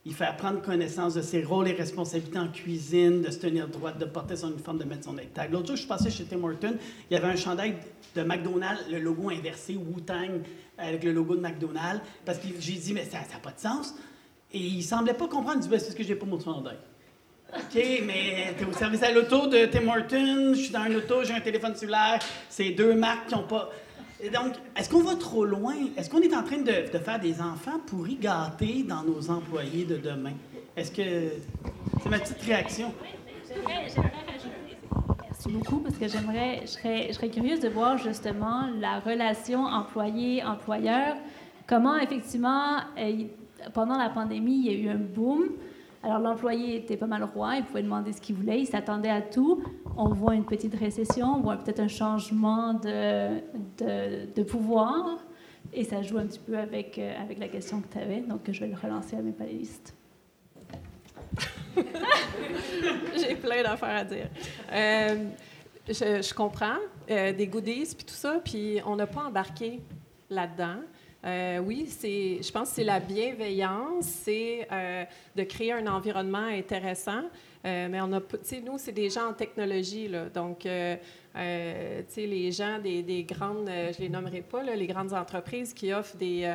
il 0.05 0.13
fait 0.13 0.35
prendre 0.37 0.61
connaissance 0.61 1.13
de 1.13 1.21
ses 1.21 1.43
rôles 1.43 1.69
et 1.69 1.73
responsabilités 1.73 2.39
en 2.39 2.49
cuisine, 2.49 3.21
de 3.21 3.31
se 3.31 3.39
tenir 3.39 3.67
droit, 3.67 3.91
de 3.91 4.05
porter 4.05 4.35
son 4.35 4.51
uniforme, 4.51 4.77
de 4.77 4.83
mettre 4.83 5.05
son 5.05 5.15
tag. 5.33 5.51
L'autre 5.51 5.67
jour, 5.67 5.75
je 5.75 5.81
suis 5.81 5.87
passé 5.87 6.11
chez 6.11 6.25
Tim 6.25 6.43
Hortons, 6.43 6.75
il 7.09 7.13
y 7.13 7.17
avait 7.17 7.27
un 7.27 7.35
chandail 7.35 7.75
de 8.15 8.23
McDonald's, 8.23 8.83
le 8.91 8.99
logo 8.99 9.29
inversé, 9.29 9.75
Wu-Tang, 9.75 10.41
avec 10.77 11.03
le 11.03 11.13
logo 11.13 11.35
de 11.35 11.41
McDonald's, 11.41 12.01
parce 12.25 12.37
que 12.37 12.47
j'ai 12.59 12.73
dit, 12.73 12.93
mais 12.93 13.05
ça 13.05 13.19
n'a 13.19 13.39
pas 13.41 13.51
de 13.51 13.59
sens. 13.59 13.95
Et 14.51 14.59
il 14.59 14.83
semblait 14.83 15.13
pas 15.13 15.27
comprendre. 15.27 15.57
Il 15.57 15.61
dit, 15.61 15.69
ben, 15.69 15.79
c'est 15.79 15.85
parce 15.87 15.95
que 15.95 16.03
j'ai 16.03 16.15
pas 16.15 16.25
mon 16.25 16.39
chandail. 16.39 16.77
OK, 17.55 17.83
mais 18.05 18.53
tu 18.57 18.63
es 18.63 18.67
au 18.67 18.73
service 18.73 19.03
à 19.03 19.11
l'auto 19.11 19.47
de 19.47 19.65
Tim 19.67 19.87
Hortons, 19.87 20.53
je 20.53 20.59
suis 20.59 20.71
dans 20.71 20.81
un 20.81 20.95
auto, 20.95 21.23
j'ai 21.23 21.33
un 21.33 21.39
téléphone 21.39 21.75
cellulaire, 21.75 22.19
c'est 22.49 22.71
deux 22.71 22.95
marques 22.95 23.27
qui 23.27 23.35
n'ont 23.35 23.43
pas. 23.43 23.69
Donc, 24.31 24.53
est-ce 24.77 24.89
qu'on 24.89 25.03
va 25.03 25.15
trop 25.15 25.43
loin? 25.43 25.75
Est-ce 25.97 26.09
qu'on 26.09 26.21
est 26.21 26.33
en 26.33 26.43
train 26.43 26.59
de, 26.59 26.71
faire 26.71 27.19
des 27.19 27.41
enfants 27.41 27.79
pourris 27.85 28.15
gâtés 28.15 28.83
dans 28.87 29.03
nos 29.03 29.29
employés 29.29 29.85
de 29.85 29.97
demain? 29.97 30.33
Est-ce 30.77 30.91
que. 30.91 31.33
C'est 32.01 32.09
ma 32.09 32.19
petite 32.19 32.41
réaction. 32.41 32.93
Merci 35.21 35.49
beaucoup 35.49 35.79
parce 35.79 35.97
que 35.97 36.07
j'aimerais, 36.07 36.61
je 36.61 36.67
serais, 36.67 37.13
serais 37.13 37.29
curieuse 37.29 37.59
de 37.59 37.69
voir 37.69 37.97
justement 37.97 38.69
la 38.79 38.99
relation 38.99 39.65
employé-employeur. 39.65 41.15
Comment 41.67 41.97
effectivement, 41.97 42.77
euh, 42.97 43.25
pendant 43.73 43.97
la 43.97 44.09
pandémie, 44.09 44.63
il 44.65 44.71
y 44.71 44.75
a 44.75 44.79
eu 44.79 44.89
un 44.89 44.99
boom 44.99 45.49
alors 46.03 46.19
l'employé 46.19 46.75
était 46.75 46.97
pas 46.97 47.07
mal 47.07 47.23
roi, 47.23 47.55
il 47.55 47.63
pouvait 47.63 47.81
demander 47.81 48.11
ce 48.11 48.19
qu'il 48.19 48.35
voulait, 48.35 48.59
il 48.59 48.65
s'attendait 48.65 49.09
à 49.09 49.21
tout. 49.21 49.63
On 49.95 50.09
voit 50.09 50.35
une 50.35 50.43
petite 50.43 50.75
récession, 50.75 51.35
on 51.37 51.39
voit 51.39 51.55
peut-être 51.55 51.79
un 51.79 51.87
changement 51.87 52.73
de, 52.73 53.39
de, 54.35 54.43
pouvoir, 54.43 55.17
et 55.71 55.85
ça 55.85 56.01
joue 56.01 56.17
un 56.17 56.25
petit 56.25 56.39
peu 56.39 56.57
avec, 56.57 56.99
euh, 56.99 57.13
avec 57.21 57.39
la 57.39 57.47
question 57.47 57.79
que 57.79 57.87
tu 57.87 57.97
avais, 57.99 58.19
donc 58.19 58.41
je 58.51 58.59
vais 58.59 58.67
le 58.67 58.75
relancer 58.75 59.15
à 59.15 59.21
mes 59.21 59.31
panélistes. 59.31 59.95
J'ai 61.75 63.35
plein 63.35 63.63
d'affaires 63.63 63.95
à 63.95 64.03
dire. 64.03 64.27
Euh, 64.73 65.29
je, 65.87 66.33
comprends 66.33 66.77
euh, 67.09 67.31
des 67.31 67.47
goodies 67.47 67.93
puis 67.95 68.05
tout 68.05 68.13
ça, 68.13 68.41
puis 68.43 68.79
on 68.85 68.97
n'a 68.97 69.07
pas 69.07 69.23
embarqué 69.23 69.79
là-dedans. 70.29 70.81
Euh, 71.25 71.59
oui, 71.59 71.87
je 72.01 72.51
pense 72.51 72.69
que 72.69 72.75
c'est 72.75 72.83
la 72.83 72.99
bienveillance, 72.99 74.05
c'est 74.05 74.67
euh, 74.71 75.05
de 75.35 75.43
créer 75.43 75.71
un 75.71 75.87
environnement 75.87 76.47
intéressant. 76.47 77.23
Euh, 77.65 77.87
mais 77.89 78.01
on 78.01 78.11
a, 78.11 78.19
nous, 78.65 78.77
c'est 78.77 78.91
des 78.91 79.09
gens 79.09 79.29
en 79.29 79.33
technologie, 79.33 80.09
là, 80.09 80.25
donc, 80.27 80.65
les 80.65 82.51
gens 82.51 82.77
des, 82.79 83.25
grandes, 83.27 83.69
je 83.69 84.01
les 84.01 84.09
nommerai 84.09 84.41
pas, 84.41 84.63
les 84.63 84.87
grandes 84.87 85.13
entreprises 85.13 85.73
qui 85.73 85.93
offrent 85.93 86.17
des 86.17 86.51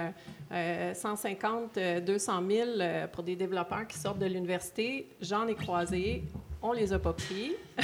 150, 0.95 1.79
200 2.05 2.43
000 2.51 2.71
pour 3.11 3.23
des 3.23 3.37
développeurs 3.37 3.87
qui 3.87 3.97
sortent 3.97 4.19
de 4.19 4.27
l'université, 4.27 5.09
j'en 5.23 5.47
ai 5.47 5.55
croisé, 5.55 6.25
on 6.61 6.73
les 6.73 6.93
a 6.93 6.99
pas 6.99 7.15
pris. 7.15 7.53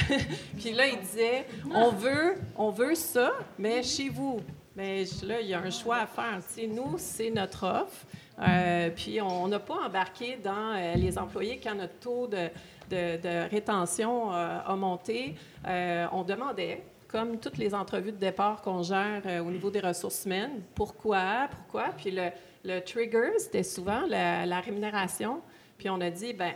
Puis 0.59 0.73
là, 0.73 0.85
ils 0.85 0.99
disaient, 0.99 1.47
on 1.73 1.89
veut, 1.89 2.35
on 2.55 2.69
veut 2.69 2.93
ça, 2.93 3.33
mais 3.57 3.81
chez 3.81 4.09
vous. 4.09 4.39
Mais 4.75 5.05
là, 5.23 5.39
il 5.39 5.47
y 5.47 5.53
a 5.53 5.59
un 5.59 5.69
choix 5.69 5.97
à 5.97 6.05
faire. 6.05 6.39
nous, 6.67 6.95
c'est 6.97 7.29
notre 7.29 7.65
offre. 7.65 8.05
Euh, 8.39 8.89
puis 8.93 9.21
on 9.21 9.47
n'a 9.47 9.59
pas 9.59 9.85
embarqué 9.85 10.37
dans 10.43 10.75
euh, 10.75 10.95
les 10.95 11.17
employés 11.17 11.61
quand 11.63 11.75
notre 11.75 11.97
taux 11.99 12.27
de, 12.27 13.49
rétention 13.49 14.33
euh, 14.33 14.59
a 14.65 14.75
monté. 14.75 15.35
on 15.65 16.23
demandait, 16.23 16.83
comme 17.07 17.39
toutes 17.39 17.57
les 17.57 17.73
entrevues 17.73 18.11
de 18.11 18.17
départ 18.17 18.61
qu'on 18.61 18.83
gère 18.83 19.21
au 19.45 19.49
niveau 19.49 19.71
des 19.71 19.79
ressources 19.79 20.25
humaines, 20.25 20.61
pourquoi, 20.75 21.47
pourquoi? 21.49 21.93
Puis 21.97 22.11
le, 22.11 22.79
trigger, 22.81 23.31
c'était 23.37 23.63
souvent 23.63 24.01
la, 24.07 24.45
la, 24.45 24.59
rémunération. 24.59 25.41
Puis 25.77 25.89
on 25.89 26.01
a 26.01 26.09
dit, 26.09 26.33
ben, 26.33 26.51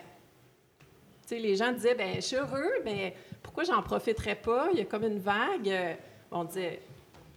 tu 1.21 1.35
sais, 1.35 1.39
les 1.39 1.55
gens 1.55 1.71
disaient, 1.71 1.95
ben, 1.95 2.15
je 2.15 2.21
suis 2.21 2.35
heureux, 2.35 2.71
mais 2.83 3.15
pourquoi 3.41 3.63
j'en 3.63 3.81
profiterais 3.81 4.35
pas? 4.35 4.67
Il 4.73 4.79
y 4.79 4.81
a 4.81 4.85
comme 4.85 5.05
une 5.05 5.19
vague. 5.19 5.97
On 6.31 6.43
disait, 6.43 6.81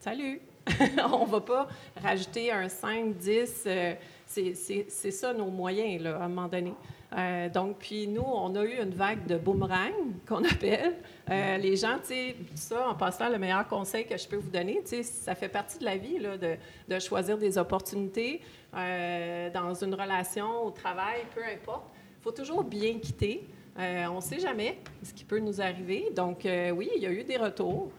salut, 0.01 0.41
on 1.13 1.25
va 1.25 1.41
pas 1.41 1.69
rajouter 2.03 2.51
un 2.51 2.69
5, 2.69 3.17
10. 3.17 3.65
Euh, 3.67 3.95
c'est 4.27 5.11
ça 5.11 5.33
nos 5.33 5.51
moyens, 5.51 6.03
là, 6.03 6.17
à 6.17 6.25
un 6.25 6.29
moment 6.29 6.49
donné. 6.49 6.73
Euh, 7.15 7.51
donc, 7.51 7.79
puis 7.79 8.07
nous, 8.07 8.25
on 8.25 8.55
a 8.55 8.65
eu 8.65 8.81
une 8.81 8.95
vague 8.95 9.27
de 9.27 9.37
boomerang, 9.37 9.93
qu'on 10.27 10.45
appelle. 10.45 10.95
Euh, 11.31 11.59
les 11.59 11.77
gens, 11.77 11.99
tu 11.99 12.15
sais, 12.15 12.37
ça, 12.55 12.89
en 12.89 12.95
passant, 12.95 13.29
le 13.29 13.39
meilleur 13.39 13.69
conseil 13.69 14.07
que 14.07 14.17
je 14.17 14.27
peux 14.27 14.37
vous 14.37 14.51
donner, 14.51 14.81
tu 14.83 14.97
sais, 14.97 15.03
ça 15.03 15.35
fait 15.35 15.49
partie 15.49 15.79
de 15.79 15.85
la 15.85 15.97
vie, 15.97 16.19
là, 16.19 16.39
de, 16.39 16.57
de 16.89 16.99
choisir 16.99 17.37
des 17.37 17.59
opportunités 17.59 18.41
dans 18.73 19.75
une 19.75 19.95
relation, 19.95 20.65
au 20.65 20.71
travail, 20.71 21.21
peu 21.35 21.43
importe. 21.45 21.85
Il 22.21 22.23
faut 22.23 22.33
toujours 22.33 22.65
bien 22.65 22.99
quitter. 22.99 23.47
on 23.77 24.17
ne 24.17 24.21
sait 24.23 24.41
jamais 24.41 24.79
ce 25.03 25.13
qui 25.13 25.25
peut 25.25 25.41
nous 25.41 25.61
arriver. 25.61 26.09
Donc, 26.17 26.47
oui, 26.47 26.89
il 26.97 27.03
y 27.03 27.07
a 27.07 27.11
eu 27.11 27.23
des 27.23 27.37
retours. 27.37 27.91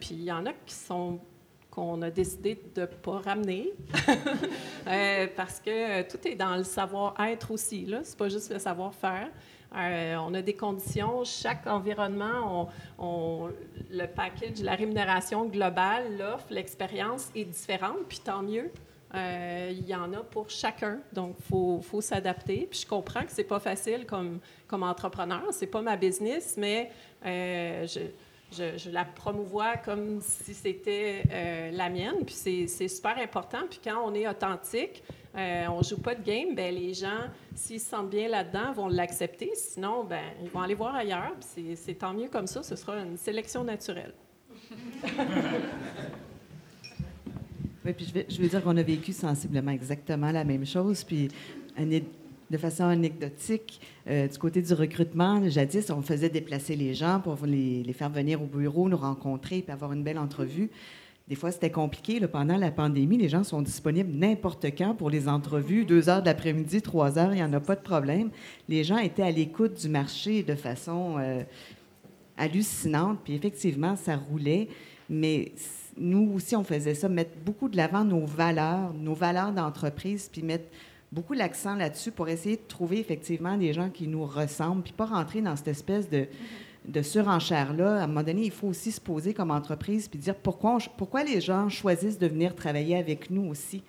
puis 0.00 0.10
il 0.12 0.22
y 0.22 0.32
en 0.32 0.46
a 0.46 0.52
qui 0.64 0.74
sont 0.74 1.20
qu'on 1.72 2.02
a 2.02 2.10
décidé 2.10 2.60
de 2.74 2.82
ne 2.82 2.86
pas 2.86 3.18
ramener, 3.24 3.72
euh, 4.86 5.26
parce 5.34 5.58
que 5.58 6.02
tout 6.02 6.28
est 6.28 6.34
dans 6.34 6.56
le 6.56 6.64
savoir-être 6.64 7.50
aussi. 7.50 7.86
Ce 7.86 7.94
n'est 7.94 8.16
pas 8.16 8.28
juste 8.28 8.52
le 8.52 8.58
savoir-faire. 8.58 9.28
Euh, 9.74 10.16
on 10.16 10.34
a 10.34 10.42
des 10.42 10.52
conditions, 10.52 11.24
chaque 11.24 11.66
environnement, 11.66 12.68
on, 12.98 13.48
le 13.90 14.06
package, 14.06 14.60
la 14.62 14.74
rémunération 14.74 15.46
globale, 15.46 16.18
l'offre, 16.18 16.44
l'expérience 16.50 17.30
est 17.34 17.44
différente, 17.44 18.00
puis 18.06 18.20
tant 18.22 18.42
mieux. 18.42 18.70
Euh, 19.14 19.70
il 19.72 19.86
y 19.86 19.94
en 19.94 20.12
a 20.12 20.18
pour 20.18 20.50
chacun, 20.50 20.98
donc 21.14 21.36
il 21.38 21.44
faut, 21.46 21.80
faut 21.82 22.02
s'adapter. 22.02 22.68
Puis 22.70 22.80
je 22.82 22.86
comprends 22.86 23.22
que 23.22 23.30
c'est 23.32 23.44
pas 23.44 23.60
facile 23.60 24.04
comme, 24.04 24.40
comme 24.66 24.82
entrepreneur, 24.82 25.44
c'est 25.52 25.66
pas 25.66 25.80
ma 25.80 25.96
business, 25.96 26.56
mais 26.58 26.90
je, 28.52 28.90
la 28.90 29.04
promouvois 29.04 29.76
comme 29.76 30.20
si 30.20 30.54
c'était 30.54 31.22
euh, 31.30 31.70
la 31.72 31.88
mienne. 31.88 32.24
Puis 32.24 32.34
c'est 32.34 32.88
super 32.88 33.18
important. 33.18 33.60
Puis 33.68 33.80
quand 33.82 34.02
on 34.04 34.14
est 34.14 34.28
authentique, 34.28 35.02
euh, 35.36 35.66
on 35.68 35.82
joue 35.82 35.98
pas 35.98 36.14
de 36.14 36.22
game, 36.22 36.54
ben 36.54 36.74
les 36.74 36.94
gens, 36.94 37.28
s'ils 37.54 37.80
se 37.80 37.88
sentent 37.88 38.10
bien 38.10 38.28
là-dedans, 38.28 38.72
vont 38.72 38.88
l'accepter. 38.88 39.50
Sinon, 39.54 40.04
ben 40.04 40.22
ils 40.42 40.50
vont 40.50 40.60
aller 40.60 40.74
voir 40.74 40.94
ailleurs. 40.94 41.32
Puis 41.54 41.76
c'est 41.76 41.94
tant 41.94 42.12
mieux 42.12 42.28
comme 42.28 42.46
ça. 42.46 42.62
Ce 42.62 42.76
sera 42.76 42.98
une 42.98 43.16
sélection 43.16 43.64
naturelle. 43.64 44.14
oui, 47.84 47.92
puis 47.92 48.06
je, 48.06 48.12
vais, 48.12 48.26
je 48.28 48.40
veux 48.40 48.48
dire 48.48 48.62
qu'on 48.62 48.76
a 48.76 48.82
vécu 48.82 49.12
sensiblement 49.12 49.72
exactement 49.72 50.30
la 50.30 50.44
même 50.44 50.66
chose. 50.66 51.02
Puis 51.04 51.28
de 52.52 52.58
façon 52.58 52.84
anecdotique, 52.84 53.80
euh, 54.08 54.28
du 54.28 54.38
côté 54.38 54.60
du 54.60 54.74
recrutement, 54.74 55.48
jadis, 55.48 55.90
on 55.90 56.02
faisait 56.02 56.28
déplacer 56.28 56.76
les 56.76 56.92
gens 56.92 57.18
pour 57.18 57.38
les, 57.46 57.90
faire 57.94 58.10
venir 58.10 58.42
au 58.42 58.46
bureau, 58.46 58.90
nous 58.90 58.96
rencontrer, 58.98 59.62
puis 59.62 59.72
avoir 59.72 59.92
une 59.94 60.04
belle 60.04 60.18
entrevue. 60.18 60.70
Des 61.28 61.34
fois, 61.34 61.50
c'était 61.50 61.70
compliqué. 61.70 62.20
pendant 62.26 62.58
la 62.58 62.70
pandémie, 62.70 63.16
les 63.16 63.30
gens 63.30 63.42
sont 63.42 63.62
disponibles 63.62 64.12
n'importe 64.12 64.66
quand 64.76 64.94
pour 64.94 65.08
les 65.08 65.28
entrevues, 65.28 65.86
deux 65.86 66.10
heures 66.10 66.20
de 66.20 66.26
l'après-midi, 66.26 66.82
trois 66.82 67.18
heures, 67.18 67.32
il 67.32 67.36
n'y 67.36 67.42
en 67.42 67.52
a 67.54 67.60
pas 67.60 67.74
de 67.74 67.80
problème. 67.80 68.28
Les 68.68 68.84
gens 68.84 68.98
étaient 68.98 69.22
à 69.22 69.30
l'écoute 69.30 69.80
du 69.80 69.88
marché 69.88 70.42
de 70.42 70.54
façon 70.54 71.16
euh, 71.18 71.42
hallucinante, 72.36 73.20
puis 73.24 73.34
effectivement, 73.34 73.96
ça 73.96 74.16
roulait. 74.16 74.68
Mais 75.08 75.52
nous 75.96 76.32
aussi, 76.34 76.54
on 76.54 76.64
faisait 76.64 76.94
ça, 76.94 77.08
mettre 77.08 77.38
beaucoup 77.46 77.70
de 77.70 77.78
l'avant 77.78 78.04
nos 78.04 78.26
valeurs, 78.26 78.92
nos 78.92 79.14
valeurs 79.14 79.52
d'entreprise, 79.52 80.28
puis 80.30 80.42
mettre 80.42 80.66
beaucoup 81.12 81.34
l'accent 81.34 81.74
là-dessus 81.74 82.10
pour 82.10 82.28
essayer 82.28 82.56
de 82.56 82.62
trouver 82.66 82.98
effectivement 82.98 83.56
des 83.58 83.72
gens 83.72 83.90
qui 83.90 84.08
nous 84.08 84.24
ressemblent, 84.24 84.82
puis 84.82 84.94
pas 84.94 85.04
rentrer 85.04 85.42
dans 85.42 85.54
cette 85.54 85.68
espèce 85.68 86.08
de, 86.08 86.26
surenchère-là. 87.02 88.00
À 88.00 88.04
un 88.04 88.06
moment 88.06 88.22
donné, 88.22 88.44
il 88.46 88.50
faut 88.50 88.68
aussi 88.68 88.90
se 88.90 89.00
poser 89.00 89.34
comme 89.34 89.50
entreprise 89.50 90.08
puis 90.08 90.18
dire 90.18 90.34
pourquoi, 90.34 90.78
pourquoi 90.96 91.22
les 91.22 91.40
gens 91.40 91.68
choisissent 91.68 92.18
de 92.18 92.26
venir 92.26 92.56
travailler 92.56 92.96
avec 92.96 93.30
nous 93.30 93.44
aussi? 93.50 93.82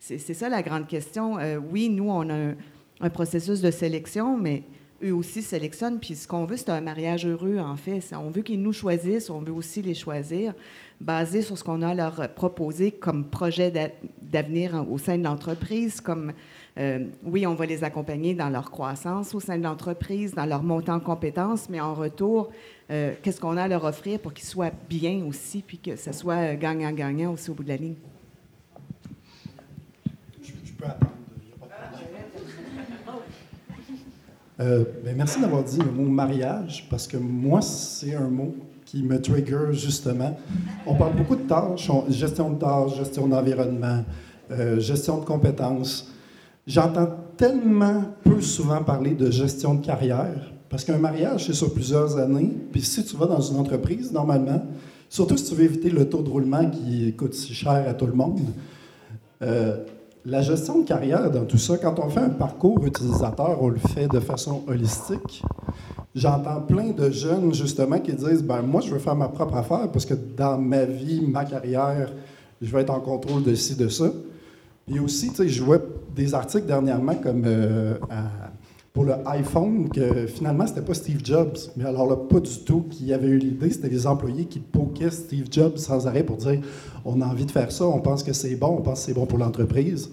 C'est 0.00 0.18
ça 0.18 0.48
la 0.48 0.62
grande 0.62 0.86
question. 0.86 1.38
Euh, 1.38 1.58
oui, 1.58 1.90
nous, 1.90 2.08
on 2.08 2.28
a 2.30 2.54
un, 3.00 3.10
processus 3.10 3.60
de 3.60 3.70
sélection, 3.70 4.38
mais 4.38 4.62
eux 5.02 5.14
aussi 5.14 5.42
sélectionnent. 5.42 5.98
Puis 5.98 6.14
ce 6.14 6.28
qu'on 6.28 6.44
veut, 6.44 6.56
c'est 6.56 6.70
un 6.70 6.80
mariage 6.80 7.26
heureux, 7.26 7.58
en 7.58 7.76
fait. 7.76 8.00
On 8.12 8.30
veut 8.30 8.42
qu'ils 8.42 8.62
nous 8.62 8.72
choisissent, 8.72 9.30
on 9.30 9.40
veut 9.40 9.52
aussi 9.52 9.82
les 9.82 9.94
choisir, 9.94 10.54
basé 11.00 11.42
sur 11.42 11.56
ce 11.56 11.64
qu'on 11.64 11.82
a 11.82 11.88
à 11.88 11.94
leur 11.94 12.28
proposer 12.34 12.92
comme 12.92 13.24
projet 13.24 13.72
d'avenir 14.20 14.84
au 14.90 14.98
sein 14.98 15.18
de 15.18 15.24
l'entreprise, 15.24 16.00
comme 16.00 16.32
euh, 16.78 17.06
oui, 17.24 17.46
on 17.46 17.54
va 17.54 17.66
les 17.66 17.82
accompagner 17.84 18.34
dans 18.34 18.48
leur 18.48 18.70
croissance 18.70 19.34
au 19.34 19.40
sein 19.40 19.58
de 19.58 19.64
l'entreprise, 19.64 20.34
dans 20.34 20.46
leur 20.46 20.62
montant 20.62 20.94
en 20.94 21.00
compétences, 21.00 21.68
mais 21.68 21.80
en 21.80 21.94
retour, 21.94 22.50
euh, 22.90 23.12
qu'est-ce 23.22 23.40
qu'on 23.40 23.56
a 23.56 23.64
à 23.64 23.68
leur 23.68 23.84
offrir 23.84 24.20
pour 24.20 24.32
qu'ils 24.32 24.46
soient 24.46 24.72
bien 24.88 25.24
aussi, 25.26 25.62
puis 25.66 25.78
que 25.78 25.96
ce 25.96 26.12
soit 26.12 26.54
gagnant-gagnant 26.54 27.32
aussi 27.32 27.50
au 27.50 27.54
bout 27.54 27.64
de 27.64 27.68
la 27.68 27.76
ligne? 27.76 27.96
Peux. 30.80 31.09
Euh, 34.60 34.84
ben, 35.04 35.16
merci 35.16 35.40
d'avoir 35.40 35.64
dit 35.64 35.78
le 35.78 35.90
mot 35.90 36.08
mariage, 36.08 36.86
parce 36.90 37.06
que 37.06 37.16
moi, 37.16 37.62
c'est 37.62 38.14
un 38.14 38.28
mot 38.28 38.54
qui 38.84 39.02
me 39.02 39.20
trigger 39.20 39.72
justement. 39.72 40.36
On 40.86 40.94
parle 40.94 41.16
beaucoup 41.16 41.36
de 41.36 41.46
tâches, 41.48 41.90
gestion 42.10 42.50
de 42.50 42.58
tâches, 42.58 42.96
gestion 42.96 43.28
d'environnement, 43.28 44.04
gestion 44.78 45.18
de 45.18 45.24
compétences. 45.24 46.12
J'entends 46.66 47.08
tellement 47.36 48.04
peu 48.22 48.40
souvent 48.40 48.82
parler 48.82 49.14
de 49.14 49.30
gestion 49.30 49.74
de 49.74 49.84
carrière, 49.84 50.52
parce 50.68 50.84
qu'un 50.84 50.98
mariage, 50.98 51.46
c'est 51.46 51.54
sur 51.54 51.72
plusieurs 51.72 52.18
années. 52.18 52.52
Puis 52.70 52.82
si 52.82 53.04
tu 53.04 53.16
vas 53.16 53.26
dans 53.26 53.40
une 53.40 53.56
entreprise, 53.56 54.12
normalement, 54.12 54.62
surtout 55.08 55.36
si 55.36 55.44
tu 55.44 55.54
veux 55.54 55.64
éviter 55.64 55.90
le 55.90 56.08
taux 56.08 56.22
de 56.22 56.28
roulement 56.28 56.68
qui 56.68 57.14
coûte 57.14 57.34
si 57.34 57.54
cher 57.54 57.84
à 57.88 57.94
tout 57.94 58.06
le 58.06 58.12
monde, 58.12 58.40
euh, 59.42 59.78
la 60.24 60.42
gestion 60.42 60.80
de 60.80 60.86
carrière 60.86 61.30
dans 61.30 61.44
tout 61.44 61.58
ça, 61.58 61.78
quand 61.78 61.98
on 61.98 62.08
fait 62.08 62.20
un 62.20 62.30
parcours 62.30 62.84
utilisateur, 62.84 63.58
on 63.60 63.68
le 63.68 63.78
fait 63.78 64.06
de 64.08 64.20
façon 64.20 64.62
holistique. 64.66 65.42
J'entends 66.14 66.60
plein 66.60 66.90
de 66.90 67.10
jeunes, 67.10 67.54
justement, 67.54 67.98
qui 67.98 68.12
disent 68.12 68.42
ben 68.42 68.62
moi, 68.62 68.80
je 68.80 68.90
veux 68.90 68.98
faire 68.98 69.16
ma 69.16 69.28
propre 69.28 69.56
affaire 69.56 69.88
parce 69.92 70.04
que 70.04 70.14
dans 70.14 70.58
ma 70.58 70.84
vie, 70.84 71.22
ma 71.26 71.44
carrière, 71.44 72.10
je 72.60 72.70
vais 72.70 72.82
être 72.82 72.90
en 72.90 73.00
contrôle 73.00 73.42
de 73.42 73.54
ci, 73.54 73.76
de 73.76 73.88
ça. 73.88 74.06
Et 74.88 74.98
aussi, 74.98 75.30
tu 75.30 75.36
sais, 75.36 75.48
je 75.48 75.62
vois 75.62 75.78
des 76.14 76.34
articles 76.34 76.66
dernièrement 76.66 77.14
comme 77.14 77.44
euh, 77.46 77.94
pour 78.92 79.04
le 79.04 79.14
iPhone 79.26 79.88
que 79.88 80.26
finalement, 80.26 80.66
c'était 80.66 80.82
pas 80.82 80.94
Steve 80.94 81.20
Jobs. 81.24 81.56
Mais 81.76 81.84
alors 81.84 82.08
là, 82.08 82.16
pas 82.16 82.40
du 82.40 82.58
tout 82.64 82.86
qui 82.90 83.12
avait 83.12 83.28
eu 83.28 83.38
l'idée. 83.38 83.70
C'était 83.70 83.88
les 83.88 84.06
employés 84.06 84.46
qui 84.46 84.58
poquaient 84.58 85.10
Steve 85.10 85.46
Jobs 85.50 85.76
sans 85.76 86.06
arrêt 86.06 86.24
pour 86.24 86.36
dire 86.38 86.60
on 87.04 87.20
a 87.20 87.26
envie 87.26 87.46
de 87.46 87.50
faire 87.50 87.70
ça, 87.70 87.86
on 87.86 88.00
pense 88.00 88.22
que 88.22 88.32
c'est 88.32 88.56
bon, 88.56 88.78
on 88.78 88.82
pense 88.82 89.00
que 89.00 89.06
c'est 89.06 89.14
bon 89.14 89.26
pour 89.26 89.38
l'entreprise. 89.38 90.10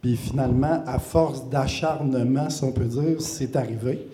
Puis 0.00 0.16
finalement, 0.16 0.82
à 0.86 0.98
force 0.98 1.48
d'acharnement, 1.48 2.48
si 2.50 2.64
on 2.64 2.72
peut 2.72 2.84
dire, 2.84 3.20
c'est 3.20 3.56
arrivé. 3.56 4.08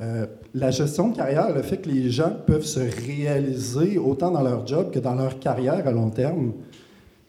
Euh, 0.00 0.26
la 0.54 0.70
gestion 0.70 1.08
de 1.08 1.16
carrière, 1.16 1.52
le 1.52 1.62
fait 1.62 1.78
que 1.78 1.88
les 1.88 2.10
gens 2.10 2.32
peuvent 2.46 2.64
se 2.64 2.78
réaliser 2.78 3.98
autant 3.98 4.30
dans 4.30 4.42
leur 4.42 4.66
job 4.66 4.92
que 4.92 5.00
dans 5.00 5.14
leur 5.14 5.40
carrière 5.40 5.86
à 5.86 5.90
long 5.90 6.10
terme, 6.10 6.52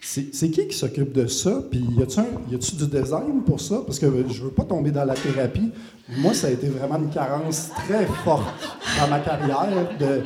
c'est 0.02 0.50
qui 0.50 0.68
qui 0.68 0.78
s'occupe 0.78 1.12
de 1.12 1.28
ça? 1.28 1.62
Puis 1.70 1.86
y 1.97 2.02
a-tu 2.02 2.76
du 2.76 2.88
design 2.88 3.41
pour 3.45 3.60
ça? 3.60 3.82
Parce 3.86 4.00
que 4.00 4.08
je 4.30 4.43
veux 4.43 4.52
pas 4.52 4.64
tomber 4.64 4.91
dans 4.91 5.06
la 5.06 5.14
thérapie. 5.14 5.72
Moi, 6.18 6.34
ça 6.34 6.47
a 6.47 6.52
été 6.52 6.68
vraiment 6.68 6.97
une 6.97 7.10
carence 7.10 7.70
très 7.88 8.06
forte 8.06 8.47
dans 9.00 9.08
ma 9.08 9.20
carrière 9.20 9.89
de 10.00 10.24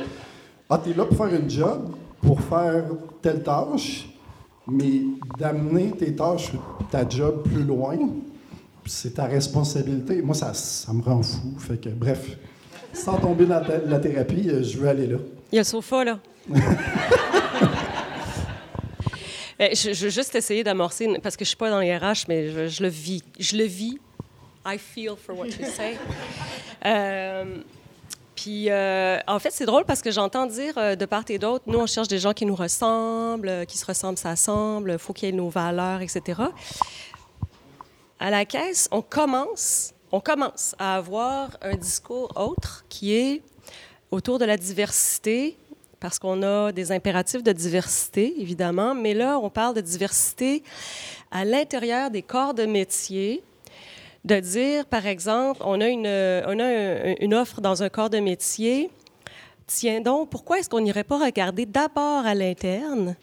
Ah, 0.70 0.80
t'es 0.82 0.94
là 0.94 1.04
pour 1.04 1.16
faire 1.16 1.38
une 1.38 1.50
job, 1.50 1.90
pour 2.22 2.40
faire 2.40 2.84
telle 3.20 3.42
tâche, 3.42 4.08
mais 4.66 5.02
d'amener 5.38 5.90
tes 5.90 6.14
tâches, 6.14 6.52
ta 6.90 7.06
job 7.08 7.42
plus 7.42 7.64
loin, 7.64 7.98
c'est 8.86 9.14
ta 9.14 9.24
responsabilité. 9.24 10.22
Moi, 10.22 10.34
ça, 10.34 10.54
ça 10.54 10.92
me 10.92 11.02
rend 11.02 11.22
fou. 11.22 11.54
Fait 11.58 11.80
que, 11.80 11.90
bref, 11.90 12.38
sans 12.92 13.18
tomber 13.18 13.46
dans 13.46 13.62
la 13.86 13.98
thérapie, 13.98 14.48
je 14.62 14.78
veux 14.78 14.88
aller 14.88 15.06
là. 15.06 15.18
Il 15.52 15.56
y 15.56 15.58
a 15.58 15.60
le 15.60 15.64
sofa, 15.64 16.04
là. 16.04 16.18
Ben, 19.64 19.74
je, 19.74 20.04
veux 20.04 20.10
juste 20.10 20.34
essayer 20.34 20.62
d'amorcer, 20.62 21.08
parce 21.22 21.36
que 21.38 21.44
je 21.44 21.46
ne 21.46 21.52
suis 21.52 21.56
pas 21.56 21.70
dans 21.70 21.80
les 21.80 21.96
RH, 21.96 22.26
mais 22.28 22.68
je, 22.68 22.82
le 22.82 22.88
vis. 22.90 23.22
Je 23.38 23.56
le 23.56 23.64
vis. 23.64 23.98
I 24.66 24.76
feel 24.76 25.14
for 25.16 25.38
what 25.38 25.46
you 25.46 25.66
say. 25.74 25.96
Euh, 26.86 27.62
puis, 28.36 28.68
euh, 28.68 29.18
en 29.26 29.38
fait, 29.38 29.50
c'est 29.50 29.64
drôle 29.64 29.86
parce 29.86 30.02
que 30.02 30.10
j'entends 30.10 30.44
dire 30.44 30.76
euh, 30.76 30.96
de 30.96 31.06
part 31.06 31.24
et 31.30 31.38
d'autre, 31.38 31.64
nous, 31.66 31.78
on 31.78 31.86
cherche 31.86 32.08
des 32.08 32.18
gens 32.18 32.34
qui 32.34 32.44
nous 32.44 32.54
ressemblent, 32.54 33.64
qui 33.66 33.78
se 33.78 33.86
ressemblent, 33.86 34.18
ça 34.18 34.36
semble, 34.36 34.90
il 34.92 34.98
faut 34.98 35.14
qu'il 35.14 35.30
y 35.30 35.32
ait 35.32 35.34
nos 35.34 35.48
valeurs, 35.48 36.02
etc. 36.02 36.42
À 38.20 38.28
la 38.28 38.44
caisse, 38.44 38.86
on 38.90 39.00
commence, 39.00 39.94
on 40.12 40.20
commence 40.20 40.74
à 40.78 40.96
avoir 40.96 41.56
un 41.62 41.74
discours 41.74 42.30
autre 42.36 42.84
qui 42.90 43.14
est 43.14 43.40
autour 44.10 44.38
de 44.38 44.44
la 44.44 44.58
diversité, 44.58 45.56
parce 46.04 46.18
qu'on 46.18 46.42
a 46.42 46.70
des 46.70 46.92
impératifs 46.92 47.42
de 47.42 47.52
diversité, 47.52 48.38
évidemment, 48.38 48.94
mais 48.94 49.14
là, 49.14 49.38
on 49.38 49.48
parle 49.48 49.74
de 49.74 49.80
diversité 49.80 50.62
à 51.30 51.46
l'intérieur 51.46 52.10
des 52.10 52.20
corps 52.20 52.52
de 52.52 52.66
métier, 52.66 53.42
de 54.22 54.38
dire, 54.38 54.84
par 54.84 55.06
exemple, 55.06 55.62
on 55.64 55.80
a 55.80 55.88
une, 55.88 57.34
offre 57.34 57.62
dans 57.62 57.82
un 57.82 57.88
corps 57.88 58.10
de 58.10 58.18
métier, 58.18 58.90
tiens 59.66 60.02
donc, 60.02 60.28
pourquoi 60.28 60.58
est-ce 60.58 60.68
qu'on 60.68 60.80
n'irait 60.80 61.04
pas 61.04 61.24
regarder 61.24 61.64
d'abord 61.64 62.26
à 62.26 62.34
l'interne, 62.34 63.16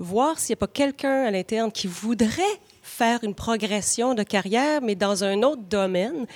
voir 0.00 0.40
s'il 0.40 0.54
n'y 0.54 0.58
a 0.58 0.66
pas 0.66 0.72
quelqu'un 0.72 1.26
à 1.26 1.30
l'interne 1.30 1.70
qui 1.70 1.86
voudrait 1.86 2.58
faire 2.90 3.20
une 3.22 3.34
progression 3.34 4.14
de 4.14 4.22
carrière, 4.22 4.82
mais 4.82 4.94
dans 4.94 5.24
un 5.24 5.42
autre 5.42 5.62
domaine, 5.62 6.26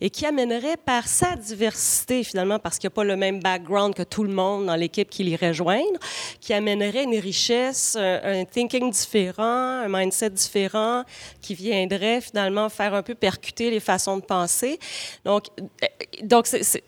et 0.00 0.10
qui 0.10 0.24
amènerait 0.24 0.76
par 0.76 1.06
sa 1.08 1.36
diversité, 1.36 2.22
finalement, 2.22 2.58
parce 2.58 2.78
qu'il 2.78 2.88
n'y 2.88 2.92
a 2.92 2.96
pas 2.96 3.04
le 3.04 3.16
même 3.16 3.40
background 3.40 3.94
que 3.94 4.02
tout 4.02 4.24
le 4.24 4.32
monde 4.32 4.66
dans 4.66 4.76
l'équipe 4.76 5.10
qui 5.10 5.24
l'irait 5.24 5.48
rejoindre, 5.48 5.98
qui 6.40 6.52
amènerait 6.52 7.04
une 7.04 7.18
richesse, 7.18 7.96
un, 7.96 8.44
thinking 8.44 8.90
différent, 8.90 9.42
un 9.42 9.88
mindset 9.88 10.30
différent, 10.30 11.04
qui 11.40 11.54
viendrait 11.54 12.20
finalement 12.20 12.68
faire 12.68 12.94
un 12.94 13.02
peu 13.02 13.14
percuter 13.14 13.70
les 13.70 13.80
façons 13.80 14.16
de 14.16 14.22
penser. 14.22 14.78
Donc, 15.24 15.46
euh, 15.58 15.86
donc 16.22 16.46
c'est 16.46 16.82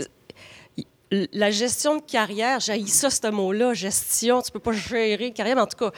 la 1.11 1.51
gestion 1.51 1.97
de 1.97 2.03
carrière, 2.03 2.61
j'ai 2.61 2.85
ça, 2.87 3.11
ce 3.11 3.31
mot-là, 3.31 3.75
gestion, 3.75 4.43
tu 4.43 4.51
peux 4.51 4.59
pas 4.59 4.73
gérer 4.73 5.29
une 5.29 5.33
carrière, 5.33 5.57
mais 5.57 5.63
en 5.63 5.67
tout 5.67 5.77
cas, 5.77 5.93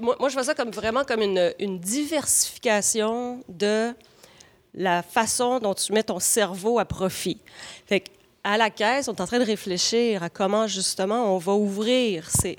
moi, 0.00 0.28
je 0.28 0.34
vois 0.34 0.44
ça 0.44 0.54
comme 0.54 0.70
vraiment 0.70 1.04
comme 1.04 1.22
une, 1.22 1.78
diversification 1.78 3.44
de 3.48 3.94
la 4.74 5.02
façon 5.02 5.60
dont 5.60 5.74
tu 5.74 5.92
mets 5.92 6.02
ton 6.02 6.18
cerveau 6.18 6.78
à 6.78 6.84
profit. 6.84 7.40
Fait 7.86 8.04
à 8.44 8.56
la 8.56 8.70
caisse, 8.70 9.08
on 9.08 9.14
est 9.14 9.20
en 9.20 9.26
train 9.26 9.40
de 9.40 9.44
réfléchir 9.44 10.22
à 10.22 10.30
comment 10.30 10.66
justement 10.66 11.34
on 11.34 11.38
va 11.38 11.52
ouvrir 11.52 12.30
ces, 12.30 12.56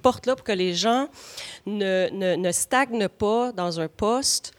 portes-là 0.00 0.36
pour 0.36 0.44
que 0.44 0.52
les 0.52 0.74
gens 0.74 1.08
ne, 1.66 2.50
stagnent 2.52 3.08
pas 3.08 3.52
dans 3.52 3.80
un 3.80 3.88
poste 3.88 4.52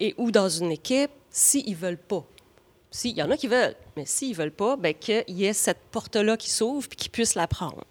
et 0.00 0.14
ou 0.18 0.30
dans 0.30 0.48
une 0.48 0.72
équipe 0.72 1.10
s'ils 1.30 1.70
ne 1.70 1.76
veulent 1.76 1.96
pas. 1.96 2.26
S'il 2.96 3.14
y 3.14 3.22
en 3.22 3.30
a 3.30 3.36
qui 3.36 3.46
veulent, 3.46 3.76
mais 3.94 4.06
s'ils 4.06 4.30
ne 4.30 4.36
veulent 4.36 4.50
pas, 4.50 4.74
bien, 4.74 4.94
qu'il 4.94 5.22
y 5.28 5.44
ait 5.44 5.52
cette 5.52 5.80
porte-là 5.90 6.38
qui 6.38 6.48
s'ouvre 6.48 6.88
et 6.90 6.94
qu'ils 6.94 7.10
puissent 7.10 7.34
la 7.34 7.46
prendre. 7.46 7.84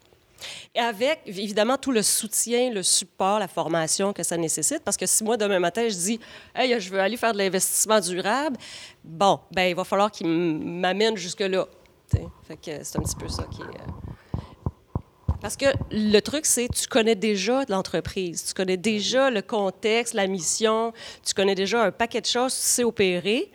Et 0.73 0.79
avec, 0.79 1.21
évidemment, 1.27 1.77
tout 1.77 1.91
le 1.91 2.01
soutien, 2.01 2.71
le 2.71 2.81
support, 2.81 3.37
la 3.37 3.47
formation 3.47 4.13
que 4.13 4.23
ça 4.23 4.35
nécessite. 4.35 4.81
Parce 4.83 4.97
que 4.97 5.05
si 5.05 5.23
moi, 5.23 5.37
demain 5.37 5.59
matin, 5.59 5.87
je 5.87 5.93
dis 5.93 6.19
Hey, 6.55 6.79
je 6.79 6.89
veux 6.89 6.99
aller 6.99 7.17
faire 7.17 7.33
de 7.33 7.37
l'investissement 7.37 7.99
durable, 7.99 8.57
bon, 9.03 9.39
ben 9.51 9.65
il 9.69 9.75
va 9.75 9.83
falloir 9.83 10.09
qu'il 10.09 10.25
m'amène 10.25 11.15
jusque-là. 11.15 11.67
C'est 12.07 12.97
un 12.97 13.01
petit 13.03 13.15
peu 13.15 13.27
ça 13.27 13.43
qui 13.43 13.61
est. 13.61 13.65
Euh, 13.65 14.41
parce 15.39 15.55
que 15.55 15.67
le 15.91 16.19
truc, 16.21 16.47
c'est 16.47 16.67
tu 16.69 16.87
connais 16.87 17.13
déjà 17.13 17.63
l'entreprise, 17.69 18.43
tu 18.43 18.55
connais 18.55 18.77
déjà 18.77 19.29
le 19.29 19.43
contexte, 19.43 20.15
la 20.15 20.25
mission, 20.25 20.93
tu 21.23 21.35
connais 21.35 21.53
déjà 21.53 21.83
un 21.83 21.91
paquet 21.91 22.21
de 22.21 22.25
choses, 22.25 22.55
tu 22.55 22.61
sais 22.61 22.83
opérer, 22.83 23.51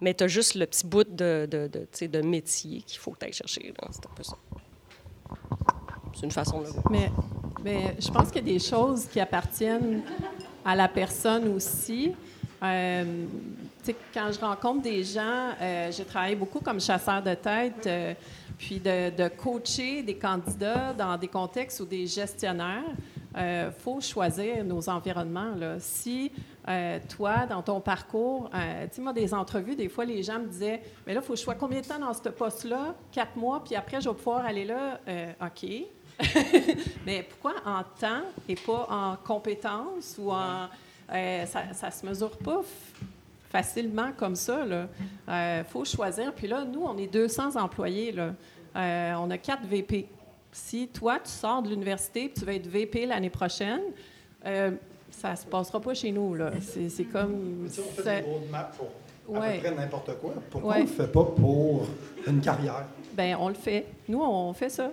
mais 0.00 0.14
tu 0.14 0.24
as 0.24 0.28
juste 0.28 0.54
le 0.54 0.66
petit 0.66 0.86
bout 0.86 1.04
de, 1.04 1.48
de, 1.50 1.68
de, 1.68 2.06
de 2.06 2.20
métier 2.22 2.82
qu'il 2.82 2.98
faut 2.98 3.12
que 3.12 3.32
chercher. 3.32 3.72
C'est 3.90 4.06
un 4.06 4.14
peu 4.14 4.22
ça. 4.22 4.36
C'est 6.14 6.24
une 6.24 6.30
façon 6.32 6.60
de 6.60 6.66
voir. 6.66 6.84
Mais, 6.90 7.10
mais 7.64 7.96
je 7.98 8.10
pense 8.10 8.30
qu'il 8.30 8.46
y 8.46 8.50
a 8.50 8.52
des 8.54 8.58
choses 8.58 9.06
qui 9.06 9.20
appartiennent 9.20 10.02
à 10.64 10.74
la 10.74 10.88
personne 10.88 11.54
aussi. 11.54 12.12
Euh, 12.62 13.24
quand 14.12 14.32
je 14.32 14.40
rencontre 14.40 14.82
des 14.82 15.04
gens, 15.04 15.50
euh, 15.60 15.92
j'ai 15.92 16.04
travaillé 16.04 16.34
beaucoup 16.34 16.60
comme 16.60 16.80
chasseur 16.80 17.22
de 17.22 17.34
tête, 17.34 17.86
euh, 17.86 18.14
puis 18.58 18.80
de, 18.80 19.10
de, 19.10 19.28
coacher 19.28 20.02
des 20.02 20.16
candidats 20.16 20.92
dans 20.92 21.16
des 21.16 21.28
contextes 21.28 21.80
ou 21.80 21.84
des 21.84 22.06
gestionnaires. 22.06 22.84
Il 23.36 23.70
faut 23.78 24.00
choisir 24.00 24.64
nos 24.64 24.88
environnements. 24.88 25.54
Là. 25.54 25.76
Si 25.78 26.32
toi, 27.08 27.46
dans 27.46 27.62
ton 27.62 27.80
parcours, 27.80 28.50
tu 28.94 29.00
moi, 29.00 29.12
des 29.12 29.34
entrevues, 29.34 29.76
des 29.76 29.88
fois, 29.88 30.04
les 30.04 30.22
gens 30.22 30.38
me 30.38 30.46
disaient 30.46 30.80
Mais 31.06 31.14
là, 31.14 31.20
il 31.22 31.26
faut 31.26 31.34
que 31.34 31.38
je 31.38 31.44
sois 31.44 31.54
combien 31.54 31.80
de 31.80 31.86
temps 31.86 31.98
dans 31.98 32.14
ce 32.14 32.28
poste-là? 32.28 32.94
Quatre 33.12 33.36
mois, 33.36 33.62
puis 33.62 33.74
après, 33.76 34.00
je 34.00 34.08
vais 34.08 34.14
pouvoir 34.14 34.44
aller 34.44 34.64
là. 34.64 35.00
OK. 35.42 35.68
Mais 37.06 37.26
pourquoi 37.28 37.54
en 37.64 37.82
temps 37.82 38.22
et 38.48 38.54
pas 38.54 38.86
en 38.90 39.16
compétences 39.16 40.16
ou 40.18 40.30
en. 40.30 40.68
Euh, 41.12 41.46
ça 41.46 41.86
ne 41.86 41.92
se 41.92 42.06
mesure 42.06 42.36
pas 42.38 42.62
facilement 43.50 44.10
comme 44.16 44.34
ça. 44.34 44.64
Il 44.66 44.88
euh, 45.28 45.64
faut 45.64 45.84
choisir. 45.84 46.32
Puis 46.32 46.48
là, 46.48 46.64
nous, 46.64 46.82
on 46.82 46.96
est 46.98 47.06
200 47.06 47.56
employés. 47.56 48.12
Là. 48.12 48.34
Euh, 48.74 49.14
on 49.18 49.30
a 49.30 49.38
quatre 49.38 49.64
VP. 49.66 50.08
Si 50.56 50.88
toi, 50.88 51.18
tu 51.22 51.30
sors 51.30 51.62
de 51.62 51.68
l'université 51.68 52.24
et 52.24 52.32
tu 52.32 52.46
vas 52.46 52.54
être 52.54 52.66
VP 52.66 53.04
l'année 53.04 53.28
prochaine, 53.28 53.82
ça 54.42 55.32
ne 55.32 55.36
se 55.36 55.44
passera 55.44 55.80
pas 55.80 55.92
chez 55.92 56.10
nous. 56.10 56.34
C'est 56.60 57.04
comme. 57.04 57.66
Si 57.68 57.80
on 57.80 58.02
fait 58.02 58.22
des 58.22 58.26
roadmaps 58.26 58.78
pour 59.26 59.36
à 59.36 59.50
peu 59.50 59.58
près 59.58 59.70
n'importe 59.70 60.18
quoi, 60.18 60.34
pourquoi 60.50 60.74
on 60.74 60.76
ne 60.78 60.82
le 60.82 60.86
fait 60.86 61.12
pas 61.12 61.24
pour 61.24 61.86
une 62.26 62.40
carrière? 62.40 62.86
Bien, 63.12 63.36
on 63.38 63.48
le 63.48 63.54
fait. 63.54 63.86
Nous, 64.08 64.22
on 64.22 64.52
fait 64.54 64.70
ça. 64.70 64.90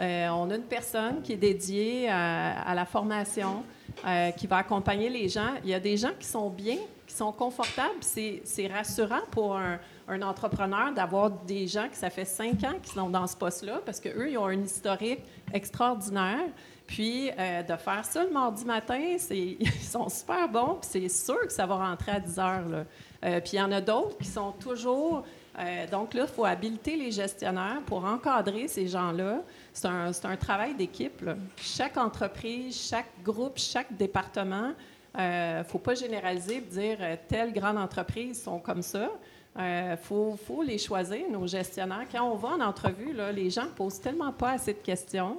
Euh, 0.00 0.28
on 0.28 0.50
a 0.50 0.56
une 0.56 0.62
personne 0.62 1.20
qui 1.22 1.34
est 1.34 1.36
dédiée 1.36 2.08
à, 2.08 2.74
la 2.74 2.86
formation, 2.86 3.64
euh, 4.06 4.30
qui 4.30 4.46
va 4.46 4.58
accompagner 4.58 5.10
les 5.10 5.28
gens. 5.28 5.54
Il 5.62 5.70
y 5.70 5.74
a 5.74 5.80
des 5.80 5.98
gens 5.98 6.12
qui 6.18 6.26
sont 6.26 6.48
bien, 6.48 6.78
qui 7.06 7.14
sont 7.14 7.32
confortables. 7.32 7.96
C'est 8.00 8.66
rassurant 8.72 9.22
pour 9.30 9.56
un, 9.56 9.78
entrepreneur 10.08 10.92
d'avoir 10.92 11.30
des 11.30 11.66
gens 11.66 11.88
qui, 11.88 11.96
ça 11.96 12.10
fait 12.10 12.24
cinq 12.24 12.64
ans, 12.64 12.78
qui 12.82 12.90
sont 12.90 13.10
dans 13.10 13.26
ce 13.26 13.36
poste-là, 13.36 13.80
parce 13.84 14.00
qu'eux, 14.00 14.30
ils 14.30 14.38
ont 14.38 14.46
un 14.46 14.60
historique 14.60 15.20
extraordinaire. 15.52 16.48
Puis 16.86 17.30
euh, 17.36 17.62
de 17.64 17.76
faire 17.76 18.04
ça 18.04 18.24
le 18.24 18.30
mardi 18.30 18.64
matin, 18.64 19.16
ils 19.30 19.68
sont 19.82 20.08
super 20.08 20.48
bons, 20.48 20.78
puis 20.80 20.88
c'est 20.88 21.08
sûr 21.08 21.40
que 21.40 21.52
ça 21.52 21.66
va 21.66 21.76
rentrer 21.76 22.12
à 22.12 22.20
10 22.20 22.38
heures. 22.38 22.84
puis 23.20 23.50
il 23.54 23.56
y 23.56 23.60
en 23.62 23.72
a 23.72 23.80
d'autres 23.80 24.16
qui 24.18 24.28
sont 24.28 24.52
toujours 24.52 25.24
euh, 25.58 25.86
donc 25.86 26.12
là, 26.12 26.24
il 26.28 26.34
faut 26.34 26.44
habiliter 26.44 26.96
les 26.96 27.10
gestionnaires 27.10 27.80
pour 27.86 28.04
encadrer 28.04 28.68
ces 28.68 28.86
gens-là. 28.88 29.42
C'est 29.72 29.88
un, 29.88 30.10
un, 30.24 30.36
travail 30.36 30.74
d'équipe. 30.74 31.24
Chaque 31.56 31.96
entreprise, 31.96 32.88
chaque 32.88 33.10
groupe, 33.22 33.56
chaque 33.56 33.96
département, 33.96 34.72
il 35.14 35.22
euh, 35.22 35.58
ne 35.60 35.64
faut 35.64 35.78
pas 35.78 35.94
généraliser 35.94 36.56
et 36.56 36.60
dire 36.60 36.98
euh, 37.00 37.16
telle 37.26 37.52
grande 37.54 37.78
entreprise 37.78 38.42
sont 38.42 38.58
comme 38.58 38.82
ça. 38.82 39.10
Il 39.58 39.96
faut, 40.02 40.36
faut, 40.46 40.62
les 40.62 40.78
choisir, 40.78 41.30
nos 41.30 41.46
gestionnaires. 41.46 42.06
Quand 42.10 42.30
on 42.30 42.36
va 42.36 42.50
en 42.50 42.60
entrevue, 42.60 43.16
les 43.34 43.48
gens 43.48 43.66
posent 43.74 44.00
tellement 44.00 44.32
pas 44.32 44.52
assez 44.52 44.74
de 44.74 44.78
questions 44.78 45.38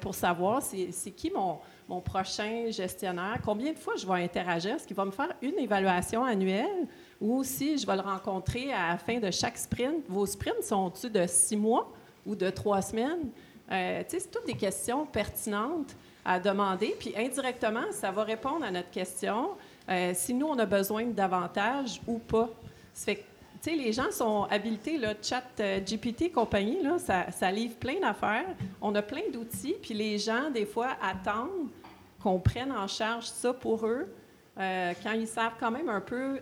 pour 0.00 0.14
savoir 0.14 0.62
c'est 0.62 1.10
qui 1.10 1.30
mon, 1.30 2.00
prochain 2.00 2.70
gestionnaire, 2.70 3.38
combien 3.44 3.72
de 3.72 3.78
fois 3.78 3.94
je 3.96 4.06
vais 4.06 4.24
interagir, 4.24 4.76
est-ce 4.76 4.86
qu'il 4.86 4.96
va 4.96 5.04
me 5.04 5.10
faire 5.10 5.32
une 5.42 5.58
évaluation 5.58 6.24
annuelle 6.24 6.86
ou 7.20 7.42
si 7.44 7.78
je 7.78 7.86
vais 7.86 7.96
le 7.96 8.02
rencontrer 8.02 8.72
à 8.72 8.90
la 8.90 8.98
fin 8.98 9.18
de 9.18 9.30
chaque 9.30 9.56
sprint. 9.56 10.04
Vos 10.08 10.26
sprints 10.26 10.62
sont-ils 10.62 11.10
de 11.10 11.26
six 11.26 11.56
mois 11.56 11.90
ou 12.26 12.34
de 12.34 12.50
trois 12.50 12.82
semaines? 12.82 13.30
Euh, 13.70 14.02
c'est 14.06 14.30
toutes 14.30 14.46
des 14.46 14.54
questions 14.54 15.06
pertinentes 15.06 15.96
à 16.24 16.38
demander. 16.38 16.94
Puis 16.98 17.14
indirectement, 17.16 17.90
ça 17.92 18.10
va 18.10 18.24
répondre 18.24 18.64
à 18.64 18.70
notre 18.70 18.90
question 18.90 19.50
euh, 19.88 20.12
si 20.14 20.34
nous, 20.34 20.46
on 20.46 20.58
a 20.58 20.66
besoin 20.66 21.04
davantage 21.06 22.00
ou 22.06 22.18
pas. 22.18 22.50
Ça 22.94 23.04
fait 23.04 23.16
que, 23.16 23.70
les 23.70 23.92
gens 23.92 24.10
sont 24.10 24.44
habilités, 24.44 24.96
le 24.96 25.08
chat 25.20 25.44
euh, 25.60 25.80
GPT 25.80 26.32
compagnie, 26.32 26.82
là, 26.82 26.98
ça, 26.98 27.30
ça 27.30 27.50
livre 27.50 27.74
plein 27.76 28.00
d'affaires. 28.00 28.46
On 28.80 28.94
a 28.94 29.02
plein 29.02 29.22
d'outils, 29.32 29.76
puis 29.82 29.94
les 29.94 30.18
gens, 30.18 30.50
des 30.50 30.66
fois, 30.66 30.96
attendent 31.02 31.68
qu'on 32.22 32.38
prenne 32.38 32.72
en 32.72 32.86
charge 32.86 33.26
ça 33.26 33.52
pour 33.52 33.86
eux, 33.86 34.06
quand 34.56 35.12
ils 35.12 35.26
savent 35.26 35.54
quand 35.60 35.70
même 35.70 35.88
un 35.90 36.00
peu 36.00 36.40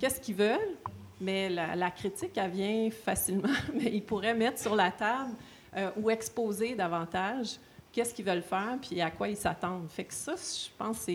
qu'est-ce 0.00 0.20
qu'ils 0.20 0.34
veulent, 0.34 0.76
mais 1.22 1.48
la, 1.48 1.90
critique, 1.90 2.36
elle 2.36 2.50
vient 2.50 2.90
facilement. 2.90 3.48
mais 3.74 3.90
ils 3.92 4.02
pourraient 4.02 4.34
mettre 4.34 4.58
sur 4.58 4.74
la 4.74 4.90
table 4.90 5.30
euh, 5.76 5.90
ou 5.96 6.10
exposer 6.10 6.74
davantage 6.74 7.58
qu'est-ce 7.92 8.12
qu'ils 8.12 8.24
veulent 8.24 8.42
faire 8.42 8.78
puis 8.80 9.00
à 9.00 9.10
quoi 9.10 9.28
ils 9.28 9.36
s'attendent. 9.36 9.88
Fait 9.88 10.04
que 10.04 10.14
ça, 10.14 10.34
je 10.34 10.68
pense 10.76 11.06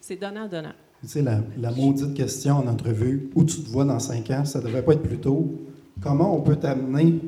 c'est 0.00 0.16
donnant-donnant. 0.16 0.74
Tu 1.02 1.08
sais, 1.08 1.22
la, 1.22 1.40
la, 1.58 1.72
maudite 1.72 2.14
question 2.14 2.54
en 2.54 2.66
entrevue, 2.68 3.30
où 3.34 3.44
tu 3.44 3.60
te 3.60 3.68
vois 3.68 3.84
dans 3.84 3.98
cinq 3.98 4.30
ans, 4.30 4.44
ça 4.44 4.60
devrait 4.60 4.84
pas 4.84 4.92
être 4.92 5.02
plutôt 5.02 5.52
comment 6.00 6.36
on 6.36 6.40
peut 6.40 6.56
t'amener 6.56 7.20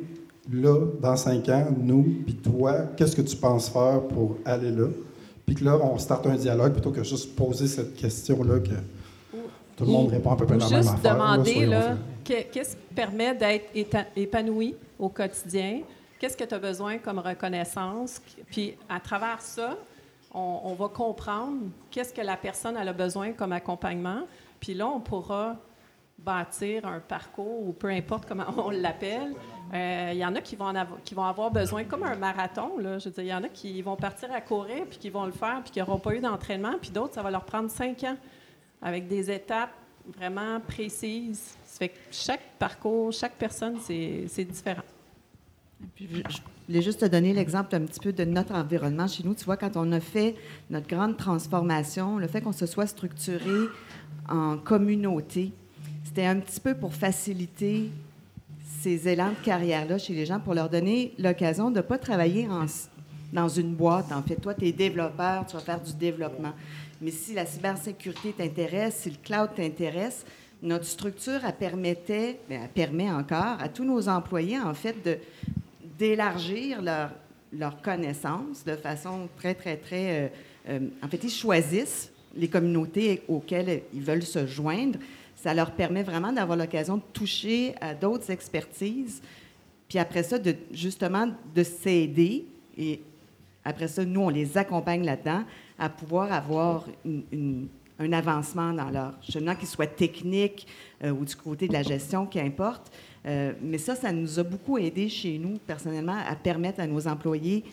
là, 0.53 0.87
dans 1.01 1.17
cinq 1.17 1.49
ans, 1.49 1.67
nous, 1.77 2.03
puis 2.25 2.35
toi, 2.35 2.83
qu'est-ce 2.97 3.17
que 3.17 3.23
tu 3.23 3.37
penses 3.37 3.69
faire 3.69 4.03
pour 4.03 4.37
aller 4.45 4.71
là? 4.71 4.87
Puis 5.47 5.57
que 5.57 5.65
là, 5.65 5.79
on 5.83 5.99
starte 5.99 6.27
un 6.27 6.37
dialogue 6.37 6.73
plutôt 6.73 6.91
que 6.91 7.03
juste 7.03 7.35
poser 7.35 7.67
cette 7.67 7.95
question-là 7.95 8.61
que 8.61 9.39
tout 9.77 9.85
le 9.85 9.91
monde 9.91 10.09
répond 10.09 10.31
à 10.33 10.37
peu 10.37 10.47
près 10.47 10.57
la 10.57 10.69
même 10.69 10.79
affaire. 10.79 10.93
Juste 10.93 11.05
demander, 11.05 11.67
là, 11.67 11.97
qu'est-ce 12.25 12.77
qui 12.77 12.95
permet 12.95 13.35
d'être 13.35 14.07
épanoui 14.17 14.75
au 14.99 15.09
quotidien? 15.09 15.81
Qu'est-ce 16.19 16.37
que 16.37 16.45
tu 16.45 16.55
as 16.55 16.59
besoin 16.59 16.99
comme 16.99 17.19
reconnaissance? 17.19 18.21
Puis, 18.51 18.75
à 18.89 19.01
travers 19.01 19.41
ça, 19.43 19.77
on, 20.35 20.75
va 20.75 20.89
comprendre 20.89 21.63
qu'est-ce 21.91 22.13
que 22.13 22.21
la 22.21 22.37
personne 22.37 22.77
a 22.77 22.93
besoin 22.93 23.33
comme 23.33 23.53
accompagnement. 23.53 24.23
Puis 24.59 24.75
là, 24.75 24.89
on 24.89 25.01
pourra 25.01 25.57
bâtir 26.19 26.87
un 26.87 27.01
parcours, 27.01 27.69
ou 27.69 27.73
peu 27.73 27.89
importe 27.89 28.27
comment 28.27 28.47
on 28.57 28.71
l'appelle. 28.71 29.35
Euh, 29.73 30.11
il 30.13 30.19
y 30.19 30.25
en 30.25 30.35
a 30.35 30.41
qui 30.41 30.57
vont, 30.57 30.75
avoir, 31.25 31.51
besoin, 31.51 31.85
comme 31.85 32.03
un 32.03 32.17
marathon, 32.17 32.79
là, 32.79 32.99
je 32.99 33.07
veux 33.07 33.11
dire, 33.11 33.25
il 33.25 33.29
y 33.29 33.35
en 33.35 33.45
a 33.45 33.49
qui 33.49 33.81
vont 33.83 33.97
partir 33.97 34.33
à 34.33 34.41
courir, 34.41 34.87
puis 34.89 34.99
qui 34.99 35.11
vont 35.11 35.27
le 35.27 35.33
faire, 35.33 35.61
puis 35.63 35.73
qui 35.73 35.79
n'auront 35.79 35.99
pas 35.99 36.15
eu 36.15 36.21
d'entraînement, 36.21 36.75
puis 36.81 36.91
d'autres, 36.91 37.15
ça 37.15 37.23
va 37.23 37.31
leur 37.31 37.45
prendre 37.45 37.71
cinq 37.71 38.05
ans 38.05 38.17
avec 38.81 39.09
des 39.09 39.31
étapes 39.31 39.73
vraiment 40.17 40.61
précises. 40.61 41.57
Ça 41.65 41.79
fait 41.79 41.89
que 41.89 41.99
chaque 42.11 42.43
parcours, 42.59 43.13
chaque 43.13 43.35
personne, 43.35 43.79
c'est 43.81 44.45
différent. 44.45 44.83
je, 45.99 46.39
voulais 46.67 46.83
juste 46.83 47.01
te 47.01 47.07
donner 47.07 47.33
l'exemple 47.33 47.75
un 47.75 47.81
petit 47.81 48.01
peu 48.01 48.13
de 48.13 48.25
notre 48.25 48.55
environnement 48.55 49.07
chez 49.07 49.23
nous. 49.23 49.35
Tu 49.35 49.45
vois, 49.45 49.57
quand 49.57 49.77
on 49.77 49.93
a 49.93 50.01
fait 50.01 50.35
notre 50.71 50.87
grande 50.89 51.17
transformation, 51.17 52.19
le 52.19 52.27
fait 52.27 52.41
qu'on 52.41 52.53
se 52.53 52.67
soit 52.67 52.87
structuré 52.87 53.69
en 54.29 54.57
communauté, 54.57 55.53
c'était 56.05 56.27
un 56.27 56.41
petit 56.41 56.61
peu 56.61 56.75
pour 56.75 56.95
faciliter 56.95 57.91
ces 58.81 59.09
élans 59.09 59.31
de 59.31 59.45
carrière-là 59.45 59.99
chez 59.99 60.15
les 60.15 60.27
gens, 60.27 60.41
pour 60.41 60.55
leur 60.55 60.69
donner 60.69 61.15
l'occasion 61.19 61.71
de 61.71 61.77
ne 61.77 61.83
pas 61.83 61.99
travailler 61.99 62.49
dans 63.33 63.49
une 63.49 63.75
boîte. 63.75 64.13
En 64.13 64.23
fait, 64.23 64.37
toi, 64.37 64.55
tu 64.55 64.67
es 64.67 64.73
développeur, 64.73 65.47
tu 65.47 65.57
vas 65.57 65.63
faire 65.63 65.81
du 65.81 65.93
développement. 65.95 66.53
Mais 67.01 67.11
si 67.11 67.35
la 67.35 67.47
cybersécurité 67.47 68.33
t'intéresse, 68.33 68.97
si 69.03 69.11
le 69.11 69.17
cloud 69.23 69.51
t'intéresse, 69.55 70.25
notre 70.63 70.87
structure, 70.87 71.41
elle 71.47 71.55
permettait, 71.55 72.41
ben, 72.49 72.63
elle 72.63 72.71
permet 72.71 73.11
encore 73.11 73.57
à 73.61 73.69
tous 73.69 73.85
nos 73.85 74.09
employés, 74.09 74.59
en 74.59 74.73
fait, 74.73 74.97
de, 75.05 75.19
d'élargir 75.99 76.83
leur, 76.83 77.11
leur 77.53 77.81
connaissance 77.83 78.65
de 78.65 78.77
façon 78.77 79.29
très, 79.37 79.55
très, 79.55 79.77
très... 79.77 80.25
Euh, 80.25 80.29
euh, 80.69 80.81
en 81.03 81.09
fait, 81.09 81.23
ils 81.23 81.31
choisissent 81.31 82.11
les 82.37 82.49
communautés 82.49 83.23
auxquelles 83.29 83.83
ils 83.93 84.03
veulent 84.03 84.23
se 84.23 84.47
joindre. 84.47 84.99
Ça 85.37 85.55
leur 85.55 85.73
permet 85.73 86.03
vraiment 86.03 86.33
d'avoir 86.33 86.57
l'occasion 86.57 86.97
de 86.97 87.03
toucher 87.13 87.75
à 87.81 87.95
d'autres 87.95 88.31
expertises. 88.31 89.21
Puis 89.89 89.99
après 89.99 90.23
ça, 90.23 90.39
de, 90.39 90.57
justement, 90.73 91.29
de 91.55 91.63
s'aider. 91.63 92.47
Et 92.77 93.01
après 93.65 93.89
ça, 93.89 94.05
nous, 94.05 94.23
on 94.23 94.31
les 94.31 94.57
accompagne 94.59 95.05
là-dedans 95.05 95.45
à 95.79 95.89
pouvoir 95.89 96.33
avoir 96.33 96.87
une 97.05 97.69
un 97.99 98.13
avancement 98.13 98.73
dans 98.73 98.91
leur 98.91 99.15
cheminement, 99.23 99.55
qu'il 99.55 99.69
soit 99.69 99.87
technique 99.87 100.67
euh, 101.03 101.11
ou 101.11 101.25
du 101.25 101.37
côté 101.37 101.69
de 101.69 101.73
la 101.73 101.83
gestion, 101.83 102.27
qu'importe. 102.27 102.91
Euh, 103.27 103.53
mais 103.63 103.79
ça, 103.79 103.95
ça 103.95 104.13
nous 104.13 104.39
a 104.39 104.43
beaucoup 104.43 104.79
aidé 104.79 105.09
chez 105.09 105.39
nous, 105.39 105.59
personnellement, 105.67 106.19
à 106.29 106.35
permettre 106.35 106.81
à 106.81 106.87
nos 106.87 107.07
employés 107.07 107.65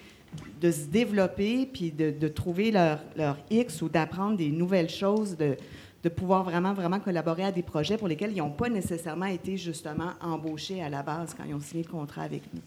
de 0.61 0.71
se 0.71 0.85
développer, 0.85 1.65
puis 1.65 1.91
de, 1.91 2.27
trouver 2.29 2.71
leur, 2.71 2.99
leur, 3.17 3.37
X 3.49 3.81
ou 3.81 3.89
d'apprendre 3.89 4.37
des 4.37 4.49
nouvelles 4.49 4.89
choses, 4.89 5.35
de, 5.35 5.57
de, 6.03 6.09
pouvoir 6.09 6.43
vraiment, 6.43 6.73
vraiment 6.73 7.01
collaborer 7.01 7.43
à 7.43 7.51
des 7.51 7.63
projets 7.63 7.97
pour 7.97 8.07
lesquels 8.07 8.31
ils 8.31 8.37
n'ont 8.37 8.51
pas 8.51 8.69
nécessairement 8.69 9.25
été 9.25 9.57
justement 9.57 10.11
embauchés 10.21 10.81
à 10.81 10.89
la 10.89 11.03
base 11.03 11.35
quand 11.35 11.43
ils 11.45 11.53
ont 11.53 11.59
signé 11.59 11.83
le 11.83 11.89
contrat 11.89 12.21
avec 12.21 12.43
nous. 12.53 12.61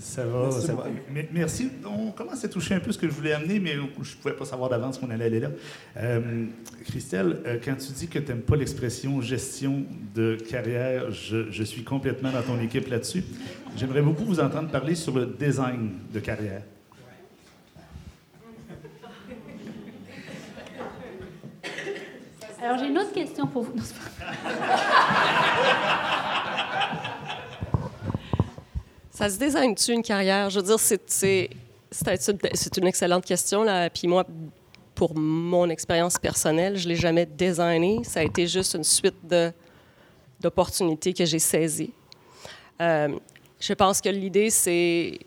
Ça 0.00 0.26
va, 0.26 0.50
ça 0.50 0.74
va. 0.74 0.84
Merci. 1.32 1.70
On 1.84 2.10
commence 2.10 2.44
à 2.44 2.48
toucher 2.48 2.74
un 2.74 2.80
peu 2.80 2.92
ce 2.92 2.98
que 2.98 3.08
je 3.08 3.12
voulais 3.12 3.32
amener, 3.32 3.58
mais 3.58 3.74
je 3.74 3.80
ne 3.80 4.22
pouvais 4.22 4.34
pas 4.34 4.44
savoir 4.44 4.70
d'avance 4.70 4.98
qu'on 4.98 5.10
allait 5.10 5.24
aller 5.24 5.40
là. 5.40 5.48
Euh, 5.96 6.46
Christelle, 6.84 7.40
euh, 7.46 7.58
quand 7.64 7.76
tu 7.76 7.92
dis 7.92 8.08
que 8.08 8.18
tu 8.18 8.28
n'aimes 8.28 8.42
pas 8.42 8.56
l'expression 8.56 9.20
gestion 9.20 9.84
de 10.14 10.36
carrière, 10.36 11.10
je, 11.10 11.50
je, 11.50 11.64
suis 11.64 11.82
complètement 11.82 12.30
dans 12.30 12.42
ton 12.42 12.60
équipe 12.60 12.88
là-dessus. 12.88 13.24
J'aimerais 13.76 14.02
beaucoup 14.02 14.24
vous 14.24 14.40
entendre 14.40 14.70
parler 14.70 14.94
sur 14.94 15.14
le 15.14 15.26
design 15.26 15.94
de 16.12 16.20
carrière. 16.20 16.62
Alors, 22.62 22.78
j'ai 22.78 22.86
une 22.86 22.98
autre 22.98 23.12
question 23.12 23.46
pour 23.46 23.64
vous. 23.64 23.74
Ça 29.14 29.30
se 29.30 29.38
désigne-tu 29.38 29.92
une 29.92 30.02
carrière? 30.02 30.50
Je 30.50 30.58
veux 30.58 30.66
dire, 30.66 30.80
c'est, 30.80 31.48
une 32.76 32.86
excellente 32.86 33.24
question. 33.24 33.62
Là. 33.62 33.88
Puis 33.88 34.08
moi, 34.08 34.26
pour 34.92 35.16
mon 35.16 35.70
expérience 35.70 36.18
personnelle, 36.18 36.76
je 36.76 36.88
ne 36.88 36.94
l'ai 36.94 36.98
jamais 36.98 37.24
designé. 37.24 38.02
Ça 38.02 38.20
a 38.20 38.22
été 38.24 38.48
juste 38.48 38.74
une 38.74 38.82
suite 38.82 39.14
d'opportunités 40.40 41.14
que 41.14 41.24
j'ai 41.24 41.38
saisies. 41.38 41.92
Euh, 42.80 43.16
je 43.60 43.72
pense 43.72 44.00
que 44.00 44.08
l'idée, 44.08 44.50
c'est 44.50 45.20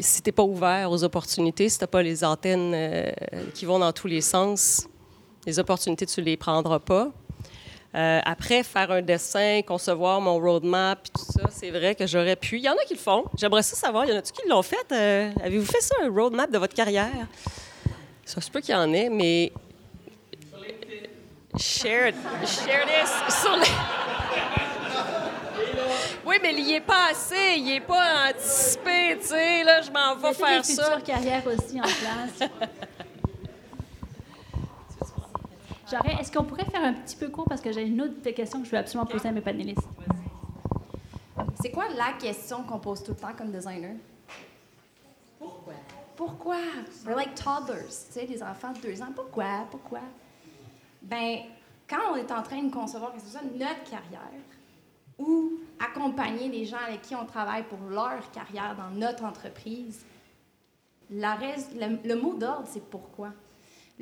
si 0.00 0.20
tu 0.20 0.28
n'es 0.28 0.32
pas 0.32 0.42
ouvert 0.42 0.90
aux 0.90 1.04
opportunités, 1.04 1.68
si 1.68 1.78
tu 1.78 1.84
n'as 1.84 1.88
pas 1.88 2.02
les 2.02 2.24
antennes 2.24 2.72
euh, 2.74 3.12
qui 3.54 3.66
vont 3.66 3.78
dans 3.78 3.92
tous 3.92 4.08
les 4.08 4.20
sens, 4.20 4.88
les 5.46 5.60
opportunités, 5.60 6.06
tu 6.06 6.20
ne 6.20 6.26
les 6.26 6.36
prendras 6.36 6.80
pas. 6.80 7.12
Euh, 7.94 8.20
après, 8.24 8.62
faire 8.62 8.90
un 8.90 9.02
dessin, 9.02 9.60
concevoir 9.66 10.20
mon 10.20 10.38
roadmap, 10.38 11.02
puis 11.02 11.12
tout 11.12 11.32
ça, 11.32 11.48
c'est 11.50 11.70
vrai 11.70 11.94
que 11.94 12.06
j'aurais 12.06 12.36
pu. 12.36 12.56
Il 12.56 12.64
y 12.64 12.68
en 12.68 12.72
a 12.72 12.84
qui 12.86 12.94
le 12.94 12.98
font. 12.98 13.24
J'aimerais 13.36 13.62
ça 13.62 13.76
savoir. 13.76 14.06
Il 14.06 14.10
y 14.10 14.14
en 14.14 14.18
a-tu 14.18 14.32
qui 14.32 14.48
l'ont 14.48 14.62
fait? 14.62 14.86
Euh, 14.92 15.30
avez-vous 15.44 15.66
fait 15.66 15.82
ça, 15.82 15.96
un 16.02 16.08
roadmap 16.08 16.50
de 16.50 16.58
votre 16.58 16.74
carrière? 16.74 17.10
Ça 18.24 18.40
se 18.40 18.50
peut 18.50 18.60
qu'il 18.60 18.74
y 18.74 18.78
en 18.78 18.92
ait, 18.94 19.10
mais. 19.10 19.52
Share, 21.58 22.12
share 22.46 22.86
this 22.86 23.34
sur 23.42 23.56
les... 23.56 23.66
Oui, 26.24 26.36
mais 26.40 26.54
il 26.54 26.64
n'y 26.64 26.74
est 26.74 26.80
pas 26.80 27.10
assez, 27.10 27.56
il 27.56 27.64
n'est 27.64 27.80
pas 27.80 28.30
anticipé, 28.30 29.18
tu 29.20 29.26
sais, 29.26 29.64
là, 29.64 29.82
je 29.82 29.90
m'en 29.90 30.14
vais 30.16 30.32
faire 30.32 30.64
ça. 30.64 30.96
Il 30.98 31.02
carrière 31.02 31.42
aussi 31.46 31.78
en 31.78 31.82
place. 31.82 32.48
Est-ce 36.18 36.32
qu'on 36.32 36.44
pourrait 36.44 36.64
faire 36.64 36.82
un 36.82 36.94
petit 36.94 37.16
peu 37.16 37.28
court 37.28 37.44
parce 37.46 37.60
que 37.60 37.72
j'ai 37.72 37.82
une 37.82 38.00
autre 38.00 38.30
question 38.30 38.60
que 38.60 38.66
je 38.66 38.70
veux 38.70 38.78
absolument 38.78 39.06
poser 39.06 39.28
à 39.28 39.32
mes 39.32 39.40
panélistes? 39.40 39.86
C'est 41.60 41.70
quoi 41.70 41.84
la 41.96 42.12
question 42.18 42.62
qu'on 42.62 42.78
pose 42.78 43.02
tout 43.02 43.12
le 43.12 43.16
temps 43.18 43.34
comme 43.36 43.52
designer? 43.52 43.96
Pourquoi? 45.38 45.74
Pourquoi? 46.16 46.56
We're 47.06 47.16
like 47.16 47.34
toddlers, 47.34 47.86
tu 47.88 48.20
sais, 48.20 48.26
des 48.26 48.42
enfants 48.42 48.72
de 48.72 48.80
deux 48.80 49.02
ans. 49.02 49.12
Pourquoi? 49.14 49.66
Pourquoi? 49.70 50.00
Ben, 51.02 51.40
quand 51.88 52.12
on 52.12 52.16
est 52.16 52.32
en 52.32 52.42
train 52.42 52.62
de 52.62 52.72
concevoir 52.72 53.12
que 53.12 53.20
ce 53.20 53.26
soit 53.26 53.42
notre 53.42 53.84
carrière 53.84 54.42
ou 55.18 55.52
accompagner 55.78 56.48
les 56.48 56.64
gens 56.64 56.78
avec 56.86 57.02
qui 57.02 57.14
on 57.14 57.26
travaille 57.26 57.64
pour 57.64 57.78
leur 57.90 58.30
carrière 58.30 58.76
dans 58.76 58.90
notre 58.90 59.24
entreprise, 59.24 60.04
la 61.10 61.36
le, 61.36 62.08
le 62.08 62.14
mot 62.20 62.34
d'ordre, 62.34 62.66
c'est 62.66 62.84
pourquoi? 62.88 63.28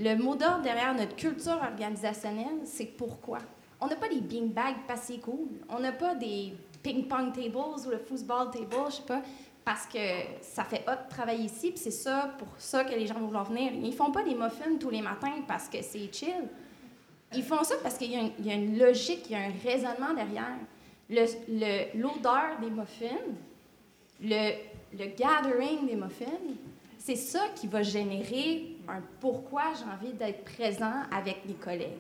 Le 0.02 0.14
mot 0.16 0.34
d'ordre 0.34 0.62
derrière 0.62 0.94
notre 0.94 1.14
culture 1.14 1.60
organisationnelle, 1.62 2.60
c'est 2.64 2.86
pourquoi? 2.86 3.36
On 3.82 3.86
n'a 3.86 3.96
pas 3.96 4.08
des 4.08 4.22
beanbags 4.22 4.86
passés 4.88 5.18
cool. 5.18 5.48
On 5.68 5.78
n'a 5.78 5.92
pas 5.92 6.14
des 6.14 6.54
ping-pong 6.82 7.34
tables 7.34 7.54
ou 7.54 7.90
le 7.90 7.98
football 7.98 8.50
table, 8.50 8.74
je 8.88 8.94
sais 8.94 9.02
pas, 9.02 9.20
parce 9.62 9.84
que 9.84 9.98
ça 10.40 10.64
fait 10.64 10.82
hot 10.88 11.04
de 11.04 11.10
travailler 11.10 11.44
ici, 11.44 11.72
puis 11.72 11.78
c'est 11.78 11.90
ça, 11.90 12.34
pour 12.38 12.48
ça 12.56 12.82
que 12.84 12.94
les 12.94 13.06
gens 13.06 13.20
vont 13.20 13.42
venir. 13.42 13.72
Ils 13.74 13.92
font 13.92 14.10
pas 14.10 14.22
des 14.22 14.34
muffins 14.34 14.74
tous 14.80 14.88
les 14.88 15.02
matins 15.02 15.42
parce 15.46 15.68
que 15.68 15.82
c'est 15.82 16.10
chill. 16.10 16.48
Ils 17.34 17.44
font 17.44 17.62
ça 17.62 17.74
parce 17.82 17.98
qu'il 17.98 18.10
y, 18.10 18.50
a 18.50 18.54
une 18.54 18.78
logique, 18.78 19.26
il 19.26 19.32
y 19.32 19.34
a 19.34 19.40
un 19.40 19.52
raisonnement 19.62 20.14
derrière. 20.16 20.56
L'odeur 21.94 22.56
le, 22.58 22.64
des 22.64 22.70
muffins, 22.70 23.22
le, 24.22 24.52
le 24.94 25.06
gathering 25.14 25.86
des 25.86 25.96
muffins, 25.96 26.40
c'est 26.98 27.16
ça 27.16 27.40
qui 27.54 27.66
va 27.66 27.82
générer 27.82 28.76
un 28.90 29.02
pourquoi 29.20 29.72
j'ai 29.78 29.84
envie 29.84 30.12
d'être 30.14 30.44
présent 30.44 31.02
avec 31.10 31.44
mes 31.46 31.54
collègues. 31.54 31.98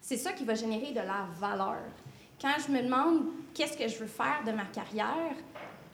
C'est 0.00 0.16
ça 0.16 0.32
qui 0.32 0.44
va 0.44 0.54
générer 0.54 0.92
de 0.92 1.00
la 1.00 1.26
valeur. 1.38 1.82
Quand 2.40 2.54
je 2.66 2.72
me 2.72 2.82
demande 2.82 3.26
qu'est-ce 3.54 3.76
que 3.76 3.88
je 3.88 3.98
veux 3.98 4.06
faire 4.06 4.42
de 4.46 4.52
ma 4.52 4.64
carrière, 4.64 5.34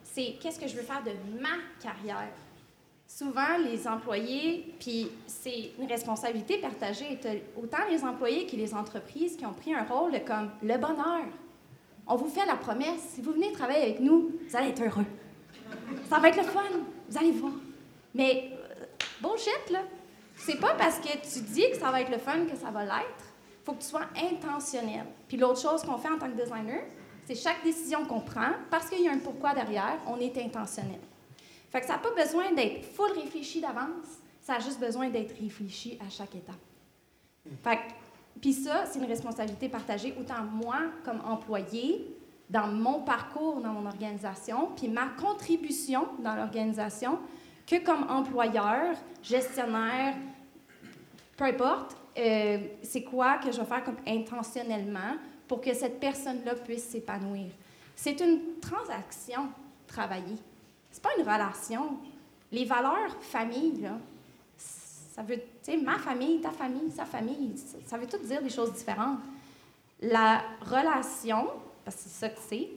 c'est 0.03 0.35
qu'est-ce 0.41 0.59
que 0.59 0.67
je 0.67 0.75
veux 0.75 0.83
faire 0.83 1.03
de 1.03 1.11
ma 1.39 1.57
carrière. 1.81 2.33
Souvent, 3.07 3.57
les 3.63 3.87
employés, 3.87 4.73
puis 4.79 5.09
c'est 5.27 5.71
une 5.77 5.87
responsabilité 5.87 6.57
partagée, 6.57 7.19
autant 7.61 7.85
les 7.89 8.03
employés 8.03 8.45
que 8.45 8.55
les 8.55 8.73
entreprises 8.73 9.35
qui 9.35 9.45
ont 9.45 9.53
pris 9.53 9.73
un 9.73 9.83
rôle 9.83 10.13
comme 10.25 10.49
le 10.61 10.77
bonheur. 10.77 11.25
On 12.07 12.15
vous 12.15 12.29
fait 12.29 12.45
la 12.45 12.55
promesse, 12.55 13.01
si 13.13 13.21
vous 13.21 13.33
venez 13.33 13.51
travailler 13.51 13.83
avec 13.83 13.99
nous, 13.99 14.31
vous 14.47 14.55
allez 14.55 14.69
être 14.69 14.83
heureux. 14.83 15.05
Ça 16.09 16.19
va 16.19 16.29
être 16.29 16.37
le 16.37 16.43
fun, 16.43 16.63
vous 17.09 17.17
allez 17.17 17.31
voir. 17.31 17.53
Mais 18.13 18.51
euh, 18.53 18.85
bullshit, 19.21 19.69
là. 19.69 19.83
C'est 20.43 20.59
pas 20.59 20.73
parce 20.73 20.99
que 20.99 21.09
tu 21.09 21.41
dis 21.41 21.69
que 21.71 21.77
ça 21.77 21.91
va 21.91 22.01
être 22.01 22.09
le 22.09 22.17
fun 22.17 22.45
que 22.45 22.55
ça 22.55 22.71
va 22.71 22.83
l'être. 22.83 23.25
Il 23.61 23.65
faut 23.65 23.73
que 23.73 23.81
tu 23.81 23.87
sois 23.87 24.07
intentionnel. 24.15 25.05
Puis 25.27 25.37
l'autre 25.37 25.61
chose 25.61 25.83
qu'on 25.83 25.97
fait 25.97 26.09
en 26.09 26.17
tant 26.17 26.29
que 26.29 26.41
designer, 26.41 26.81
c'est 27.25 27.35
chaque 27.35 27.63
décision 27.63 28.05
qu'on 28.05 28.21
prend, 28.21 28.51
parce 28.71 28.89
qu'il 28.89 29.01
y 29.03 29.07
a 29.07 29.11
un 29.11 29.19
pourquoi 29.19 29.53
derrière, 29.53 29.99
on 30.07 30.17
est 30.19 30.35
intentionnel. 30.37 30.99
Fait 31.69 31.83
ça 31.83 31.93
n'a 31.93 31.99
pas 31.99 32.11
besoin 32.11 32.51
d'être 32.53 32.85
full 32.85 33.11
réfléchi 33.11 33.61
d'avance, 33.61 34.19
ça 34.41 34.55
a 34.55 34.59
juste 34.59 34.79
besoin 34.79 35.09
d'être 35.09 35.39
réfléchi 35.39 35.99
à 36.05 36.09
chaque 36.09 36.35
étape. 36.35 36.55
Fait 37.63 37.79
puis 38.41 38.53
ça, 38.53 38.85
c'est 38.85 38.97
une 38.97 39.05
responsabilité 39.05 39.69
partagée, 39.69 40.15
autant 40.19 40.43
moi 40.43 40.77
comme 41.05 41.21
employé, 41.25 42.17
dans 42.49 42.67
mon 42.67 43.01
parcours 43.01 43.61
dans 43.61 43.71
mon 43.71 43.85
organisation, 43.85 44.71
puis 44.75 44.87
ma 44.87 45.07
contribution 45.19 46.07
dans 46.19 46.35
l'organisation, 46.35 47.19
que 47.65 47.83
comme 47.83 48.09
employeur, 48.09 48.95
gestionnaire, 49.23 50.15
peu 51.41 51.47
importe, 51.47 51.97
euh, 52.19 52.59
c'est 52.83 53.01
quoi 53.01 53.39
que 53.39 53.51
je 53.51 53.59
vais 53.59 53.65
faire 53.65 53.83
comme 53.83 53.97
intentionnellement 54.05 55.17
pour 55.47 55.59
que 55.59 55.73
cette 55.73 55.99
personne-là 55.99 56.53
puisse 56.53 56.83
s'épanouir. 56.83 57.47
C'est 57.95 58.19
une 58.19 58.59
transaction 58.61 59.49
travailler. 59.87 60.35
C'est 60.91 61.01
pas 61.01 61.09
une 61.17 61.23
relation. 61.23 61.97
Les 62.51 62.63
valeurs 62.65 63.15
famille, 63.21 63.81
là, 63.81 63.97
ça 64.55 65.23
veut, 65.23 65.37
tu 65.37 65.71
sais, 65.71 65.77
ma 65.77 65.97
famille, 65.97 66.41
ta 66.41 66.51
famille, 66.51 66.91
sa 66.91 67.05
famille, 67.05 67.55
ça 67.87 67.97
veut 67.97 68.07
tout 68.07 68.19
dire 68.19 68.43
des 68.43 68.49
choses 68.49 68.73
différentes. 68.73 69.17
La 69.99 70.43
relation, 70.61 71.47
parce 71.83 71.97
que 71.97 72.03
c'est 72.03 72.19
ça 72.19 72.29
que 72.29 72.39
c'est, 72.47 72.69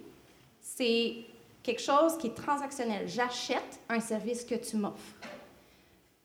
c'est 0.62 1.17
quelque 1.62 1.83
chose 1.83 2.17
qui 2.17 2.29
est 2.29 2.35
transactionnel. 2.35 3.07
J'achète 3.09 3.79
un 3.91 4.01
service 4.01 4.43
que 4.43 4.55
tu 4.55 4.79
m'offres. 4.79 5.15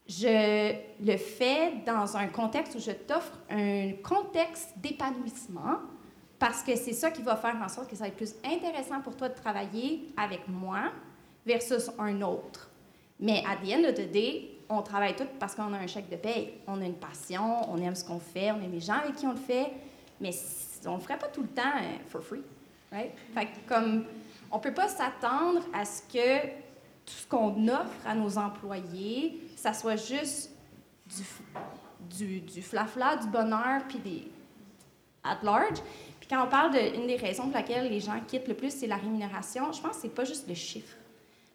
Je 0.10 0.74
le 1.06 1.18
fais 1.18 1.74
dans 1.86 2.18
un 2.18 2.28
contexte 2.30 2.74
où 2.74 2.80
je 2.80 2.92
t'offre 2.92 3.38
un 3.48 3.92
contexte 4.04 4.74
d'épanouissement 4.78 5.78
parce 6.40 6.64
que 6.64 6.76
c'est 6.76 6.94
ça 6.94 7.12
qui 7.12 7.22
va 7.22 7.36
faire 7.36 7.56
en 7.64 7.70
sorte 7.70 7.88
que 7.88 7.96
ça 7.96 8.06
va 8.06 8.08
être 8.08 8.16
plus 8.16 8.34
intéressant 8.44 9.02
pour 9.02 9.16
toi 9.16 9.30
de 9.30 9.36
travailler 9.36 10.10
avec 10.18 10.48
moi 10.48 10.92
versus 11.46 11.92
un 12.00 12.24
autre. 12.24 12.72
Mais 13.20 13.44
à 13.48 13.56
the 13.58 13.72
end 13.72 13.88
of 13.88 13.94
the 13.94 14.12
day, 14.12 14.50
on 14.68 14.82
travaille 14.82 15.16
tous 15.16 15.28
parce 15.40 15.54
qu'on 15.54 15.74
a 15.74 15.78
un 15.78 15.86
chèque 15.86 16.10
de 16.10 16.16
paye. 16.16 16.54
On 16.66 16.82
a 16.82 16.86
une 16.86 16.96
passion, 16.96 17.70
on 17.72 17.78
aime 17.78 17.96
ce 17.96 18.04
qu'on 18.04 18.20
fait, 18.20 18.52
on 18.52 18.62
aime 18.64 18.72
les 18.72 18.80
gens 18.80 18.94
avec 19.04 19.16
qui 19.16 19.28
on 19.28 19.34
le 19.34 19.38
fait, 19.38 19.74
mais 20.20 20.32
on 20.86 20.92
ne 20.92 20.96
le 20.96 21.02
ferait 21.02 21.20
pas 21.20 21.28
tout 21.28 21.44
le 21.44 21.50
temps 21.50 21.62
euh, 21.62 21.98
for 22.08 22.24
free. 22.24 22.42
Right? 22.92 23.12
Fait 23.36 23.50
comme 23.68 24.06
on 24.52 24.58
peut 24.58 24.74
pas 24.74 24.88
s'attendre 24.88 25.62
à 25.72 25.86
ce 25.86 26.02
que 26.02 26.48
tout 27.06 27.14
ce 27.14 27.28
qu'on 27.28 27.68
offre 27.68 28.08
à 28.08 28.16
nos 28.16 28.38
employés, 28.38 29.40
ça 29.60 29.74
soit 29.74 29.98
juste 29.98 30.52
du, 32.18 32.40
du, 32.40 32.62
flafla, 32.62 33.18
du 33.18 33.28
bonheur, 33.28 33.84
puis 33.90 34.00
des 34.00 34.28
at 35.24 35.40
large. 35.44 35.82
Puis 36.20 36.30
quand 36.30 36.46
on 36.46 36.50
parle 36.50 36.72
d'une 36.72 37.08
des 37.08 37.18
raisons 37.18 37.44
pour 37.44 37.54
laquelle 37.54 37.90
les 37.90 38.00
gens 38.00 38.20
quittent 38.26 38.48
le 38.48 38.54
plus, 38.54 38.72
c'est 38.72 38.88
la 38.88 38.96
rémunération, 38.96 39.72
je 39.74 39.82
pense 39.82 39.98
que 39.98 40.02
c'est 40.04 40.16
pas 40.16 40.24
juste 40.24 40.48
le 40.48 40.56
chiffre. 40.56 40.96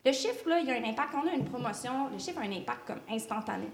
Le 0.04 0.12
chiffre, 0.12 0.46
là, 0.46 0.60
il 0.60 0.66
y 0.66 0.70
a 0.70 0.74
un 0.74 0.84
impact. 0.84 1.12
Quand 1.12 1.22
on 1.24 1.28
a 1.28 1.32
une 1.32 1.46
promotion, 1.46 2.10
le 2.10 2.18
chiffre 2.18 2.38
a 2.38 2.42
un 2.42 2.52
impact 2.52 2.86
comme 2.86 3.00
instantané. 3.08 3.68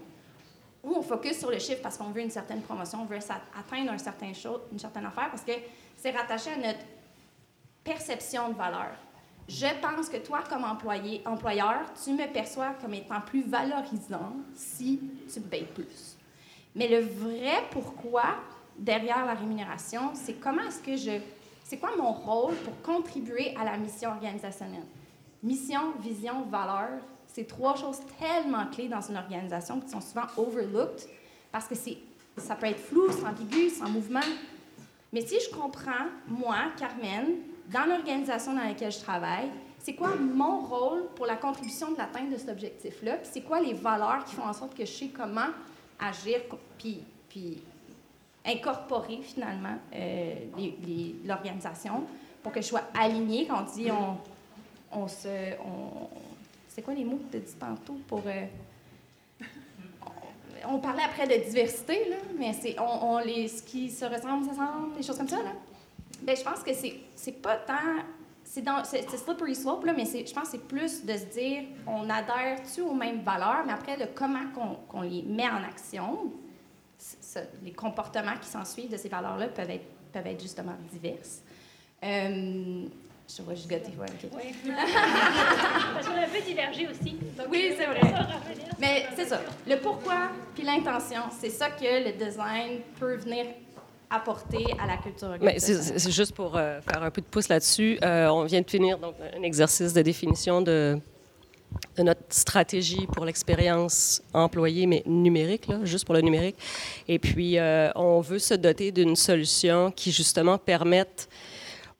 Ou 0.81 0.95
on 0.95 1.01
focus 1.01 1.39
sur 1.39 1.51
le 1.51 1.59
chiffre 1.59 1.81
parce 1.81 1.97
qu'on 1.97 2.11
veut 2.11 2.21
une 2.21 2.31
certaine 2.31 2.61
promotion, 2.61 3.01
on 3.01 3.05
veut 3.05 3.17
atteindre 3.17 3.91
un 3.91 3.97
certain 3.97 4.33
chose, 4.33 4.61
une 4.71 4.79
certaine 4.79 5.05
affaire, 5.05 5.29
parce 5.29 5.43
que 5.43 5.51
c'est 5.97 6.11
rattaché 6.11 6.51
à 6.51 6.57
notre 6.57 6.85
perception 7.83 8.49
de 8.49 8.55
valeur. 8.55 8.95
Je 9.47 9.67
pense 9.81 10.07
que 10.09 10.17
toi, 10.17 10.43
comme 10.47 10.63
employé, 10.63 11.21
employeur, 11.25 11.81
tu 12.03 12.11
me 12.13 12.31
perçois 12.31 12.73
comme 12.81 12.93
étant 12.93 13.21
plus 13.21 13.41
valorisant 13.41 14.33
si 14.55 15.01
tu 15.31 15.39
me 15.39 15.45
payes 15.45 15.67
plus. 15.73 16.17
Mais 16.75 16.87
le 16.87 17.05
vrai 17.05 17.63
pourquoi 17.71 18.35
derrière 18.77 19.25
la 19.25 19.33
rémunération, 19.33 20.11
c'est 20.13 20.33
comment 20.33 20.63
est-ce 20.63 20.81
que 20.81 20.95
je... 20.95 21.19
C'est 21.63 21.77
quoi 21.77 21.95
mon 21.97 22.11
rôle 22.11 22.55
pour 22.55 22.81
contribuer 22.81 23.55
à 23.57 23.63
la 23.63 23.77
mission 23.77 24.09
organisationnelle? 24.09 24.85
Mission, 25.43 25.93
vision, 25.99 26.43
valeur, 26.43 26.99
c'est 27.27 27.47
trois 27.47 27.75
choses 27.75 27.99
tellement 28.19 28.65
clés 28.67 28.87
dans 28.87 29.01
une 29.01 29.17
organisation 29.17 29.79
qui 29.79 29.89
sont 29.89 30.01
souvent 30.01 30.27
overlooked 30.37 31.07
parce 31.51 31.67
que 31.67 31.75
ça 32.37 32.55
peut 32.55 32.67
être 32.67 32.79
flou, 32.79 33.07
c'est 33.09 33.25
ambigu, 33.25 33.71
en 33.83 33.89
mouvement. 33.89 34.19
Mais 35.13 35.21
si 35.21 35.35
je 35.39 35.53
comprends, 35.55 36.07
moi, 36.27 36.57
Carmen, 36.77 37.37
dans 37.71 37.85
l'organisation 37.85 38.53
dans 38.53 38.63
laquelle 38.63 38.91
je 38.91 38.99
travaille, 38.99 39.49
c'est 39.79 39.93
quoi 39.93 40.15
mon 40.15 40.61
rôle 40.61 41.07
pour 41.15 41.25
la 41.25 41.35
contribution 41.35 41.91
de 41.91 41.97
l'atteinte 41.97 42.29
de 42.29 42.37
cet 42.37 42.49
objectif-là, 42.49 43.17
puis 43.17 43.29
c'est 43.31 43.41
quoi 43.41 43.59
les 43.59 43.73
valeurs 43.73 44.23
qui 44.25 44.35
font 44.35 44.45
en 44.45 44.53
sorte 44.53 44.75
que 44.75 44.85
je 44.85 44.91
sais 44.91 45.07
comment 45.07 45.47
agir, 45.99 46.41
puis, 46.77 46.99
puis 47.29 47.61
incorporer 48.45 49.21
finalement 49.21 49.77
euh, 49.93 50.35
l'organisation 51.25 52.03
pour 52.43 52.51
que 52.51 52.61
je 52.61 52.67
sois 52.67 52.83
alignée 52.99 53.47
quand 53.47 53.63
on 53.63 53.75
dit 53.75 53.91
on, 53.91 54.17
on 54.91 55.07
se. 55.07 55.53
On, 55.63 56.09
c'est 56.67 56.81
quoi 56.81 56.93
les 56.93 57.03
mots 57.03 57.17
que 57.17 57.31
tu 57.31 57.37
as 57.37 57.39
dit 57.39 57.55
tantôt 57.59 57.97
pour. 58.07 58.21
Euh, 58.25 58.45
on, 60.67 60.79
parlait 60.79 61.03
après 61.03 61.27
de 61.27 61.43
diversité, 61.43 62.09
là, 62.09 62.17
mais 62.37 62.53
c'est 62.53 62.75
on, 62.79 63.19
les, 63.19 63.47
ce 63.47 63.63
qui 63.63 63.89
se 63.89 64.05
ressemble, 64.05 64.45
ça 64.45 64.55
semble, 64.55 64.95
des 64.95 65.03
choses 65.03 65.17
comme 65.17 65.27
ça. 65.27 65.41
Là. 65.41 65.51
Bien, 66.21 66.35
je 66.35 66.43
pense 66.43 66.63
que 66.63 66.73
c'est, 66.73 66.95
c'est 67.15 67.41
pas 67.41 67.57
tant. 67.57 68.03
C'est, 68.43 68.61
dans, 68.61 68.83
c'est, 68.83 69.07
slippery 69.09 69.55
slope, 69.55 69.85
là, 69.85 69.93
mais 69.95 70.05
je 70.05 70.33
pense 70.33 70.45
que 70.45 70.51
c'est 70.51 70.67
plus 70.67 71.05
de 71.05 71.13
se 71.13 71.25
dire 71.25 71.63
on 71.87 72.09
adhère-tu 72.09 72.81
aux 72.81 72.93
mêmes 72.93 73.21
valeurs, 73.21 73.63
mais 73.65 73.71
après, 73.71 73.95
le 73.97 74.07
comment 74.13 74.47
qu'on, 74.53 74.75
qu'on 74.89 75.01
les 75.01 75.21
met 75.21 75.47
en 75.47 75.63
action, 75.63 76.31
les 77.63 77.71
comportements 77.71 78.37
qui 78.41 78.49
s'ensuivent 78.49 78.91
de 78.91 78.97
ces 78.97 79.09
valeurs-là 79.09 79.47
peuvent 79.47 79.69
être, 79.69 79.85
peuvent 80.11 80.27
être 80.27 80.41
justement 80.41 80.75
divers. 80.91 81.17
Euh, 82.03 82.85
je 83.37 83.41
vois 83.43 83.53
gigoter, 83.53 83.91
ouais, 83.97 84.07
OK. 84.09 84.29
Oui. 84.35 84.71
Parce 85.93 86.07
qu'on 86.07 86.15
a 86.15 86.25
un 86.25 86.29
peu 86.29 86.41
divergé 86.45 86.87
aussi. 86.87 87.17
oui, 87.49 87.73
c'est 87.77 87.85
vrai. 87.85 88.01
Mais 88.79 89.05
c'est 89.15 89.25
ça. 89.25 89.39
Le 89.67 89.77
pourquoi 89.77 90.29
puis 90.53 90.63
l'intention, 90.63 91.23
c'est 91.39 91.49
ça 91.49 91.69
que 91.69 92.05
le 92.05 92.11
design 92.13 92.81
peut 92.99 93.15
venir 93.15 93.45
apporter 94.11 94.65
à 94.79 94.85
la 94.85 94.97
culture 94.97 95.29
Mais 95.41 95.57
c'est 95.59 96.11
juste 96.11 96.35
pour 96.35 96.57
euh, 96.57 96.81
faire 96.81 97.01
un 97.01 97.09
peu 97.09 97.21
de 97.21 97.25
pouce 97.25 97.47
là-dessus. 97.47 97.97
Euh, 98.03 98.27
on 98.27 98.43
vient 98.43 98.61
de 98.61 98.69
finir 98.69 98.97
donc, 98.97 99.15
un 99.35 99.41
exercice 99.41 99.93
de 99.93 100.01
définition 100.01 100.61
de, 100.61 100.99
de 101.97 102.03
notre 102.03 102.21
stratégie 102.29 103.07
pour 103.07 103.25
l'expérience 103.25 104.21
employée, 104.33 104.85
mais 104.85 105.03
numérique, 105.05 105.67
là, 105.67 105.79
juste 105.83 106.05
pour 106.05 106.15
le 106.15 106.21
numérique. 106.21 106.57
Et 107.07 107.19
puis, 107.19 107.57
euh, 107.57 107.89
on 107.95 108.19
veut 108.19 108.39
se 108.39 108.53
doter 108.53 108.91
d'une 108.91 109.15
solution 109.15 109.91
qui, 109.91 110.11
justement, 110.11 110.57
permette 110.57 111.29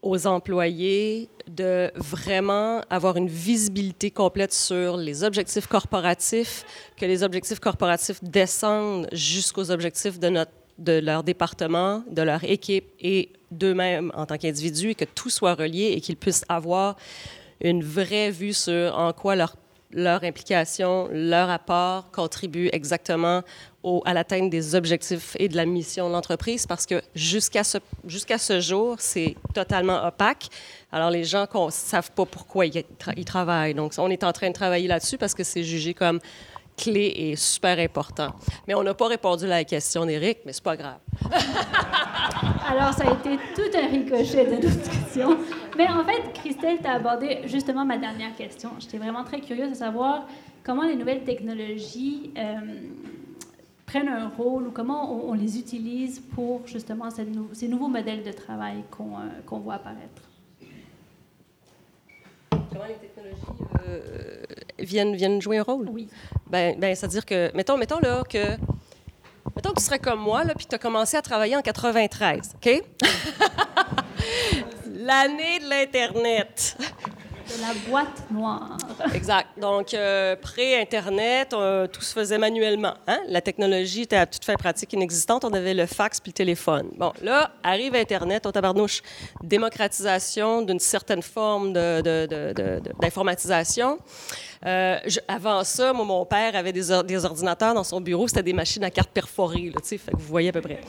aux 0.01 0.25
employés 0.25 1.29
de 1.47 1.91
vraiment 1.95 2.81
avoir 2.89 3.17
une 3.17 3.27
visibilité 3.27 4.09
complète 4.09 4.51
sur 4.51 4.97
les 4.97 5.23
objectifs 5.23 5.67
corporatifs, 5.67 6.65
que 6.97 7.05
les 7.05 7.23
objectifs 7.23 7.59
corporatifs 7.59 8.23
descendent 8.23 9.07
jusqu'aux 9.11 9.69
objectifs 9.69 10.19
de, 10.19 10.29
notre, 10.29 10.51
de 10.81 10.99
leur 10.99 11.23
département, 11.23 12.03
de 12.09 12.21
leur 12.21 12.43
équipe 12.43 12.85
et 12.99 13.29
d'eux-mêmes 13.51 14.11
en 14.15 14.25
tant 14.25 14.37
qu'individus, 14.37 14.91
et 14.91 14.95
que 14.95 15.05
tout 15.05 15.29
soit 15.29 15.53
relié 15.53 15.93
et 15.95 16.01
qu'ils 16.01 16.17
puissent 16.17 16.45
avoir 16.49 16.95
une 17.61 17.83
vraie 17.83 18.31
vue 18.31 18.53
sur 18.53 18.97
en 18.97 19.13
quoi 19.13 19.35
leur 19.35 19.55
leur 19.93 20.23
implication, 20.23 21.09
leur 21.11 21.49
apport 21.49 22.11
contribue 22.11 22.69
exactement 22.71 23.41
à 24.05 24.13
l'atteinte 24.13 24.49
des 24.51 24.75
objectifs 24.75 25.35
et 25.39 25.49
de 25.49 25.55
la 25.55 25.65
mission 25.65 26.07
de 26.07 26.13
l'entreprise 26.13 26.67
parce 26.67 26.85
que 26.85 27.01
jusqu'à 27.15 27.63
ce, 27.63 27.79
ce 28.07 28.59
jour, 28.59 28.97
c'est 28.99 29.35
totalement 29.55 30.05
opaque. 30.05 30.49
Alors, 30.91 31.09
les 31.09 31.23
gens 31.23 31.47
ne 31.53 31.71
savent 31.71 32.11
pas 32.11 32.25
pourquoi 32.25 32.67
ils, 32.67 33.25
travaillent. 33.25 33.73
Donc, 33.73 33.93
on 33.97 34.09
est 34.09 34.23
en 34.23 34.31
train 34.33 34.49
de 34.49 34.53
travailler 34.53 34.87
là-dessus 34.87 35.17
parce 35.17 35.33
que 35.33 35.43
c'est 35.43 35.63
jugé 35.63 35.93
comme 35.95 36.19
clé 36.77 37.13
et 37.15 37.35
super 37.35 37.77
important. 37.79 38.33
Mais 38.67 38.73
on 38.73 38.83
n'a 38.83 38.93
pas 38.93 39.07
répondu 39.07 39.45
à 39.45 39.49
la 39.49 39.63
question 39.63 40.05
d'Éric, 40.05 40.39
mais 40.45 40.53
c'est 40.53 40.63
pas 40.63 40.77
grave. 40.77 40.99
Alors, 42.67 42.93
ça 42.93 43.03
a 43.09 43.13
été 43.13 43.37
tout 43.55 43.77
un 43.77 43.87
ricochet 43.87 44.45
de 44.45 44.67
discussion. 44.67 45.37
Mais 45.77 45.87
en 45.89 46.03
fait, 46.03 46.33
Christelle, 46.33 46.79
tu 46.81 46.87
as 46.87 46.93
abordé 46.93 47.39
justement 47.45 47.85
ma 47.85 47.97
dernière 47.97 48.35
question. 48.35 48.71
J'étais 48.79 48.97
vraiment 48.97 49.23
très 49.23 49.41
curieuse 49.41 49.71
de 49.71 49.75
savoir 49.75 50.27
comment 50.63 50.83
les 50.83 50.95
nouvelles 50.95 51.23
technologies 51.23 52.31
euh, 52.37 52.59
prennent 53.85 54.09
un 54.09 54.29
rôle 54.29 54.67
ou 54.67 54.71
comment 54.71 55.27
on, 55.27 55.33
les 55.33 55.59
utilise 55.59 56.19
pour 56.19 56.65
justement 56.65 57.09
ces, 57.09 57.67
nouveaux 57.67 57.87
modèles 57.87 58.23
de 58.23 58.31
travail 58.31 58.77
euh, 58.77 59.41
qu'on 59.45 59.59
voit 59.59 59.75
apparaître. 59.75 60.21
Comment 62.49 62.85
les 62.87 62.95
technologies 62.95 63.41
euh, 63.87 64.43
viennent, 64.79 65.15
viennent 65.15 65.41
jouer 65.41 65.57
un 65.59 65.63
rôle? 65.63 65.89
Oui. 65.89 66.07
Ben, 66.49 66.77
ben 66.79 66.95
c'est-à-dire 66.95 67.25
que, 67.25 67.51
mettons, 67.55 67.77
mettons 67.77 67.99
là 67.99 68.23
que 68.29 68.57
Mettons 69.55 69.71
que 69.71 69.79
tu 69.79 69.85
serais 69.85 69.99
comme 69.99 70.19
moi, 70.19 70.43
là, 70.43 70.53
puis 70.55 70.65
tu 70.65 70.75
as 70.75 70.77
commencé 70.77 71.17
à 71.17 71.21
travailler 71.21 71.55
en 71.55 71.61
93, 71.61 72.53
OK? 72.55 72.65
L'année 74.87 75.59
de 75.59 75.69
l'Internet. 75.69 76.77
De 77.55 77.61
la 77.61 77.73
boîte 77.89 78.29
noire. 78.31 78.77
exact. 79.13 79.47
Donc, 79.59 79.93
euh, 79.93 80.35
pré-Internet, 80.35 81.53
euh, 81.53 81.87
tout 81.87 82.01
se 82.01 82.13
faisait 82.13 82.37
manuellement. 82.37 82.93
Hein? 83.07 83.19
La 83.27 83.41
technologie 83.41 84.03
était 84.03 84.15
à 84.15 84.25
toute 84.25 84.45
fin 84.45 84.55
pratique 84.55 84.93
inexistante. 84.93 85.43
On 85.43 85.51
avait 85.53 85.73
le 85.73 85.85
fax 85.85 86.21
puis 86.21 86.29
le 86.29 86.35
téléphone. 86.35 86.89
Bon, 86.97 87.11
là, 87.21 87.51
arrive 87.63 87.95
Internet, 87.95 88.45
on 88.45 88.51
tabarnouche. 88.51 89.01
Démocratisation 89.43 90.61
d'une 90.61 90.79
certaine 90.79 91.21
forme 91.21 91.73
d'informatisation. 91.73 93.99
Euh, 94.65 94.99
avant 95.27 95.63
ça, 95.63 95.91
moi, 95.91 96.05
mon 96.05 96.25
père 96.25 96.55
avait 96.55 96.71
des, 96.71 97.01
des 97.05 97.25
ordinateurs 97.25 97.73
dans 97.73 97.83
son 97.83 97.99
bureau. 97.99 98.27
C'était 98.27 98.43
des 98.43 98.53
machines 98.53 98.83
à 98.83 98.91
cartes 98.91 99.09
perforées, 99.09 99.71
là, 99.73 99.81
fait 99.83 99.97
que 99.97 100.17
vous 100.17 100.27
voyez 100.27 100.49
à 100.49 100.51
peu 100.51 100.61
près. 100.61 100.79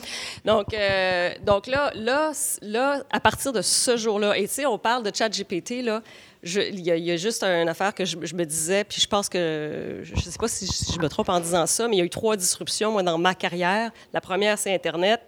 Donc, 0.45 0.73
euh, 0.73 1.31
donc 1.43 1.67
là, 1.67 1.91
là, 1.95 2.31
là, 2.61 3.03
à 3.11 3.19
partir 3.19 3.51
de 3.51 3.61
ce 3.61 3.97
jour-là, 3.97 4.37
et 4.37 4.47
tu 4.47 4.53
sais, 4.53 4.65
on 4.65 4.77
parle 4.77 5.03
de 5.03 5.11
ChatGPT, 5.13 5.81
là, 5.81 6.01
il 6.43 6.79
y, 6.79 7.11
a 7.11 7.17
juste 7.17 7.43
une 7.43 7.69
affaire 7.69 7.93
que 7.93 8.05
je, 8.05 8.17
me 8.17 8.43
disais, 8.43 8.83
puis 8.83 8.99
je 8.99 9.07
pense 9.07 9.29
que, 9.29 10.01
je 10.03 10.13
ne 10.13 10.19
sais 10.19 10.37
pas 10.37 10.47
si 10.47 10.65
je, 10.65 10.93
je 10.93 10.99
me 10.99 11.07
trompe 11.07 11.29
en 11.29 11.39
disant 11.39 11.65
ça, 11.65 11.87
mais 11.87 11.95
il 11.95 11.99
y 11.99 12.01
a 12.01 12.05
eu 12.05 12.09
trois 12.09 12.35
disruptions, 12.35 12.91
moi, 12.91 13.03
dans 13.03 13.17
ma 13.17 13.33
carrière. 13.33 13.91
La 14.13 14.21
première, 14.21 14.57
c'est 14.57 14.73
Internet. 14.73 15.21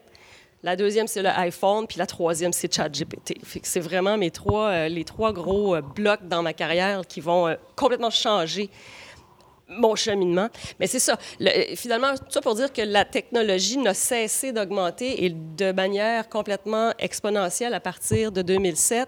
La 0.66 0.76
deuxième, 0.76 1.06
c'est 1.06 1.22
le 1.22 1.30
iPhone. 1.30 1.86
Puis 1.86 2.00
la 2.00 2.08
troisième, 2.08 2.52
c'est 2.52 2.74
ChatGPT. 2.74 3.36
c'est 3.62 3.80
vraiment 3.80 4.18
mes 4.18 4.32
trois, 4.32 4.70
euh, 4.70 4.88
les 4.88 5.04
trois 5.04 5.32
gros 5.32 5.76
euh, 5.76 5.82
blocs 5.82 6.28
dans 6.28 6.42
ma 6.42 6.54
carrière 6.54 7.02
qui 7.08 7.22
vont 7.22 7.48
euh, 7.48 7.54
complètement 7.76 8.10
changer 8.10 8.72
mon 9.68 9.96
cheminement. 9.96 10.50
Mais 10.80 10.88
c'est 10.88 11.00
ça. 11.00 11.18
finalement, 11.76 12.16
tout 12.16 12.26
ça 12.30 12.42
pour 12.42 12.56
dire 12.56 12.72
que 12.72 12.82
la 12.82 13.06
technologie 13.06 13.78
n'a 13.78 13.94
cessé 13.94 14.52
d'augmenter 14.52 15.26
et 15.26 15.30
de 15.30 15.72
manière 15.72 16.30
complètement 16.30 16.92
exponentielle 17.00 17.74
à 17.74 17.80
partir 17.80 18.32
de 18.32 18.42
2007 18.42 19.08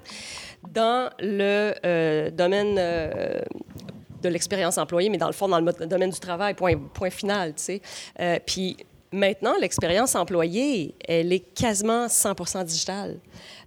dans 0.73 1.09
le 1.19 2.29
domaine 2.31 2.75
de 2.75 4.29
l'expérience 4.29 4.77
employée, 4.77 5.09
mais 5.09 5.17
dans 5.17 5.27
le 5.27 5.33
fond, 5.33 5.47
dans 5.47 5.59
le, 5.59 5.71
domaine 5.85 6.09
du 6.09 6.19
travail, 6.19 6.55
point, 6.55 6.75
point 6.93 7.11
final, 7.11 7.53
tu 7.53 7.79
sais. 8.17 8.41
puis 8.45 8.77
Maintenant, 9.13 9.53
l'expérience 9.59 10.15
employée, 10.15 10.95
elle 11.07 11.31
est 11.31 11.39
quasiment 11.39 12.07
100% 12.07 12.65
digitale. 12.65 13.19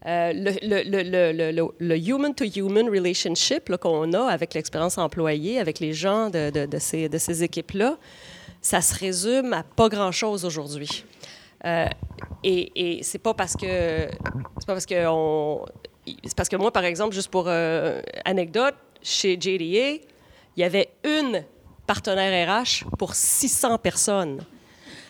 Euh, 0.07 0.33
le, 0.35 1.97
human-to-human 1.97 2.89
relationship 2.91 3.75
qu'on 3.77 4.13
a 4.13 4.25
avec 4.27 4.53
l'expérience 4.53 4.99
employée, 4.99 5.59
avec 5.59 5.81
les 5.81 5.95
gens 5.95 6.29
de, 6.29 6.69
ces, 6.79 7.43
équipes-là, 7.43 7.97
ça 8.61 8.83
se 8.83 8.95
résume 8.99 9.55
à 9.55 9.63
pas 9.63 9.89
grand-chose 9.89 10.45
aujourd'hui. 10.45 11.05
Euh, 11.65 11.87
et, 12.45 12.99
et 12.99 13.03
c'est 13.03 13.19
pas 13.19 13.35
parce 13.35 13.55
que 13.55 13.67
c'est 13.67 14.67
pas 14.67 14.73
parce 14.75 14.87
que 14.87 15.05
parce 16.37 16.49
que 16.49 16.57
moi, 16.57 16.73
par 16.73 16.85
exemple, 16.85 17.15
juste 17.15 17.29
pour 17.29 17.45
euh, 17.47 18.01
anecdote, 18.25 18.75
chez 19.03 19.35
JDA, 19.41 20.03
il 20.57 20.61
y 20.61 20.65
avait 20.65 20.91
une 21.05 21.45
partenaire 21.87 22.63
RH 22.63 22.85
pour 22.99 23.15
600 23.15 23.79
personnes. 23.79 24.41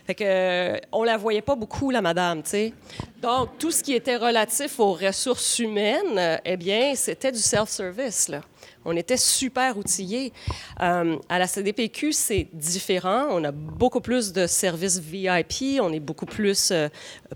Fait 0.07 0.15
que, 0.15 0.25
euh, 0.25 0.77
on 0.93 1.05
la 1.05 1.17
voyait 1.17 1.43
pas 1.43 1.55
beaucoup, 1.55 1.91
la 1.91 2.01
madame, 2.01 2.43
tu 2.43 2.51
sais. 2.51 2.73
Donc, 3.21 3.59
tout 3.59 3.71
ce 3.71 3.83
qui 3.83 3.95
était 3.95 4.17
relatif 4.17 4.81
aux 4.81 4.93
ressources 4.93 5.59
humaines, 5.59 6.41
eh 6.45 6.57
bien, 6.57 6.95
c'était 6.95 7.33
du 7.33 7.39
self-service, 7.39 8.29
là. 8.29 8.41
On 8.85 8.97
était 8.97 9.19
super 9.19 9.77
outillés. 9.77 10.33
Euh, 10.81 11.17
à 11.29 11.39
la 11.39 11.47
CDPQ, 11.47 12.13
c'est 12.13 12.49
différent. 12.53 13.27
On 13.31 13.45
a 13.45 13.53
beaucoup 13.53 14.01
plus 14.01 14.33
de 14.33 14.47
services 14.47 14.99
VIP. 14.99 15.81
On 15.81 15.93
est 15.93 16.01
beaucoup 16.01 16.25
plus 16.25 16.71
euh, 16.71 16.89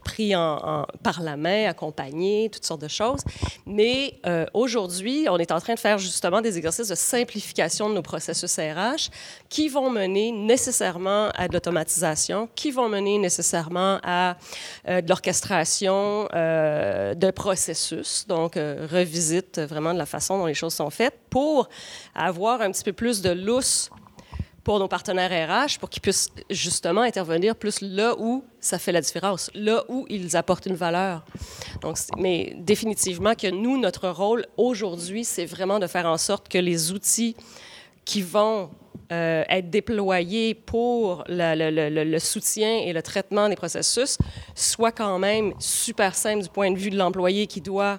pris 0.04 0.34
en, 0.34 0.86
par 1.02 1.20
la 1.22 1.36
main, 1.36 1.68
accompagné, 1.68 2.48
toutes 2.50 2.64
sortes 2.64 2.80
de 2.80 2.88
choses. 2.88 3.20
Mais 3.66 4.14
euh, 4.26 4.46
aujourd'hui, 4.54 5.26
on 5.28 5.36
est 5.36 5.52
en 5.52 5.60
train 5.60 5.74
de 5.74 5.78
faire 5.78 5.98
justement 5.98 6.40
des 6.40 6.56
exercices 6.56 6.88
de 6.88 6.94
simplification 6.94 7.90
de 7.90 7.94
nos 7.94 8.02
processus 8.02 8.56
RH 8.56 9.10
qui 9.50 9.68
vont 9.68 9.90
mener 9.90 10.32
nécessairement 10.32 11.28
à 11.34 11.48
de 11.48 11.52
l'automatisation, 11.52 12.48
qui 12.54 12.70
vont 12.70 12.88
mener 12.88 13.18
nécessairement 13.18 13.98
à 14.02 14.36
de 14.86 15.08
l'orchestration 15.08 16.24
de 16.32 17.30
processus. 17.30 18.26
Donc, 18.26 18.54
revisite 18.54 19.60
vraiment 19.60 19.92
de 19.92 19.98
la 19.98 20.06
façon 20.06 20.38
dont 20.38 20.46
les 20.46 20.54
choses 20.54 20.74
sont 20.74 20.90
faites 20.90 21.14
pour 21.34 21.68
avoir 22.14 22.60
un 22.60 22.70
petit 22.70 22.84
peu 22.84 22.92
plus 22.92 23.20
de 23.20 23.30
lousse 23.30 23.90
pour 24.62 24.78
nos 24.78 24.86
partenaires 24.86 25.32
RH, 25.32 25.80
pour 25.80 25.90
qu'ils 25.90 26.00
puissent 26.00 26.28
justement 26.48 27.00
intervenir 27.00 27.56
plus 27.56 27.80
là 27.80 28.14
où 28.20 28.44
ça 28.60 28.78
fait 28.78 28.92
la 28.92 29.00
différence, 29.00 29.50
là 29.52 29.82
où 29.88 30.06
ils 30.08 30.36
apportent 30.36 30.66
une 30.66 30.76
valeur. 30.76 31.24
Donc, 31.80 31.98
mais 32.18 32.54
définitivement 32.60 33.34
que 33.34 33.48
nous, 33.48 33.80
notre 33.80 34.10
rôle 34.10 34.46
aujourd'hui, 34.56 35.24
c'est 35.24 35.44
vraiment 35.44 35.80
de 35.80 35.88
faire 35.88 36.06
en 36.06 36.18
sorte 36.18 36.48
que 36.48 36.58
les 36.58 36.92
outils 36.92 37.34
qui 38.04 38.22
vont 38.22 38.70
euh, 39.12 39.44
être 39.48 39.70
déployés 39.70 40.54
pour 40.54 41.24
le, 41.28 42.18
soutien 42.18 42.78
et 42.78 42.92
le 42.92 43.02
traitement 43.02 43.48
des 43.48 43.56
processus 43.56 44.18
soit 44.54 44.92
quand 44.92 45.18
même 45.18 45.52
super 45.58 46.14
simple 46.14 46.42
du 46.42 46.48
point 46.48 46.70
de 46.70 46.78
vue 46.78 46.90
de 46.90 46.96
l'employé 46.96 47.46
qui 47.46 47.60
doit 47.60 47.98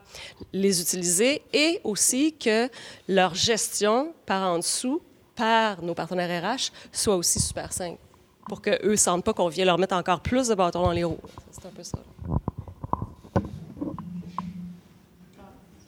les 0.53 0.81
utiliser 0.81 1.41
et 1.53 1.79
aussi 1.83 2.33
que 2.33 2.69
leur 3.07 3.35
gestion 3.35 4.13
par 4.25 4.51
en 4.51 4.57
dessous, 4.57 5.01
par 5.35 5.81
nos 5.83 5.93
partenaires 5.93 6.55
RH, 6.55 6.71
soit 6.91 7.15
aussi 7.15 7.39
super 7.39 7.71
simple 7.71 7.99
pour 8.47 8.61
qu'eux 8.61 8.77
ne 8.83 8.95
sentent 8.95 9.25
pas 9.25 9.33
qu'on 9.33 9.47
vient 9.47 9.65
leur 9.65 9.77
mettre 9.77 9.95
encore 9.95 10.21
plus 10.21 10.47
de 10.47 10.55
bâtons 10.55 10.83
dans 10.83 10.91
les 10.91 11.03
roues. 11.03 11.19
C'est 11.51 11.65
un 11.65 11.71
peu 11.71 11.83
ça. 11.83 11.97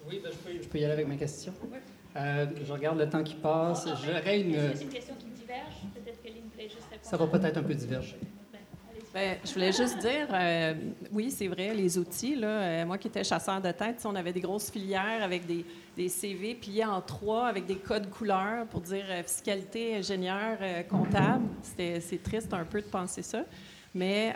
Oui, 0.10 0.22
ben, 0.24 0.32
je, 0.32 0.68
peux, 0.68 0.80
y 0.80 0.84
aller 0.84 0.94
avec 0.94 1.08
ma 1.08 1.16
question. 1.16 1.54
Euh, 2.18 2.46
je 2.66 2.74
regarde 2.74 2.98
le 2.98 3.10
temps 3.10 3.24
qui 3.24 3.36
passe. 3.36 3.88
J'aurais 4.04 4.42
une. 4.42 4.76
C'est 4.76 4.84
une 4.84 4.90
question 4.90 5.16
qui 5.20 5.28
diverge. 5.28 5.76
Peut-être 5.94 6.22
que 6.22 6.28
Lynn 6.28 6.50
voulait 6.52 6.70
juste 6.70 6.88
Ça 7.02 7.18
va 7.18 7.28
peut-être 7.28 7.58
un 7.58 7.64
peu 7.64 7.74
diverger. 7.74 8.18
Ben, 9.14 9.38
je 9.44 9.54
voulais 9.54 9.72
juste 9.72 9.98
dire, 10.00 10.28
euh, 10.32 10.74
oui, 11.12 11.32
c'est 11.32 11.48
vrai, 11.48 11.74
les 11.74 11.98
outils. 11.98 12.36
Là, 12.36 12.48
euh, 12.48 12.86
moi 12.86 12.98
qui 12.98 13.08
étais 13.08 13.24
chasseur 13.24 13.60
de 13.62 13.72
tête, 13.72 14.04
on 14.06 14.14
avait 14.16 14.34
des 14.34 14.42
grosses 14.42 14.70
filières 14.70 15.24
avec 15.24 15.48
des, 15.48 15.66
des, 15.96 16.10
CV 16.10 16.54
pliés 16.54 16.86
en 16.86 17.02
trois, 17.02 17.48
avec 17.48 17.66
des 17.66 17.78
codes 17.78 18.10
couleurs 18.10 18.68
pour 18.68 18.82
dire 18.82 19.06
fiscalité, 19.26 19.96
ingénieur, 19.96 20.58
comptable. 20.90 21.46
C'est 21.64 22.22
triste 22.22 22.54
un 22.54 22.66
peu 22.66 22.82
de 22.82 22.88
penser 22.88 23.24
ça. 23.24 23.44
Mais 23.96 24.36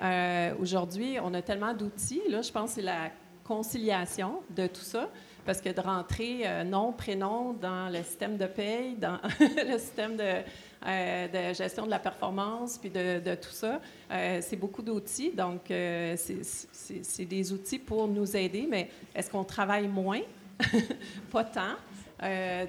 aujourd'hui, 0.59 1.17
on 1.21 1.33
a 1.33 1.41
tellement 1.41 1.73
d'outils. 1.73 2.21
Là, 2.29 2.41
je 2.41 2.51
pense 2.51 2.69
que 2.69 2.75
c'est 2.75 2.81
la 2.81 3.11
conciliation 3.43 4.41
de 4.55 4.67
tout 4.67 4.81
ça. 4.81 5.09
Parce 5.45 5.59
que 5.59 5.69
de 5.69 5.81
rentrer 5.81 6.41
euh, 6.45 6.63
nom, 6.63 6.91
prénom 6.91 7.53
dans 7.53 7.89
le 7.89 8.03
système 8.03 8.37
de 8.37 8.45
paye, 8.45 8.95
dans 8.95 9.17
le 9.39 9.77
système 9.79 10.15
de, 10.15 10.43
euh, 10.85 11.27
de, 11.27 11.53
gestion 11.55 11.85
de 11.85 11.89
la 11.89 11.97
performance, 11.97 12.77
puis 12.77 12.91
de, 12.91 13.35
tout 13.35 13.49
ça, 13.49 13.81
euh, 14.11 14.39
c'est 14.41 14.55
beaucoup 14.55 14.83
d'outils. 14.83 15.31
Donc, 15.31 15.61
c'est 15.67 17.25
des 17.25 17.53
outils 17.53 17.79
pour 17.79 18.07
nous 18.07 18.37
aider, 18.37 18.67
mais 18.69 18.89
est-ce 19.15 19.31
qu'on 19.31 19.43
travaille 19.43 19.87
moins? 19.87 20.21
Pas 21.31 21.43
tant. 21.43 21.75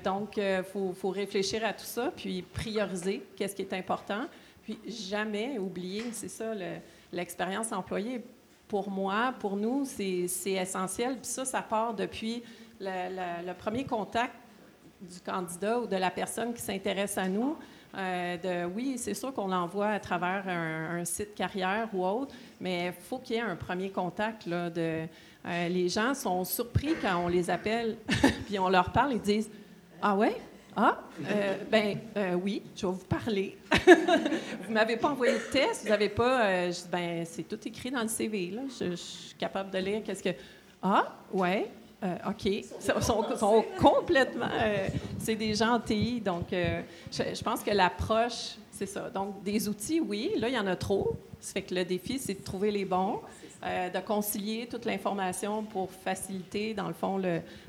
donc, 0.03 0.39
il 0.39 0.65
faut, 0.65 1.11
réfléchir 1.11 1.65
à 1.67 1.75
tout 1.75 1.85
ça, 1.85 2.11
puis 2.17 2.41
prioriser 2.41 3.23
qu'est-ce 3.37 3.55
qui 3.55 3.63
est 3.63 3.75
important. 3.75 4.27
Puis 4.63 4.79
jamais 4.87 5.59
oublier, 5.59 6.05
c'est 6.13 6.29
ça, 6.29 6.55
l'expérience 7.13 7.71
employée. 7.73 8.23
Pour 8.67 8.89
moi, 8.89 9.35
pour 9.39 9.57
nous, 9.57 9.85
c'est 9.85 10.53
essentiel. 10.53 11.19
Puis 11.19 11.31
ça, 11.31 11.45
ça 11.45 11.61
part 11.61 11.93
depuis 11.93 12.43
le, 12.83 13.53
premier 13.55 13.85
contact 13.85 14.35
du 15.01 15.21
candidat 15.21 15.81
ou 15.81 15.87
de 15.87 15.97
la 15.97 16.11
personne 16.11 16.53
qui 16.55 16.61
s'intéresse 16.61 17.19
à 17.19 17.29
nous, 17.29 17.57
euh, 17.95 18.37
de, 18.39 18.73
oui, 18.75 18.95
c'est 18.97 19.15
sûr 19.15 19.35
qu'on 19.35 19.49
l'envoie 19.49 19.89
à 19.89 20.01
travers 20.01 20.49
un, 20.49 21.05
site 21.05 21.35
carrière 21.35 21.89
ou 21.93 22.05
autre, 22.07 22.35
mais 22.61 22.87
il 22.87 22.93
faut 22.93 23.19
qu'il 23.19 23.37
y 23.37 23.39
ait 23.39 23.43
un 23.43 23.57
premier 23.57 23.91
contact. 23.91 24.47
Là, 24.47 24.71
de, 24.71 25.07
euh, 25.47 25.69
les 25.69 25.89
gens 25.89 26.15
sont 26.15 26.45
surpris 26.45 26.95
quand 27.03 27.17
on 27.25 27.29
les 27.29 27.51
appelle, 27.51 27.97
puis 28.47 28.59
on 28.59 28.69
leur 28.69 28.93
parle, 28.93 29.13
ils 29.13 29.21
disent 29.21 29.51
Ah 30.01 30.17
ouais? 30.17 30.37
Ah, 30.75 31.01
euh, 31.29 31.57
ben 31.71 31.99
oui, 32.43 32.63
je 32.75 32.87
vais 32.87 32.93
vous 32.93 33.05
parler. 33.05 33.59
vous 34.67 34.73
m'avez 34.73 34.97
pas 34.97 35.11
envoyé 35.11 35.35
le 35.35 35.51
test, 35.51 35.83
vous 35.83 35.91
n'avez 35.91 36.09
pas. 36.09 36.71
ben, 36.91 37.27
c'est 37.27 37.43
tout 37.43 37.59
écrit 37.69 37.91
dans 37.91 38.01
le 38.01 38.09
CV. 38.09 38.53
Là. 38.53 38.63
Je, 38.69 38.93
je 38.93 38.97
suis 38.97 39.35
capable 39.35 39.71
de 39.71 39.79
lire 39.79 40.03
qu'est-ce 40.03 40.23
que. 40.23 40.35
Ah, 40.81 41.15
ouais? 41.31 41.71
Euh, 42.03 42.17
OK. 42.29 42.65
Sont, 43.01 43.65
complètement. 43.79 44.49
Euh, 44.53 44.89
c'est 45.19 45.37
des 45.37 45.55
gens 45.55 45.79
TI. 45.79 46.21
Donc, 46.21 46.53
euh, 46.53 46.83
je, 47.13 47.43
pense 47.43 47.63
que 47.63 47.71
l'approche, 47.71 48.57
c'est 48.73 48.87
ça. 48.87 49.09
Donc, 49.11 49.43
des 49.45 49.69
outils, 49.69 50.01
oui. 50.01 50.33
Là, 50.37 50.49
il 50.49 50.55
y 50.55 50.59
en 50.59 50.67
a 50.67 50.75
trop. 50.75 51.17
Ça 51.39 51.53
fait 51.55 51.63
que 51.63 51.75
le 51.75 51.85
défi, 51.85 52.19
c'est 52.19 52.35
de 52.35 52.43
trouver 52.43 52.71
les 52.71 52.85
bons, 52.85 53.21
de 53.63 54.01
concilier 54.01 54.69
toute 54.71 54.85
l'information 54.85 55.65
pour 55.65 55.91
faciliter, 55.91 56.73
dans 56.73 56.87
le 56.87 56.95
fond, 56.95 57.21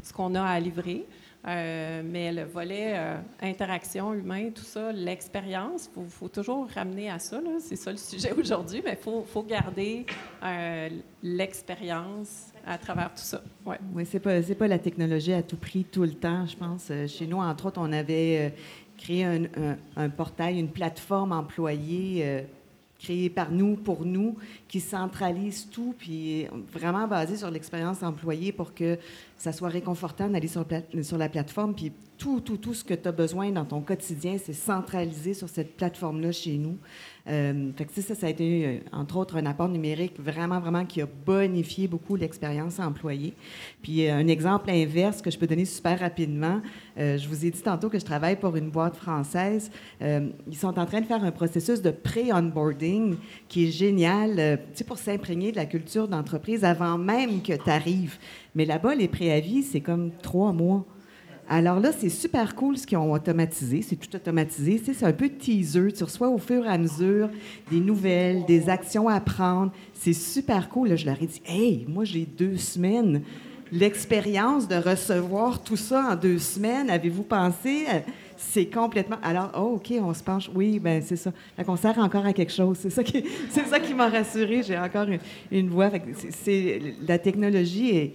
ce 0.03 0.13
qu'on 0.13 0.36
a 0.36 0.43
à 0.43 0.59
livrer. 0.59 1.07
mais 1.43 2.31
le 2.31 2.43
volet 2.43 2.95
interaction 3.41 4.13
humain, 4.13 4.51
tout 4.51 4.63
ça, 4.63 4.91
l'expérience, 4.91 5.89
il 5.97 6.07
faut, 6.07 6.27
toujours 6.27 6.67
ramener 6.69 7.09
à 7.09 7.17
ça. 7.17 7.41
C'est 7.59 7.75
ça 7.75 7.89
le 7.89 7.97
sujet 7.97 8.31
aujourd'hui, 8.38 8.84
mais 8.86 8.91
il 8.91 9.03
faut, 9.03 9.23
faut, 9.23 9.41
garder 9.41 10.05
l'expérience 11.23 12.52
à 12.66 12.78
travers 12.78 13.09
tout 13.09 13.24
ça. 13.24 13.41
Ouais. 13.66 13.78
Oui, 13.93 14.05
c'est 14.09 14.20
pas, 14.20 14.41
pas 14.41 14.68
la 14.68 14.80
technologie 14.80 15.34
à 15.34 15.43
tout 15.43 15.57
prix 15.57 15.84
tout 15.84 16.03
le 16.03 16.14
temps, 16.14 16.45
je 16.45 16.55
pense. 16.55 16.88
Euh, 16.89 17.07
chez 17.07 17.28
nous, 17.28 17.38
entre 17.38 17.68
autres, 17.68 17.80
on 17.82 17.91
avait 17.91 18.38
euh, 18.39 18.49
créé 18.97 19.26
un, 19.26 19.43
un, 19.95 20.09
portail, 20.09 20.59
une 20.59 20.70
plateforme 20.70 21.32
employée 21.32 22.22
euh, 22.24 22.41
créée 22.99 23.30
par 23.30 23.51
nous, 23.51 23.76
pour 23.76 24.05
nous, 24.05 24.38
qui 24.74 24.80
centralise 24.80 25.69
tout, 25.69 25.93
puis 25.95 26.47
vraiment 26.74 27.07
basé 27.07 27.38
sur 27.38 27.51
l'expérience 27.51 28.01
employée 28.01 28.51
pour 28.51 28.74
que 28.74 28.97
ça 29.38 29.51
soit 29.51 29.69
réconfortant 29.69 30.28
d'aller 30.28 30.47
sur, 30.47 30.65
la 31.15 31.30
plateforme. 31.30 31.76
Puis 31.76 31.91
tout, 32.17 32.39
tout, 32.39 32.57
tout 32.57 32.74
ce 32.74 32.84
que 32.84 32.95
tu 32.95 33.07
as 33.07 33.11
besoin 33.11 33.51
dans 33.51 33.65
ton 33.65 33.82
quotidien, 33.82 34.38
c'est 34.43 34.53
centralisé 34.53 35.36
sur 35.36 35.47
cette 35.47 35.78
plateforme-là 35.78 36.32
chez 36.32 36.57
nous. 36.57 36.80
Euh, 37.28 37.71
fait 37.78 37.86
que 37.86 38.01
ça, 38.01 38.15
ça 38.15 38.28
a 38.28 38.30
été, 38.30 38.65
euh, 38.65 38.80
entre 38.91 39.17
autres, 39.17 39.38
un 39.38 39.45
apport 39.45 39.69
numérique 39.69 40.19
vraiment, 40.19 40.59
vraiment 40.59 40.86
qui 40.86 41.01
a 41.01 41.05
bonifié 41.05 41.88
beaucoup 41.88 42.15
l'expérience 42.15 42.80
employée. 42.80 43.34
Puis 43.82 44.07
euh, 44.07 44.15
un 44.15 44.28
exemple 44.28 44.69
inverse 44.69 45.21
que 45.21 45.32
je 45.32 45.38
peux 45.38 45.47
donner 45.47 45.65
super 45.65 45.99
rapidement, 45.99 46.61
je 46.97 47.28
vous 47.28 47.45
ai 47.45 47.49
dit 47.49 47.61
tantôt 47.61 47.89
que 47.89 47.97
je 47.97 48.05
travaille 48.05 48.36
pour 48.36 48.55
une 48.55 48.69
boîte 48.69 48.95
française. 48.95 49.71
ils 49.99 50.55
sont 50.55 50.78
en 50.78 50.86
train 50.86 51.01
de 51.01 51.05
faire 51.05 51.24
un 51.24 51.32
processus 51.32 51.82
de 51.82 51.89
pré-onboarding 51.89 53.15
qui 53.47 53.67
est 53.67 53.71
génial, 53.71 54.59
sais, 54.74 54.84
pour 54.84 54.97
s'imprégner 54.97 55.51
de 55.51 55.57
la 55.57 55.66
culture 55.66 56.07
d'entreprise 56.07 56.64
avant 56.64 56.97
même 56.97 57.41
que 57.41 57.53
tu 57.53 57.70
arrives. 57.70 58.18
Mais 58.55 58.66
là-bas, 58.66 58.95
les 58.95 59.07
préavis, 59.07 59.64
c'est 59.64 59.82
comme 59.82 60.11
trois 60.22 60.53
mois. 60.53 60.86
Alors 61.49 61.80
là, 61.80 61.91
c'est 61.91 62.09
super 62.09 62.55
cool 62.55 62.78
ce 62.78 62.88
qu'ils 62.88 62.97
ont 62.97 63.11
automatisé. 63.11 63.82
C'est 63.82 63.97
tout 63.97 64.16
automatisé. 64.16 64.82
C'est 64.84 65.05
un 65.05 65.11
peu 65.11 65.30
teaser. 65.30 65.91
Tu 65.91 66.03
reçois 66.03 66.30
au 66.30 66.38
fur 66.38 66.66
et 66.66 66.70
à 66.70 66.78
mesure 66.78 67.30
des 67.70 67.80
nouvelles, 67.80 68.45
des 68.45 68.70
actions 68.70 69.09
à 69.09 69.20
prendre. 69.20 69.72
C'est 69.93 70.14
super 70.14 70.70
cool. 70.70 70.95
je 70.95 71.05
leur 71.05 71.22
ai 71.22 71.28
dit 71.28 71.41
Hey, 71.45 71.86
moi, 71.88 72.05
j'ai 72.05 72.26
deux 72.26 72.57
semaines. 72.57 73.22
L'expérience 73.72 74.68
de 74.68 74.76
recevoir 74.76 75.64
tout 75.64 75.76
ça 75.76 76.11
en 76.11 76.16
deux 76.16 76.38
semaines, 76.38 76.89
avez-vous 76.89 77.24
pensé? 77.24 77.88
C'est 78.51 78.67
complètement. 78.67 79.17
Alors, 79.23 79.49
oh, 79.57 79.75
OK, 79.75 79.93
on 79.99 80.13
se 80.13 80.23
penche. 80.23 80.49
Oui, 80.53 80.79
ben 80.79 81.01
c'est 81.01 81.15
ça. 81.15 81.31
Qu'on 81.65 81.75
sert 81.75 81.97
encore 81.97 82.25
à 82.25 82.33
quelque 82.33 82.51
chose. 82.51 82.77
C'est 82.79 82.89
ça 82.89 83.03
qui, 83.03 83.23
c'est 83.49 83.65
ça 83.65 83.79
qui 83.79 83.93
m'a 83.93 84.09
rassuré. 84.09 84.61
J'ai 84.61 84.77
encore 84.77 85.07
une, 85.51 85.69
voix. 85.69 85.89
c'est, 86.29 86.95
la 87.07 87.17
technologie 87.17 87.97
est 87.97 88.13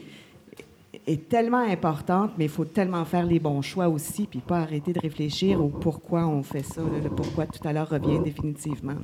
est 1.06 1.28
tellement 1.28 1.64
importante, 1.64 2.32
mais 2.36 2.44
il 2.44 2.50
faut 2.50 2.66
tellement 2.66 3.04
faire 3.06 3.24
les 3.24 3.38
bons 3.38 3.62
choix 3.62 3.88
aussi, 3.88 4.26
puis 4.26 4.40
pas 4.40 4.58
arrêter 4.58 4.92
de 4.92 5.00
réfléchir 5.00 5.62
au 5.62 5.68
pourquoi 5.68 6.26
on 6.26 6.42
fait 6.42 6.62
ça, 6.62 6.82
le 6.82 7.08
pourquoi 7.08 7.46
tout 7.46 7.66
à 7.66 7.72
l'heure 7.72 7.88
revient 7.88 8.18
définitivement. 8.22 8.94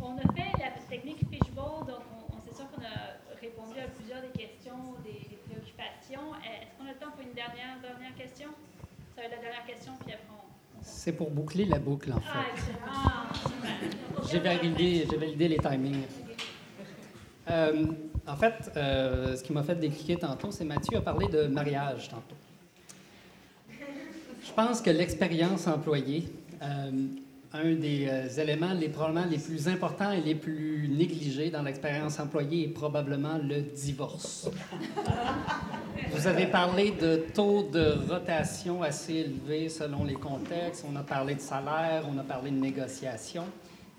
On 0.00 0.16
a 0.16 0.32
fait 0.34 0.52
la 0.58 0.70
technique 0.88 1.18
fishbowl, 1.30 1.86
donc 1.86 2.02
on, 2.14 2.32
on 2.32 2.76
qu'on 2.76 2.82
a 2.82 3.40
répondu 3.40 3.78
à 3.80 3.88
plusieurs 3.88 4.22
des 4.22 4.38
questions, 4.38 4.94
des, 5.02 5.36
préoccupations. 5.48 6.30
Est-ce 6.46 6.78
qu'on 6.78 6.86
a 6.86 6.92
le 6.92 6.98
temps 6.98 7.10
pour 7.10 7.26
une 7.26 7.34
dernière 7.34 7.78
question? 8.16 8.50
Ça 9.18 9.24
va 9.24 9.30
être 9.30 9.36
la 9.38 9.42
dernière 9.42 9.66
question, 9.66 9.92
puis 10.04 10.14
après 10.14 10.26
on... 10.30 10.78
C'est 10.80 11.10
pour 11.10 11.28
boucler 11.32 11.64
la 11.64 11.80
boucle, 11.80 12.12
en 12.12 12.20
fait. 12.20 12.38
Ah, 12.86 13.32
excellent. 13.34 14.28
J'ai 14.30 14.38
validé, 14.38 15.08
j'ai 15.10 15.16
validé 15.16 15.48
les 15.48 15.58
timings. 15.58 16.04
Euh, 17.50 17.86
en 18.28 18.36
fait, 18.36 18.70
euh, 18.76 19.34
ce 19.34 19.42
qui 19.42 19.52
m'a 19.52 19.64
fait 19.64 19.74
décliquer 19.74 20.18
tantôt, 20.18 20.52
c'est 20.52 20.64
Mathieu 20.64 20.98
a 20.98 21.00
parlé 21.00 21.26
de 21.26 21.48
mariage 21.48 22.08
tantôt. 22.08 22.36
Je 23.68 24.52
pense 24.52 24.80
que 24.80 24.90
l'expérience 24.90 25.66
employée, 25.66 26.28
euh, 26.62 26.92
un 27.54 27.74
des 27.74 28.38
éléments 28.38 28.72
les, 28.72 28.88
probablement 28.88 29.26
les 29.28 29.38
plus 29.38 29.66
importants 29.66 30.12
et 30.12 30.20
les 30.20 30.36
plus 30.36 30.88
négligés 30.88 31.50
dans 31.50 31.62
l'expérience 31.62 32.20
employée 32.20 32.66
est 32.66 32.72
probablement 32.72 33.38
le 33.38 33.62
divorce. 33.62 34.48
Vous 36.12 36.26
avez 36.26 36.46
parlé 36.46 36.90
de 36.92 37.26
taux 37.34 37.62
de 37.62 37.94
rotation 38.08 38.82
assez 38.82 39.14
élevé 39.14 39.68
selon 39.68 40.04
les 40.04 40.14
contextes, 40.14 40.84
on 40.90 40.96
a 40.96 41.02
parlé 41.02 41.34
de 41.34 41.40
salaire, 41.40 42.04
on 42.10 42.18
a 42.18 42.22
parlé 42.22 42.50
de 42.50 42.56
négociation. 42.56 43.44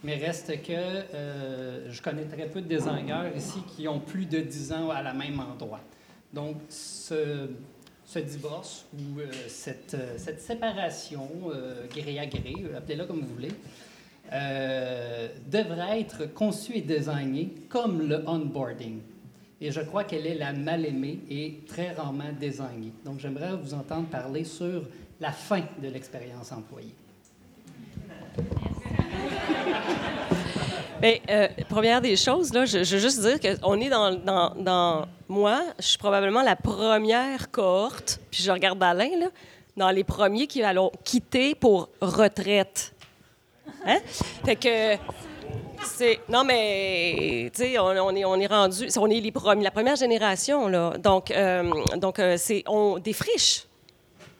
Mais 0.03 0.15
reste 0.15 0.61
que 0.63 0.71
euh, 0.73 1.91
je 1.91 2.01
connais 2.01 2.25
très 2.25 2.47
peu 2.47 2.61
de 2.61 2.67
designers 2.67 3.31
ici 3.35 3.59
qui 3.75 3.87
ont 3.87 3.99
plus 3.99 4.25
de 4.25 4.39
10 4.39 4.73
ans 4.73 4.89
à 4.89 5.01
la 5.01 5.13
même 5.13 5.39
endroit. 5.39 5.81
Donc, 6.33 6.57
ce, 6.69 7.49
ce 8.05 8.19
divorce 8.19 8.85
ou 8.93 9.19
euh, 9.19 9.25
cette, 9.47 9.93
euh, 9.93 10.15
cette, 10.17 10.41
séparation, 10.41 11.29
gré 11.89 12.19
à 12.19 12.25
gré, 12.25 12.55
appelez-la 12.75 13.05
comme 13.05 13.21
vous 13.21 13.33
voulez, 13.33 13.51
devrait 15.51 16.01
être 16.01 16.33
conçue 16.33 16.77
et 16.77 16.81
désignée 16.81 17.53
comme 17.69 18.07
le 18.07 18.27
onboarding. 18.27 18.99
Et 19.61 19.71
je 19.71 19.81
crois 19.81 20.05
qu'elle 20.05 20.25
est 20.25 20.35
la 20.35 20.53
mal 20.53 20.85
aimée 20.85 21.19
et 21.29 21.59
très 21.67 21.91
rarement 21.91 22.31
désignée. 22.39 22.93
Donc, 23.03 23.19
j'aimerais 23.19 23.55
vous 23.55 23.73
entendre 23.73 24.07
parler 24.07 24.45
sur 24.45 24.83
la 25.19 25.31
fin 25.31 25.61
de 25.81 25.89
l'expérience 25.89 26.51
employée. 26.51 26.95
Bien, 31.01 31.15
euh, 31.29 31.47
première 31.67 32.01
des 32.01 32.15
choses, 32.15 32.53
là, 32.53 32.65
je, 32.65 32.79
veux 32.79 32.99
juste 32.99 33.21
dire 33.21 33.39
qu'on 33.39 33.79
est 33.79 33.89
dans, 33.89 34.15
dans, 34.15 34.53
dans, 34.55 35.05
Moi, 35.27 35.61
je 35.79 35.87
suis 35.87 35.97
probablement 35.97 36.41
la 36.41 36.55
première 36.55 37.51
cohorte, 37.51 38.19
puis 38.31 38.43
je 38.43 38.51
regarde 38.51 38.81
Alain, 38.83 39.29
dans 39.77 39.91
les 39.91 40.03
premiers 40.03 40.47
qui 40.47 40.61
allons 40.61 40.91
quitter 41.03 41.55
pour 41.55 41.89
retraite. 42.01 42.93
Hein? 43.85 43.99
Fait 44.45 44.55
que. 44.55 44.95
Non, 46.29 46.43
mais, 46.43 47.51
tu 47.53 47.63
sais, 47.63 47.79
on, 47.79 47.91
est, 47.91 48.47
rendu. 48.47 48.87
On 48.97 49.09
est 49.09 49.61
la 49.61 49.71
première 49.71 49.95
génération, 49.95 50.67
là. 50.67 50.97
Donc, 50.97 51.31
euh, 51.31 51.69
donc 51.97 52.19
euh, 52.19 52.35
c'est. 52.37 52.63
On 52.67 52.99
défriche, 52.99 53.65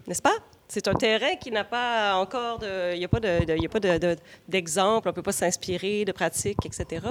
n'est-ce 0.08 0.22
pas? 0.22 0.36
C'est 0.68 0.88
un 0.88 0.94
terrain 0.94 1.36
qui 1.36 1.50
n'a 1.50 1.64
pas 1.64 2.16
encore 2.16 2.60
de. 2.60 2.94
Il 2.94 3.00
n'y 3.00 3.06
a 3.06 3.08
pas 3.08 3.20
d'exemple, 3.20 3.80
de, 3.80 3.94
de, 3.94 4.16
de, 4.48 4.66
de, 4.66 4.80
on 4.82 4.96
ne 5.04 5.12
peut 5.12 5.24
pas 5.24 5.32
s'inspirer 5.32 6.06
de 6.06 6.12
pratiques, 6.12 6.64
etc. 6.66 7.08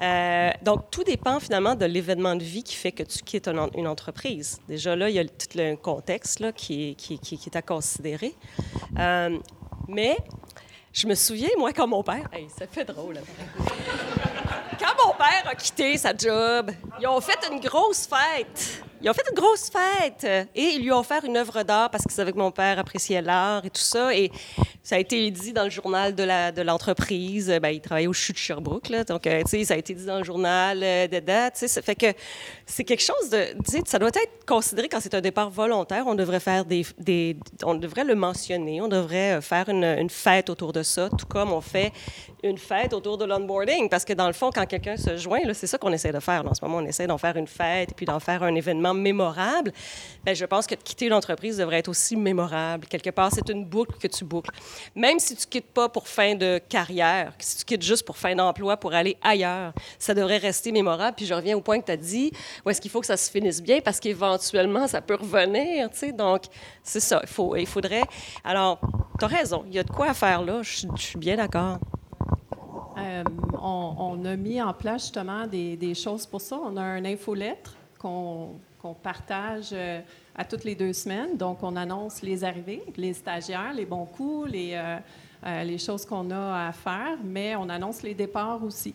Euh, 0.00 0.50
donc, 0.62 0.90
tout 0.90 1.02
dépend 1.02 1.40
finalement 1.40 1.74
de 1.74 1.84
l'événement 1.84 2.36
de 2.36 2.44
vie 2.44 2.62
qui 2.62 2.76
fait 2.76 2.92
que 2.92 3.02
tu 3.02 3.24
quittes 3.24 3.48
une, 3.48 3.88
entreprise. 3.88 4.60
Déjà 4.68 4.94
là, 4.94 5.08
il 5.08 5.16
y 5.16 5.18
a 5.18 5.24
tout 5.24 5.56
le 5.56 5.74
contexte 5.74 6.38
là, 6.38 6.52
qui, 6.52 6.94
qui, 6.94 7.18
qui, 7.18 7.34
est 7.34 7.56
à 7.56 7.62
considérer. 7.62 8.34
Mais 9.88 10.16
je 10.96 11.06
me 11.06 11.14
souviens, 11.14 11.50
moi, 11.58 11.72
quand 11.74 11.86
mon 11.86 12.02
père. 12.02 12.26
Hey, 12.32 12.48
ça 12.58 12.66
fait 12.66 12.84
drôle. 12.84 13.20
Quand 14.78 15.06
mon 15.06 15.12
père 15.12 15.44
a 15.46 15.54
quitté 15.54 15.98
sa 15.98 16.16
job, 16.16 16.70
ils 16.98 17.06
ont 17.06 17.20
fait 17.20 17.38
une 17.52 17.60
grosse 17.60 18.06
fête. 18.06 18.82
Ils 19.06 19.10
ont 19.10 19.14
fait 19.14 19.30
une 19.30 19.36
grosse 19.36 19.70
fête 19.70 20.26
et 20.52 20.64
ils 20.64 20.82
lui 20.82 20.90
ont 20.90 20.98
offert 20.98 21.24
une 21.24 21.36
œuvre 21.36 21.62
d'art 21.62 21.90
parce 21.90 22.02
qu'ils 22.02 22.12
savaient 22.12 22.32
que 22.32 22.38
mon 22.38 22.50
père 22.50 22.76
appréciait 22.80 23.22
l'art 23.22 23.64
et 23.64 23.70
tout 23.70 23.80
ça. 23.80 24.12
Et 24.12 24.32
ça 24.82 24.96
a 24.96 24.98
été 24.98 25.30
dit 25.30 25.52
dans 25.52 25.62
le 25.62 25.70
journal 25.70 26.12
de 26.12 26.62
l'entreprise. 26.62 27.46
De 27.46 27.60
ben, 27.60 27.68
il 27.68 27.80
travaillait 27.80 28.08
au 28.08 28.12
CHU 28.12 28.32
de 28.32 28.38
Sherbrooke, 28.38 28.88
là, 28.88 29.04
donc 29.04 29.28
euh, 29.28 29.42
ça 29.46 29.74
a 29.74 29.76
été 29.76 29.94
dit 29.94 30.06
dans 30.06 30.18
le 30.18 30.24
journal 30.24 30.80
euh, 30.82 31.06
de 31.06 31.20
date. 31.20 31.56
Ça 31.56 31.82
fait 31.82 31.94
que 31.94 32.06
c'est 32.66 32.82
quelque 32.82 33.02
chose 33.02 33.30
de. 33.30 33.44
Ça 33.84 34.00
doit 34.00 34.08
être 34.08 34.44
considéré 34.44 34.88
quand 34.88 34.98
c'est 35.00 35.14
un 35.14 35.20
départ 35.20 35.50
volontaire. 35.50 36.04
On 36.08 36.16
devrait 36.16 36.40
faire 36.40 36.64
des, 36.64 36.84
On 37.62 37.76
devrait 37.76 38.04
le 38.04 38.16
mentionner. 38.16 38.80
On 38.80 38.88
devrait 38.88 39.40
faire 39.40 39.68
une, 39.68 39.84
une 39.84 40.10
fête 40.10 40.50
autour 40.50 40.72
de 40.72 40.82
ça, 40.82 41.10
tout 41.10 41.26
comme 41.26 41.52
on 41.52 41.60
fait 41.60 41.92
une 42.42 42.58
fête 42.58 42.92
autour 42.92 43.18
de 43.18 43.24
l'onboarding. 43.24 43.88
Parce 43.88 44.04
que 44.04 44.12
dans 44.12 44.26
le 44.26 44.32
fond, 44.32 44.50
quand 44.52 44.66
quelqu'un 44.66 44.96
se 44.96 45.16
joint, 45.16 45.40
c'est 45.52 45.66
ça 45.66 45.78
qu'on 45.78 45.92
essaie 45.92 46.12
de 46.12 46.20
faire. 46.20 46.46
En 46.46 46.54
ce 46.54 46.64
moment, 46.64 46.78
on 46.78 46.86
essaie 46.86 47.06
d'en 47.06 47.18
faire 47.18 47.36
une 47.36 47.46
fête 47.46 47.92
et 47.92 47.94
puis 47.94 48.06
d'en 48.06 48.20
faire 48.20 48.42
un 48.42 48.54
événement 48.54 48.94
mémorable. 48.96 49.72
Bien, 50.24 50.34
je 50.34 50.44
pense 50.44 50.66
que 50.66 50.74
de 50.74 50.82
quitter 50.82 51.08
l'entreprise 51.08 51.58
devrait 51.58 51.78
être 51.78 51.88
aussi 51.88 52.16
mémorable. 52.16 52.86
Quelque 52.86 53.10
part, 53.10 53.30
c'est 53.32 53.48
une 53.48 53.64
boucle 53.64 53.96
que 53.98 54.08
tu 54.08 54.24
boucles. 54.24 54.50
Même 54.94 55.18
si 55.18 55.36
tu 55.36 55.46
quittes 55.46 55.72
pas 55.72 55.88
pour 55.88 56.08
fin 56.08 56.34
de 56.34 56.60
carrière, 56.68 57.32
si 57.38 57.58
tu 57.58 57.64
quittes 57.64 57.82
juste 57.82 58.04
pour 58.04 58.16
fin 58.16 58.34
d'emploi, 58.34 58.76
pour 58.76 58.92
aller 58.94 59.16
ailleurs, 59.22 59.72
ça 59.98 60.14
devrait 60.14 60.38
rester 60.38 60.72
mémorable. 60.72 61.14
Puis 61.16 61.26
je 61.26 61.34
reviens 61.34 61.56
au 61.56 61.60
point 61.60 61.80
que 61.80 61.86
tu 61.86 61.92
as 61.92 61.96
dit, 61.96 62.32
où 62.64 62.70
est-ce 62.70 62.80
qu'il 62.80 62.90
faut 62.90 63.00
que 63.00 63.06
ça 63.06 63.16
se 63.16 63.30
finisse 63.30 63.62
bien, 63.62 63.80
parce 63.80 64.00
qu'éventuellement, 64.00 64.86
ça 64.86 65.00
peut 65.00 65.16
revenir. 65.16 65.90
Tu 65.90 66.12
donc, 66.12 66.44
c'est 66.82 67.00
ça. 67.00 67.20
Il, 67.22 67.28
faut, 67.28 67.56
il 67.56 67.66
faudrait... 67.66 68.02
Alors, 68.44 68.80
tu 69.18 69.24
as 69.24 69.28
raison. 69.28 69.64
Il 69.66 69.74
y 69.74 69.78
a 69.78 69.84
de 69.84 69.90
quoi 69.90 70.08
à 70.08 70.14
faire 70.14 70.42
là. 70.42 70.62
Je, 70.62 70.86
suis 70.96 71.18
bien 71.18 71.36
d'accord. 71.36 71.78
Euh, 72.98 73.22
on, 73.60 73.94
on, 73.98 74.24
a 74.24 74.36
mis 74.36 74.60
en 74.60 74.72
place 74.72 75.02
justement 75.02 75.46
des, 75.46 75.76
des, 75.76 75.94
choses 75.94 76.26
pour 76.26 76.40
ça. 76.40 76.58
On 76.62 76.76
a 76.76 76.82
un 76.82 77.04
infolettre 77.04 77.74
qu'on 77.98 78.54
qu 78.94 79.00
partage 79.02 79.70
euh, 79.72 80.00
à 80.36 80.44
toutes 80.44 80.64
les 80.64 80.74
deux 80.74 80.92
semaines. 80.92 81.36
Donc, 81.36 81.62
on 81.62 81.74
annonce 81.76 82.22
les 82.22 82.44
arrivées, 82.44 82.82
les 82.96 83.14
stagiaires, 83.14 83.72
les 83.74 83.86
bons 83.86 84.04
coups, 84.04 84.50
les, 84.50 84.72
euh, 84.74 84.98
euh, 85.46 85.78
choses 85.78 86.04
qu'on 86.04 86.30
a 86.30 86.68
à 86.68 86.72
faire, 86.72 87.16
mais 87.24 87.56
on 87.56 87.68
annonce 87.68 88.02
les 88.02 88.14
départs 88.14 88.62
aussi. 88.62 88.94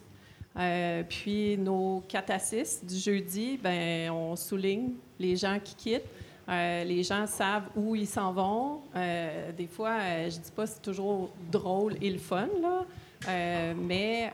Puis, 1.10 1.58
nos 1.58 2.04
4 2.08 2.30
à 2.30 2.40
6 2.40 2.86
du 2.86 2.98
jeudi, 2.98 3.58
ben, 3.58 4.12
on 4.12 4.36
souligne 4.36 4.92
les 5.18 5.36
gens 5.38 5.58
qui 5.64 5.76
quittent. 5.76 6.10
Les 6.48 7.04
gens 7.04 7.26
savent 7.26 7.70
où 7.76 7.96
ils 7.96 8.08
s'en 8.08 8.34
vont. 8.34 8.82
Des 8.94 9.68
fois, 9.68 9.98
euh, 10.02 10.30
je 10.30 10.40
dis 10.40 10.52
pas 10.52 10.68
c'est 10.68 10.82
toujours 10.82 11.30
drôle 11.50 11.96
et 12.02 12.10
le 12.10 12.20
fun, 12.20 12.50
mais 13.78 14.34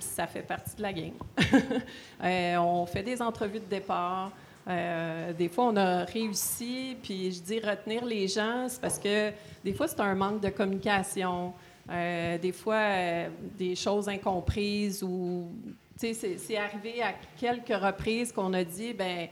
ça 0.00 0.26
fait 0.26 0.40
partie 0.40 0.74
de 0.76 0.82
la 0.82 0.92
game. 0.94 1.12
on 2.58 2.86
fait 2.86 3.02
des 3.02 3.20
entrevues 3.20 3.60
de 3.60 3.66
départ. 3.66 4.32
Des 4.66 5.48
fois, 5.48 5.66
on 5.66 5.76
a 5.76 6.04
réussi, 6.04 6.96
puis 7.02 7.32
je 7.32 7.40
dis 7.40 7.60
retenir 7.60 8.04
les 8.04 8.28
gens, 8.28 8.66
c'est 8.68 8.80
parce 8.80 8.98
que 8.98 9.32
des 9.64 9.72
fois, 9.72 9.88
c'est 9.88 10.00
un 10.00 10.14
manque 10.14 10.40
de 10.40 10.50
communication. 10.50 11.52
des 11.88 12.52
fois, 12.52 13.26
des 13.58 13.74
choses 13.74 14.08
incomprises 14.08 15.02
ou 15.02 15.48
c'est 15.96 16.56
arrivé 16.56 17.02
à 17.02 17.14
quelques 17.38 17.76
reprises 17.76 18.32
qu'on 18.32 18.52
a 18.54 18.64
dit, 18.64 18.92
ben 18.92 19.28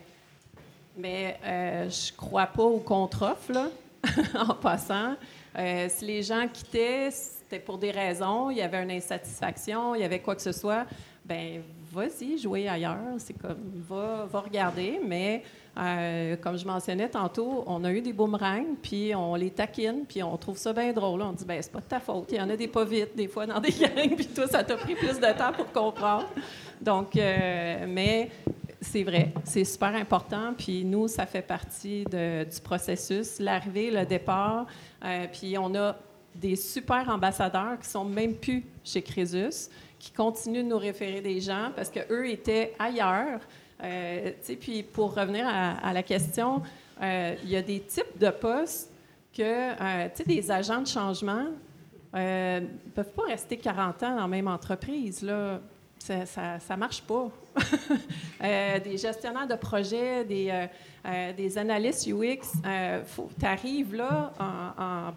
mais 0.97 1.39
euh, 1.45 1.89
je 1.89 2.13
crois 2.13 2.47
pas 2.47 2.63
au 2.63 2.79
contre-offre, 2.79 3.53
là, 3.53 3.69
en 4.35 4.55
passant. 4.55 5.15
Euh, 5.59 5.89
si 5.89 6.05
les 6.05 6.23
gens 6.23 6.47
quittaient, 6.49 7.11
c'était 7.11 7.59
pour 7.59 7.79
des 7.79 7.91
raisons, 7.91 8.51
il 8.51 8.59
y 8.59 8.63
avait 8.63 8.83
une 8.83 8.91
insatisfaction, 8.91 9.95
il 9.95 10.03
y 10.03 10.05
avait 10.05 10.21
quoi 10.21 10.37
que 10.37 10.43
ce 10.43 10.53
soit, 10.53 10.87
ben 11.25 11.63
vas-y, 11.93 12.39
jouer 12.39 12.69
ailleurs. 12.69 12.99
C'est 13.19 13.35
comme, 13.35 13.59
va, 13.89 14.27
regarder. 14.33 15.01
Mais 15.05 15.43
euh, 15.79 16.37
comme 16.37 16.57
je 16.57 16.67
mentionnais 16.67 17.09
tantôt, 17.09 17.65
on 17.67 17.85
a 17.85 17.93
eu 17.93 18.01
des 18.01 18.13
boomerangs, 18.13 18.77
puis 18.83 19.15
on 19.15 19.35
les 19.35 19.51
taquine, 19.51 20.05
puis 20.09 20.23
on 20.23 20.37
trouve 20.37 20.59
ça 20.59 20.73
bien 20.73 20.93
drôle. 20.93 21.23
On 21.23 21.33
dit, 21.33 21.45
ben 21.45 21.61
c'est 21.63 21.73
pas 21.73 21.81
de 21.81 21.85
ta 21.85 22.01
faute. 22.01 22.29
Il 22.31 22.39
y 22.39 22.41
en 22.41 22.51
a 22.51 22.57
des 22.57 22.69
pas 22.69 22.85
vite, 22.85 23.17
des 23.17 23.29
fois, 23.29 23.47
dans 23.47 23.61
des 23.61 23.71
gangs, 23.81 24.17
puis 24.17 24.27
toi, 24.27 24.47
ça 24.47 24.65
t'a 24.65 24.77
pris 24.77 24.95
plus 24.95 25.19
de 25.19 25.39
temps 25.39 25.53
pour 25.53 25.71
comprendre. 25.73 26.29
Donc, 26.81 27.17
euh, 27.17 27.87
mais 27.89 28.31
c'est 28.81 29.03
vrai, 29.03 29.33
c'est 29.45 29.65
super 29.65 29.95
important. 29.95 30.55
Puis 30.57 30.85
nous, 30.85 31.09
ça 31.09 31.27
fait 31.27 31.43
partie 31.43 32.05
du 32.05 32.61
processus, 32.63 33.39
l'arrivée, 33.39 33.91
le 33.91 34.07
départ. 34.07 34.67
Euh, 35.05 35.27
puis 35.31 35.57
on 35.59 35.75
a 35.75 35.97
des 36.35 36.57
super 36.57 37.09
ambassadeurs 37.09 37.79
qui 37.81 37.89
sont 37.89 38.05
même 38.05 38.35
plus 38.35 38.65
chez 38.85 39.03
Crésus, 39.03 39.69
qui 40.01 40.11
continuent 40.11 40.65
de 40.65 40.69
nous 40.69 40.79
référer 40.79 41.21
des 41.21 41.41
gens 41.41 41.71
parce 41.77 41.91
qu'eux 41.91 42.29
étaient 42.29 42.75
ailleurs. 42.79 43.41
Euh, 43.83 44.33
puis 44.59 44.83
pour 44.83 45.15
revenir 45.15 45.47
à, 45.47 45.93
la 45.93 46.03
question, 46.03 46.63
euh, 47.01 47.35
il 47.45 47.51
y 47.51 47.57
a 47.57 47.63
des 47.63 47.81
types 47.81 48.19
de 48.19 48.31
postes 48.31 48.91
que, 49.33 49.43
euh, 49.43 50.09
des 50.27 50.51
agents 50.51 50.81
de 50.81 50.89
changement 50.89 51.47
ne 52.13 52.61
peuvent 52.95 53.13
pas 53.13 53.25
rester 53.29 53.57
40 53.57 54.03
ans 54.03 54.15
dans 54.17 54.23
la 54.23 54.29
même 54.29 54.49
entreprise. 54.49 55.23
Là 55.23 55.61
ça 55.99 56.17
ne 56.17 56.77
marche 56.77 57.03
pas. 57.03 57.29
des 58.41 58.97
gestionnaires 58.97 59.47
de 59.47 59.55
projets, 59.55 60.25
des, 60.25 60.67
des 61.37 61.59
analystes 61.59 62.09
UX, 62.09 62.59
tu 63.39 63.47
arrives 63.47 63.95
là, 63.95 64.33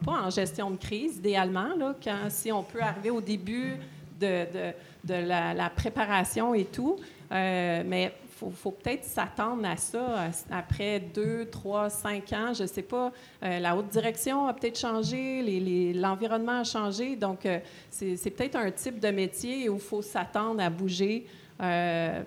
pas 0.06 0.12
en 0.12 0.30
gestion 0.30 0.72
de 0.72 0.76
crise, 0.76 1.18
idéalement, 1.18 1.74
là, 1.78 1.96
quand, 2.04 2.30
si 2.30 2.52
on 2.52 2.64
peut 2.64 2.82
arriver 2.82 3.12
au 3.12 3.22
début 3.22 3.78
de, 4.20 4.74
la, 5.08 5.70
préparation 5.70 6.54
et 6.54 6.66
tout, 6.66 6.98
mais 7.32 8.12
faut, 8.34 8.50
faut 8.50 8.72
peut-être 8.72 9.04
s'attendre 9.04 9.66
à 9.66 9.78
ça 9.78 10.30
après 10.52 11.00
deux, 11.00 11.46
trois, 11.46 11.90
cinq 11.90 12.34
ans. 12.34 12.54
Je 12.54 12.64
ne 12.64 12.68
sais 12.68 12.82
pas. 12.82 13.12
Euh, 13.44 13.60
la 13.60 13.76
haute 13.76 13.90
direction 13.90 14.48
a 14.48 14.54
peut-être 14.54 14.80
changé, 14.80 15.94
l'environnement 15.94 16.60
a 16.60 16.64
changé. 16.64 17.16
Donc, 17.16 17.46
euh, 17.46 17.60
c'est 17.90 18.32
peut-être 18.32 18.56
un 18.56 18.72
type 18.72 19.00
de 19.00 19.10
métier 19.10 19.70
où 19.70 19.76
il 19.76 19.82
faut 19.82 20.02
s'attendre 20.02 20.62
à 20.62 20.70
bouger 20.70 21.26
euh, 21.62 22.24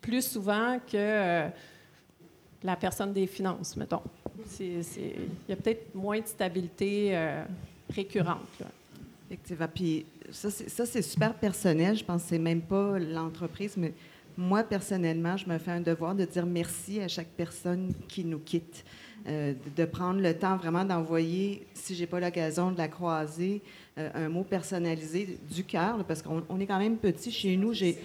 plus 0.00 0.22
souvent 0.22 0.78
que 0.90 1.48
la 2.62 2.76
personne 2.76 3.12
des 3.12 3.26
finances, 3.26 3.76
mettons. 3.76 4.02
Il 4.60 4.82
y 5.48 5.52
a 5.52 5.56
peut-être 5.56 5.94
moins 5.94 6.20
de 6.20 6.26
stabilité 6.26 7.18
récurrente. 7.90 8.62
Effectivement. 9.30 9.68
Puis 9.74 10.04
ça, 10.34 10.86
c'est 10.86 11.02
super 11.02 11.34
personnel. 11.34 11.96
Je 11.96 12.04
pense 12.04 12.22
que 12.22 12.28
c'est 12.30 12.38
même 12.38 12.60
pas 12.60 12.98
l'entreprise, 12.98 13.76
mais 13.76 13.92
moi, 14.36 14.64
personnellement, 14.64 15.36
je 15.36 15.48
me 15.48 15.58
fais 15.58 15.70
un 15.70 15.80
devoir 15.80 16.14
de 16.14 16.24
dire 16.24 16.44
merci 16.44 17.00
à 17.00 17.08
chaque 17.08 17.28
personne 17.28 17.92
qui 18.08 18.24
nous 18.24 18.40
quitte, 18.40 18.84
euh, 19.28 19.54
de 19.76 19.84
prendre 19.84 20.20
le 20.20 20.36
temps 20.36 20.56
vraiment 20.56 20.84
d'envoyer, 20.84 21.66
si 21.72 21.94
j'ai 21.94 22.06
pas 22.06 22.18
l'occasion 22.18 22.72
de 22.72 22.78
la 22.78 22.88
croiser, 22.88 23.62
euh, 23.96 24.10
un 24.14 24.28
mot 24.28 24.42
personnalisé 24.42 25.38
du 25.50 25.62
cœur, 25.64 26.04
parce 26.04 26.20
qu'on 26.20 26.60
est 26.60 26.66
quand 26.66 26.80
même 26.80 26.96
petit 26.96 27.30
chez 27.30 27.56
nous. 27.56 27.72
J'ai 27.72 27.98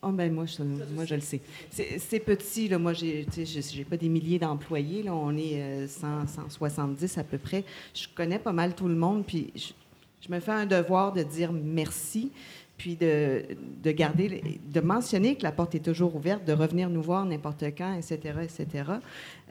Oh 0.00 0.12
ben 0.12 0.32
moi, 0.32 0.46
je, 0.46 0.62
moi, 0.62 1.04
je 1.04 1.16
le 1.16 1.20
sais. 1.20 1.40
C'est 1.72 2.20
petit, 2.20 2.68
là. 2.68 2.78
Moi, 2.78 2.92
j'ai, 2.92 3.26
j'ai 3.34 3.84
pas 3.84 3.96
des 3.96 4.08
milliers 4.08 4.38
d'employés, 4.38 5.02
là. 5.02 5.12
On 5.12 5.36
est 5.36 5.88
100, 5.88 6.06
euh, 6.06 6.26
170 6.26 7.18
à 7.18 7.24
peu 7.24 7.36
près. 7.36 7.64
Je 7.92 8.06
connais 8.14 8.38
pas 8.38 8.52
mal 8.52 8.76
tout 8.76 8.86
le 8.86 8.94
monde, 8.94 9.24
puis 9.26 9.52
me 10.30 10.40
fais 10.40 10.52
un 10.52 10.66
devoir 10.66 11.12
de 11.12 11.22
dire 11.22 11.52
merci 11.52 12.32
puis 12.78 12.94
de, 12.94 13.42
de, 13.82 13.90
garder, 13.90 14.60
de 14.64 14.80
mentionner 14.80 15.34
que 15.34 15.42
la 15.42 15.50
porte 15.50 15.74
est 15.74 15.84
toujours 15.84 16.14
ouverte, 16.14 16.44
de 16.44 16.52
revenir 16.52 16.88
nous 16.88 17.02
voir 17.02 17.26
n'importe 17.26 17.64
quand, 17.76 17.92
etc., 17.94 18.38
etc. 18.44 18.84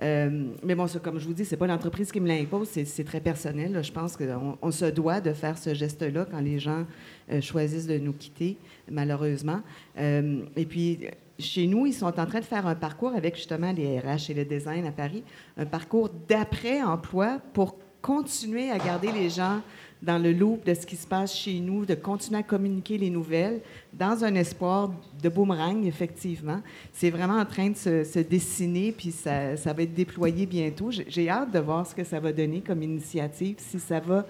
Euh, 0.02 0.46
mais 0.64 0.76
bon, 0.76 0.88
comme 1.04 1.20
je 1.20 1.28
vous 1.28 1.34
dis, 1.34 1.44
c'est 1.44 1.58
pas 1.58 1.68
l'entreprise 1.68 2.12
qui 2.12 2.22
me 2.22 2.28
l'impose, 2.28 2.70
c'est 2.70 3.04
très 3.04 3.20
personnel. 3.20 3.84
Je 3.84 3.92
pense 3.92 4.16
qu'on 4.16 4.58
on 4.62 4.72
se 4.72 4.86
doit 4.86 5.20
de 5.20 5.34
faire 5.34 5.58
ce 5.58 5.74
geste-là 5.74 6.26
quand 6.32 6.40
les 6.40 6.58
gens 6.58 6.86
euh, 7.32 7.42
choisissent 7.42 7.88
de 7.88 7.98
nous 7.98 8.14
quitter, 8.14 8.58
malheureusement. 8.90 9.60
Euh, 10.00 10.44
et 10.56 10.66
puis, 10.66 11.00
chez 11.38 11.68
nous, 11.68 11.86
ils 11.86 11.94
sont 11.94 12.06
en 12.06 12.26
train 12.26 12.40
de 12.40 12.46
faire 12.46 12.66
un 12.66 12.76
parcours 12.76 13.14
avec 13.14 13.36
justement 13.36 13.74
les 13.74 14.00
RH 14.00 14.30
et 14.32 14.34
le 14.36 14.46
design 14.46 14.88
à 14.88 14.92
Paris, 14.92 15.24
un 15.58 15.66
parcours 15.66 16.10
d'après-emploi 16.30 17.40
pour 17.54 17.76
continuer 18.02 18.72
à 18.72 18.78
garder 18.78 19.12
les 19.12 19.30
gens 19.30 19.62
dans 20.02 20.18
le 20.18 20.32
loop 20.32 20.66
de 20.66 20.74
ce 20.74 20.86
qui 20.86 20.96
se 20.96 21.08
passe 21.08 21.36
chez 21.36 21.60
nous, 21.60 21.86
de 21.86 21.96
continuer 21.96 22.40
à 22.40 22.44
communiquer 22.44 22.98
les 22.98 23.10
nouvelles 23.10 23.62
dans 23.94 24.24
un 24.24 24.36
espoir 24.36 24.92
de 25.22 25.30
boomerang, 25.30 25.86
effectivement. 25.86 26.62
C'est 26.94 27.10
vraiment 27.10 27.38
en 27.38 27.46
train 27.46 27.70
de 27.70 27.76
se, 27.76 28.20
dessiner, 28.20 28.92
puis 28.92 29.12
ça, 29.12 29.58
ça, 29.58 29.74
va 29.74 29.84
être 29.84 29.94
déployé 29.94 30.46
bientôt. 30.46 30.92
J'ai 30.92 31.30
hâte 31.30 31.52
de 31.52 31.60
voir 31.60 31.86
ce 31.88 31.96
que 31.96 32.04
ça 32.04 32.20
va 32.20 32.32
donner 32.32 32.62
comme 32.62 32.84
initiative, 32.84 33.56
si 33.58 33.80
ça 33.80 34.00
va 34.00 34.26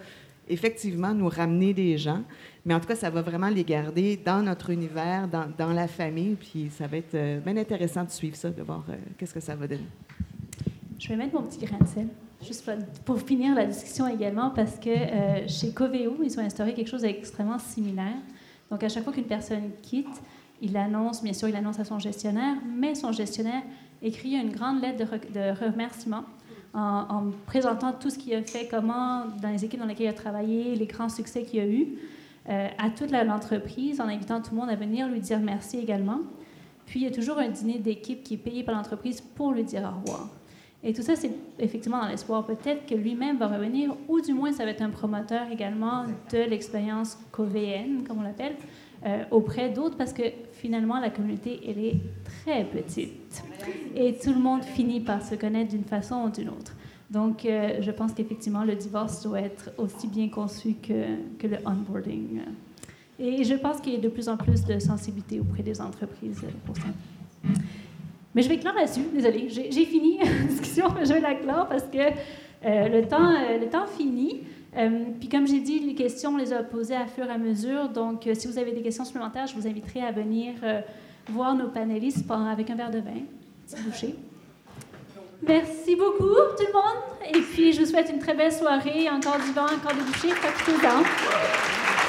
effectivement 0.50 1.14
nous 1.14 1.28
ramener 1.28 1.74
des 1.74 1.98
gens. 1.98 2.24
Mais 2.66 2.74
en 2.74 2.80
tout 2.80 2.88
cas, 2.88 2.96
ça 2.96 3.10
va 3.10 3.22
vraiment 3.22 3.50
les 3.50 3.64
garder 3.64 4.18
dans 4.18 4.42
notre 4.44 4.70
univers, 4.70 5.28
dans, 5.28 5.74
la 5.74 5.88
famille, 5.88 6.36
puis 6.36 6.70
ça 6.70 6.88
va 6.88 6.98
être 6.98 7.16
euh, 7.16 7.40
bien 7.40 7.58
intéressant 7.58 8.04
de 8.04 8.10
suivre 8.10 8.36
ça, 8.36 8.50
de 8.50 8.62
voir 8.62 8.84
euh, 8.90 8.96
qu'est-ce 9.18 9.34
que 9.34 9.40
ça 9.40 9.56
va 9.56 9.68
donner. 9.68 9.88
Je 11.00 11.10
vais 11.10 11.16
mettre 11.16 11.36
mon 11.36 11.44
petit 11.44 11.66
grain 11.66 11.78
de 11.80 11.88
sel. 11.88 12.08
Juste 12.46 12.70
pour 13.04 13.20
finir 13.20 13.56
la 13.56 13.66
discussion 13.66 14.08
également, 14.08 14.52
parce 14.52 14.78
que 14.78 14.90
euh, 14.90 15.48
chez 15.48 15.72
Coveo, 15.72 16.18
ils 16.24 16.38
ont 16.40 16.44
instauré 16.44 16.74
quelque 16.74 16.90
chose 16.90 17.02
d'extrêmement 17.02 17.58
similaire. 17.58 18.18
Donc, 18.70 18.84
à 18.84 18.90
chaque 18.90 19.04
fois 19.04 19.12
qu'une 19.12 19.26
personne 19.26 19.72
quitte, 19.82 20.22
il 20.62 20.78
annonce, 20.78 21.24
bien 21.24 21.34
sûr, 21.34 21.48
il 21.48 21.56
annonce 21.56 21.80
à 21.80 21.86
son 21.86 21.98
gestionnaire, 21.98 22.56
mais 22.76 22.94
son 22.94 23.12
gestionnaire 23.12 23.64
écrit 24.04 24.36
une 24.36 24.52
grande 24.52 24.82
lettre 24.82 25.06
de, 25.34 25.66
remerciement 25.66 26.24
en, 26.74 27.32
présentant 27.48 27.92
tout 27.92 28.12
ce 28.12 28.20
qu'il 28.20 28.36
a 28.36 28.44
fait, 28.44 28.68
comment, 28.70 29.26
dans 29.42 29.50
les 29.50 29.66
équipes 29.66 29.80
dans 29.80 29.88
lesquelles 29.88 30.08
il 30.08 30.10
a 30.10 30.14
travaillé, 30.14 30.76
les 30.76 30.86
grands 30.86 31.10
succès 31.10 31.42
qu'il 31.44 31.60
a 31.60 31.66
eus, 31.66 31.88
euh, 32.50 32.68
à 32.78 32.92
toute 32.92 33.12
l'entreprise, 33.12 34.00
en 34.00 34.08
invitant 34.08 34.42
tout 34.42 34.52
le 34.52 34.58
monde 34.58 34.70
à 34.70 34.76
venir 34.76 35.08
lui 35.08 35.22
dire 35.22 35.40
merci 35.40 35.80
également. 35.80 36.20
Puis, 36.86 37.02
il 37.02 37.04
y 37.04 37.08
a 37.08 37.12
toujours 37.12 37.40
un 37.40 37.50
dîner 37.50 37.80
d'équipe 37.80 38.24
qui 38.24 38.36
est 38.36 38.38
payé 38.38 38.64
par 38.64 38.76
l'entreprise 38.76 39.22
pour 39.22 39.54
lui 39.54 39.64
dire 39.64 39.82
au 39.82 40.00
revoir. 40.00 40.30
Et 40.88 40.94
tout 40.94 41.02
ça, 41.02 41.18
c'est 41.18 41.32
effectivement 41.60 42.00
dans 42.00 42.08
l'espoir 42.08 42.46
peut-être 42.46 42.86
que 42.86 42.96
lui-même 42.96 43.36
va 43.36 43.50
revenir, 43.50 43.94
ou 44.08 44.22
du 44.22 44.34
moins 44.34 44.54
ça 44.54 44.64
va 44.64 44.72
être 44.72 44.82
un 44.82 44.90
promoteur 44.90 45.52
également 45.52 46.06
de 46.32 46.38
l'expérience 46.50 47.20
covéenne, 47.34 48.06
comme 48.08 48.20
on 48.20 48.22
l'appelle, 48.22 48.56
euh, 49.06 49.26
auprès 49.30 49.70
d'autres, 49.70 49.98
parce 49.98 50.14
que 50.14 50.24
finalement, 50.54 50.98
la 51.02 51.10
communauté, 51.10 51.60
elle 51.68 51.84
est 51.84 52.00
très 52.24 52.64
petite. 52.64 53.44
Et 53.98 54.14
tout 54.14 54.32
le 54.32 54.40
monde 54.40 54.64
finit 54.64 55.02
par 55.02 55.22
se 55.22 55.36
connaître 55.36 55.72
d'une 55.72 55.84
façon 55.84 56.24
ou 56.24 56.30
d'une 56.30 56.48
autre. 56.48 56.74
Donc, 57.12 57.44
euh, 57.44 57.82
je 57.82 57.92
pense 57.92 58.14
qu'effectivement, 58.14 58.64
le 58.64 58.76
divorce 58.76 59.22
doit 59.24 59.42
être 59.42 59.72
aussi 59.78 60.08
bien 60.08 60.30
conçu 60.30 60.76
que, 60.82 61.04
que 61.38 61.48
le 61.48 61.58
onboarding. 61.66 62.44
Et 63.20 63.44
je 63.44 63.56
pense 63.56 63.82
qu'il 63.82 63.92
y 63.92 63.98
a 63.98 64.00
de 64.00 64.08
plus 64.08 64.30
en 64.30 64.38
plus 64.38 64.64
de 64.64 64.80
sensibilité 64.80 65.42
auprès 65.42 65.64
des 65.64 65.82
entreprises 65.82 66.46
pour 66.66 66.78
ça. 66.78 66.88
Mais 68.38 68.44
je 68.44 68.50
vais 68.50 68.60
clore 68.60 68.76
là-dessus, 68.76 69.02
désolée. 69.12 69.48
J'ai 69.50 69.86
fini 69.86 70.20
la 70.24 70.48
discussion, 70.48 70.90
mais 70.94 71.06
je 71.06 71.14
vais 71.14 71.22
la 71.22 71.34
clore 71.34 71.68
parce 71.68 71.86
que 71.86 71.98
euh, 71.98 72.88
le, 72.88 73.08
temps, 73.08 73.32
euh, 73.32 73.58
le 73.58 73.66
temps 73.66 73.88
finit. 73.88 74.42
Euh, 74.78 75.06
puis 75.20 75.28
comme 75.28 75.48
j'ai 75.48 75.60
dit, 75.60 75.80
les 75.80 75.96
questions, 75.96 76.36
on 76.36 76.38
les 76.38 76.54
a 76.54 76.62
posées 76.62 76.96
à 76.96 77.08
fur 77.08 77.26
et 77.26 77.32
à 77.32 77.40
mesure. 77.40 77.90
Donc, 77.90 78.30
si 78.32 78.46
vous 78.46 78.60
avez 78.60 78.74
des 78.74 78.84
questions 78.84 79.06
supplémentaires, 79.06 79.48
je 79.48 79.56
vous 79.56 79.66
inviterai 79.66 80.02
à 80.02 80.12
venir 80.12 80.54
voir 81.28 81.56
nos 81.56 81.70
panélistes 81.70 82.30
avec 82.30 82.70
un 82.70 82.76
verre 82.76 82.92
de 82.92 83.00
vin, 83.00 83.24
petit 83.66 83.82
boucher. 83.82 84.16
Merci 85.42 85.96
beaucoup, 85.96 86.36
tout 86.58 86.66
le 86.68 86.74
monde. 86.74 87.34
Et 87.34 87.42
puis, 87.42 87.74
je 87.74 87.80
vous 87.80 87.88
souhaite 87.88 88.12
une 88.14 88.20
très 88.20 88.36
belle 88.36 88.54
soirée. 88.54 89.10
Encore 89.10 89.38
du 89.38 89.52
vent, 89.52 89.64
encore 89.64 89.96
des 89.96 90.04
bouchées. 90.04 90.30
Profitez-en. 90.30 92.07